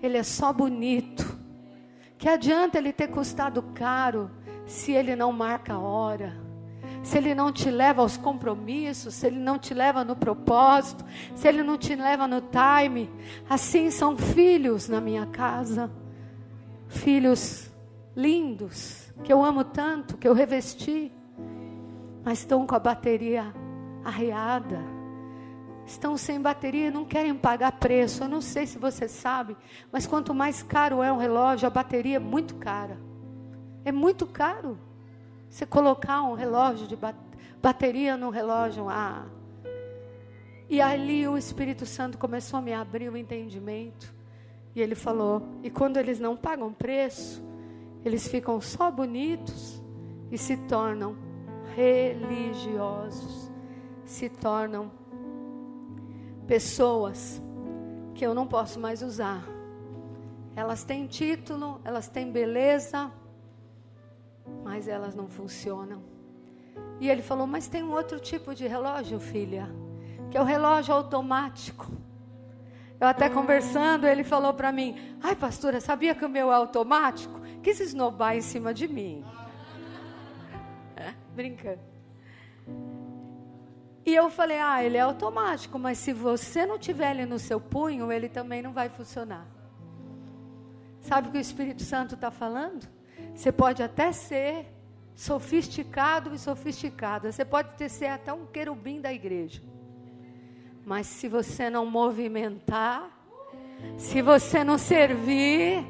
ele 0.03 0.17
é 0.17 0.23
só 0.23 0.53
bonito. 0.53 1.41
Que 2.19 2.29
adianta 2.29 2.79
ele 2.79 2.93
ter 2.93 3.09
custado 3.09 3.63
caro 3.75 4.31
se 4.67 4.93
ele 4.93 5.17
não 5.17 5.33
marca 5.33 5.75
a 5.75 5.79
hora? 5.79 6.41
Se 7.03 7.19
ele 7.19 7.35
não 7.35 7.51
te 7.51 7.69
leva 7.69 8.01
aos 8.01 8.17
compromissos, 8.17 9.15
se 9.15 9.27
ele 9.27 9.41
não 9.41 9.59
te 9.59 9.75
leva 9.75 10.05
no 10.05 10.15
propósito, 10.15 11.05
se 11.35 11.49
ele 11.49 11.65
não 11.65 11.77
te 11.77 11.97
leva 11.97 12.29
no 12.29 12.41
time. 12.41 13.11
Assim 13.51 13.91
são 13.91 14.17
filhos 14.17 14.89
na 14.89 15.01
minha 15.01 15.27
casa. 15.27 15.91
Filhos 16.89 17.72
lindos, 18.15 19.13
que 19.25 19.33
eu 19.33 19.45
amo 19.45 19.65
tanto, 19.65 20.17
que 20.17 20.29
eu 20.29 20.35
revesti 20.35 21.13
mas 22.25 22.39
estão 22.39 22.67
com 22.67 22.75
a 22.75 22.79
bateria 22.79 23.53
arreada. 24.05 24.81
Estão 25.85 26.17
sem 26.17 26.41
bateria, 26.41 26.91
não 26.91 27.05
querem 27.05 27.35
pagar 27.35 27.73
preço. 27.73 28.23
Eu 28.23 28.29
não 28.29 28.41
sei 28.41 28.67
se 28.67 28.79
você 28.79 29.09
sabe, 29.09 29.57
mas 29.91 30.07
quanto 30.07 30.33
mais 30.33 30.63
caro 30.63 31.03
é 31.03 31.13
um 31.13 31.17
relógio, 31.17 31.67
a 31.67 31.71
bateria 31.71 32.17
é 32.17 32.21
muito 32.21 32.55
cara. 32.57 32.97
É 33.85 33.91
muito 33.91 34.27
caro. 34.27 34.79
Você 35.51 35.67
colocar 35.67 36.23
um 36.23 36.35
relógio 36.35 36.87
de 36.87 36.97
bateria 37.61 38.17
no 38.17 38.31
relógio, 38.31 38.89
ah. 38.89 39.27
E 40.71 40.81
ali 40.81 41.27
o 41.27 41.37
Espírito 41.37 41.85
Santo 41.85 42.17
começou 42.17 42.59
a 42.59 42.63
me 42.63 42.73
abrir 42.73 43.11
o 43.11 43.17
entendimento. 43.17 44.15
E 44.75 44.81
ele 44.81 44.95
falou: 44.95 45.43
e 45.63 45.69
quando 45.69 45.97
eles 45.97 46.21
não 46.21 46.37
pagam 46.37 46.73
preço, 46.73 47.45
eles 48.05 48.27
ficam 48.27 48.61
só 48.61 48.91
bonitos 48.91 49.83
e 50.31 50.39
se 50.39 50.57
tornam 50.57 51.17
religiosos 51.75 53.53
se 54.13 54.29
tornam 54.29 54.91
pessoas 56.47 57.41
que 58.15 58.25
eu 58.25 58.35
não 58.35 58.47
posso 58.47 58.79
mais 58.79 59.01
usar. 59.03 59.43
Elas 60.55 60.85
têm 60.85 61.07
título, 61.07 61.81
elas 61.83 62.09
têm 62.09 62.31
beleza, 62.31 63.11
mas 64.63 64.87
elas 64.87 65.15
não 65.15 65.29
funcionam. 65.29 66.03
E 67.01 67.09
ele 67.09 67.23
falou: 67.23 67.47
Mas 67.47 67.69
tem 67.69 67.83
um 67.83 67.93
outro 67.93 68.21
tipo 68.21 68.55
de 68.55 68.67
relógio, 68.67 69.19
filha, 69.19 69.69
que 70.31 70.37
é 70.37 70.41
o 70.41 70.45
relógio 70.45 70.95
automático. 70.95 71.87
Eu 73.01 73.09
até 73.09 73.31
conversando, 73.31 74.07
ele 74.07 74.25
falou 74.25 74.53
para 74.53 74.71
mim: 74.71 75.17
Ai, 75.23 75.35
pastora, 75.35 75.81
sabia 75.81 76.15
que 76.15 76.25
o 76.25 76.29
meu 76.29 76.53
é 76.53 76.55
automático? 76.55 77.41
Quis 77.63 77.81
esnobar 77.81 78.37
em 78.37 78.41
cima 78.41 78.75
de 78.75 78.89
mim. 78.89 79.25
É, 80.97 81.15
brincando. 81.35 81.81
E 84.05 84.15
eu 84.15 84.29
falei: 84.31 84.59
ah, 84.59 84.83
ele 84.83 84.97
é 84.97 85.01
automático, 85.01 85.79
mas 85.79 85.99
se 85.99 86.13
você 86.13 86.67
não 86.67 86.79
tiver 86.79 87.13
ele 87.13 87.27
no 87.27 87.39
seu 87.39 87.61
punho, 87.61 88.11
ele 88.11 88.29
também 88.29 88.61
não 88.61 88.73
vai 88.73 88.89
funcionar. 88.89 89.47
Sabe 91.01 91.29
o 91.29 91.33
que 91.33 91.39
o 91.39 91.41
Espírito 91.41 91.83
Santo 91.83 92.15
está 92.15 92.31
falando? 92.31 92.89
Você 93.35 93.51
pode 93.51 93.83
até 93.83 94.13
ser 94.13 94.67
sofisticado 95.15 96.35
e 96.35 96.39
sofisticada. 96.39 97.31
Você 97.31 97.45
pode 97.45 97.75
ter, 97.75 97.89
ser 97.89 98.07
até 98.07 98.33
um 98.33 98.47
querubim 98.47 99.01
da 99.01 99.13
igreja. 99.13 99.63
Mas 100.85 101.07
se 101.07 101.29
você 101.29 101.71
não 101.71 101.87
movimentar, 101.87 103.11
se 103.97 104.23
você 104.23 104.65
não 104.65 104.79
servir, 104.79 105.85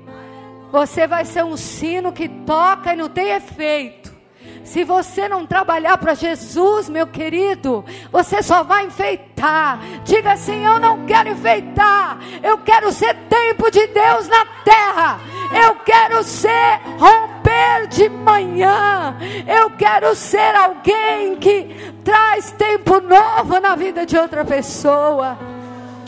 você 0.72 1.06
vai 1.06 1.26
ser 1.26 1.44
um 1.44 1.56
sino 1.56 2.10
que 2.10 2.26
toca 2.26 2.94
e 2.94 2.96
não 2.96 3.10
tem 3.10 3.28
efeito. 3.32 4.10
Se 4.64 4.84
você 4.84 5.28
não 5.28 5.44
trabalhar 5.44 5.98
para 5.98 6.14
Jesus, 6.14 6.88
meu 6.88 7.06
querido, 7.06 7.84
você 8.10 8.42
só 8.42 8.62
vai 8.62 8.86
enfeitar. 8.86 9.78
Diga 10.02 10.32
assim: 10.32 10.64
Eu 10.64 10.80
não 10.80 11.04
quero 11.04 11.28
enfeitar, 11.28 12.18
eu 12.42 12.56
quero 12.58 12.90
ser 12.90 13.14
tempo 13.28 13.70
de 13.70 13.86
Deus 13.88 14.26
na 14.28 14.46
terra. 14.64 15.20
Eu 15.52 15.74
quero 15.84 16.22
ser 16.24 16.80
romper 16.98 17.86
de 17.88 18.08
manhã. 18.08 19.14
Eu 19.46 19.70
quero 19.72 20.14
ser 20.14 20.54
alguém 20.54 21.36
que 21.36 21.92
traz 22.02 22.52
tempo 22.52 22.98
novo 23.00 23.60
na 23.60 23.76
vida 23.76 24.06
de 24.06 24.16
outra 24.16 24.44
pessoa. 24.44 25.36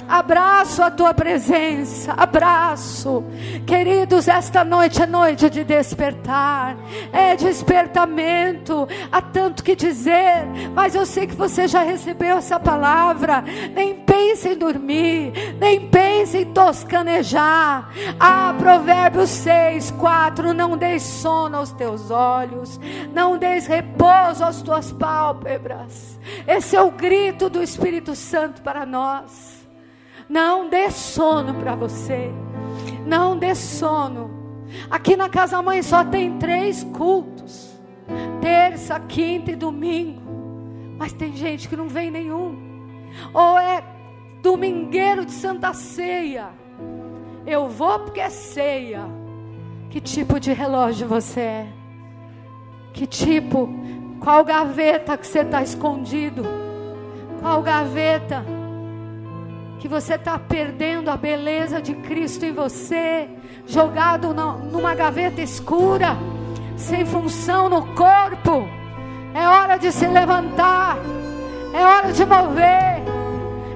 Abraço 0.09 0.83
a 0.83 0.91
tua 0.91 1.15
presença, 1.15 2.13
abraço. 2.13 3.25
Queridos, 3.67 4.29
esta 4.29 4.65
noite 4.65 5.03
é 5.03 5.07
noite 5.07 5.49
de 5.49 5.65
despertar, 5.65 6.77
é 7.13 7.35
despertamento. 7.37 8.87
Há 9.11 9.23
tanto 9.23 9.65
que 9.65 9.75
dizer, 9.75 10.47
mas 10.75 10.95
eu 10.95 11.07
sei 11.07 11.27
que 11.27 11.35
você 11.35 11.67
já 11.67 11.83
recebeu 11.83 12.37
essa 12.37 12.61
palavra. 12.61 13.43
Nem 13.75 13.95
pense 13.95 14.49
em 14.49 14.57
dormir, 14.57 15.33
nem 15.59 15.89
pense 15.89 16.39
em 16.39 16.53
toscanejar. 16.53 17.91
Ah, 18.21 18.55
Provérbios 18.59 19.31
6, 19.31 19.91
4: 19.93 20.53
Não 20.53 20.77
deis 20.77 21.03
sono 21.03 21.57
aos 21.57 21.73
teus 21.73 22.11
olhos, 22.11 22.79
não 23.13 23.39
deis 23.39 23.67
repouso 23.67 24.45
às 24.45 24.61
tuas 24.61 24.93
pálpebras. 24.93 26.19
Esse 26.47 26.77
é 26.77 26.83
o 26.83 26.91
grito 26.91 27.49
do 27.49 27.63
Espírito 27.63 28.15
Santo 28.15 28.63
para 28.63 28.85
nós. 28.87 29.54
Não 30.29 30.69
dê 30.69 30.91
sono 30.91 31.55
para 31.55 31.75
você. 31.75 32.31
Não 33.07 33.37
dê 33.37 33.55
sono. 33.55 34.31
Aqui 34.91 35.17
na 35.17 35.29
Casa 35.29 35.61
Mãe 35.63 35.83
só 35.83 36.05
tem 36.05 36.39
três 36.39 36.85
cultos: 36.85 37.79
terça, 38.41 38.99
quinta 39.01 39.53
e 39.53 39.57
domingo. 39.57 40.23
Mas 40.99 41.13
tem 41.13 41.35
gente 41.37 41.69
que 41.69 41.77
não 41.77 41.89
vem 41.89 42.11
nenhum. 42.11 42.57
Ou 43.33 43.59
é 43.59 43.83
domingueiro 44.43 45.25
de 45.25 45.33
Santa 45.33 45.73
Ceia. 45.73 46.49
Eu 47.47 47.69
vou 47.69 48.01
porque 48.01 48.21
é 48.21 48.31
ceia. 48.31 49.03
Que 49.91 50.01
tipo 50.01 50.41
de 50.41 50.53
relógio 50.53 51.07
você 51.07 51.41
é? 51.41 51.67
Que 52.93 53.07
tipo? 53.07 53.69
Qual 54.21 54.45
gaveta 54.45 55.19
que 55.19 55.27
você 55.27 55.41
está 55.41 55.63
escondido? 55.63 56.45
Qual 57.41 57.63
gaveta? 57.63 58.45
Que 59.85 59.89
você 59.89 60.15
está 60.15 60.39
perdendo 60.39 61.11
a 61.11 61.17
beleza 61.19 61.79
de 61.79 61.93
Cristo 61.93 62.47
em 62.47 62.55
você, 62.55 63.29
jogado 63.67 64.33
numa 64.33 64.95
gaveta 64.95 65.43
escura, 65.43 66.17
sem 66.75 67.05
função 67.05 67.69
no 67.69 67.83
corpo. 67.95 68.67
É 69.35 69.47
hora 69.47 69.77
de 69.77 69.93
se 69.93 70.07
levantar, 70.07 70.97
é 71.75 71.85
hora 71.85 72.13
de 72.15 72.25
mover, 72.25 73.03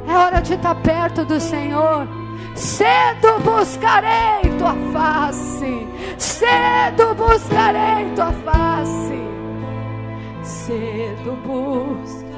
é 0.09 0.17
hora 0.17 0.41
de 0.41 0.55
estar 0.55 0.77
tá 0.77 0.81
perto 0.81 1.27
do 1.27 1.39
Senhor. 1.39 2.09
Cedo 2.55 3.41
buscarei 3.45 4.51
tua 4.59 4.75
face, 4.95 5.87
cedo 6.17 7.15
buscarei 7.17 8.15
tua 8.17 8.33
face, 8.33 9.23
cedo 10.43 11.37
buscarei. 11.45 12.29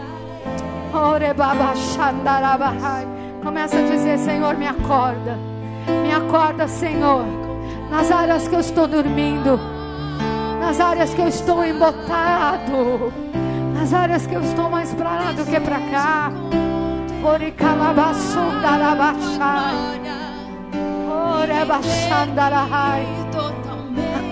Ore 0.92 1.32
baba 1.34 1.72
shandarabahai. 1.76 3.19
Começa 3.42 3.78
a 3.78 3.82
dizer: 3.82 4.18
Senhor, 4.18 4.56
me 4.56 4.66
acorda. 4.66 5.38
Me 6.02 6.12
acorda, 6.12 6.68
Senhor. 6.68 7.24
Nas 7.90 8.10
áreas 8.10 8.46
que 8.46 8.54
eu 8.54 8.60
estou 8.60 8.86
dormindo. 8.86 9.58
Nas 10.60 10.78
áreas 10.78 11.14
que 11.14 11.20
eu 11.20 11.28
estou 11.28 11.64
embotado. 11.64 13.12
Nas 13.74 13.94
áreas 13.94 14.26
que 14.26 14.34
eu 14.34 14.42
estou 14.42 14.68
mais 14.68 14.92
para 14.92 15.10
lá 15.10 15.32
do 15.32 15.44
que 15.44 15.58
para 15.58 15.80
cá. 15.90 16.30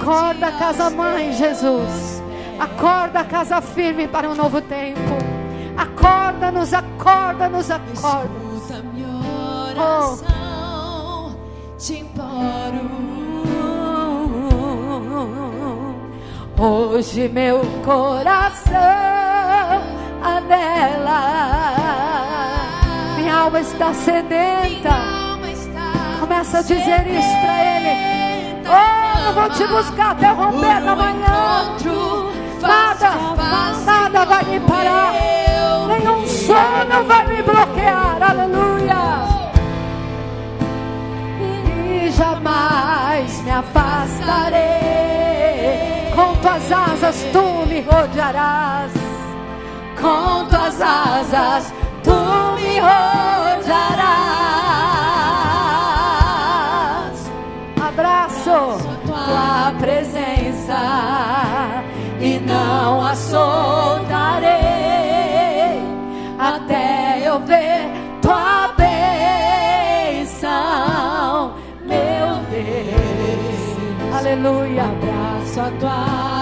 Acorda, 0.00 0.52
casa 0.52 0.90
mãe, 0.90 1.32
Jesus. 1.32 2.22
Acorda, 2.61 3.24
casa 3.24 3.61
firme 3.62 4.06
para 4.06 4.28
um 4.28 4.34
novo 4.34 4.61
tempo. 4.61 5.00
Acorda-nos, 5.76 6.74
acorda-nos, 6.74 7.70
acorda 7.70 8.47
te 11.78 11.98
imploro. 11.98 13.08
Hoje 16.58 17.28
meu 17.28 17.60
coração 17.84 18.74
anela. 20.22 21.20
Minha 23.16 23.36
alma 23.36 23.60
está 23.60 23.94
sedenta. 23.94 24.90
Começa 26.18 26.58
a 26.58 26.62
dizer 26.62 27.06
isso 27.06 27.40
para 27.40 27.64
ele. 27.76 28.62
Oh, 28.66 29.18
eu 29.28 29.32
vou 29.34 29.48
te 29.50 29.66
buscar 29.66 30.10
até 30.10 30.30
romper 30.30 30.82
da 30.82 30.96
manhã. 30.96 31.76
Nada, 32.60 33.10
nada 33.86 34.24
vai 34.24 34.44
me 34.44 34.60
parar. 34.60 35.12
Nenhum 35.86 36.26
sono 36.26 37.04
vai 37.06 37.26
me 37.28 37.42
bloquear. 37.42 38.20
Aleluia 38.20 38.88
jamais 42.11 43.40
me 43.42 43.50
afastarei. 43.50 44.59
Com 46.14 46.34
tuas 46.36 46.72
asas 46.72 47.24
tu 47.32 47.66
me 47.66 47.80
rodearás. 47.82 48.92
Com 50.00 50.46
tuas 50.46 50.80
asas 50.80 51.72
tu 52.02 52.16
me 52.56 52.80
rodearás. 52.80 54.09
Abraço 57.89 58.78
tua 59.06 59.72
presença 59.78 60.80
e 62.20 62.39
não 62.40 63.05
a 63.05 63.14
soltarei 63.14 63.97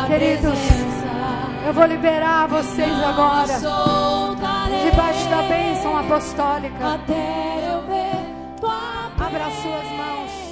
Queridos, 0.07 0.59
eu 1.67 1.73
vou 1.73 1.85
liberar 1.85 2.47
vocês 2.47 3.03
agora. 3.03 3.59
Debaixo 4.89 5.29
da 5.29 5.43
bênção 5.43 5.97
apostólica. 5.99 7.01
Abra 9.19 9.51
suas 9.51 9.85
mãos. 9.97 10.46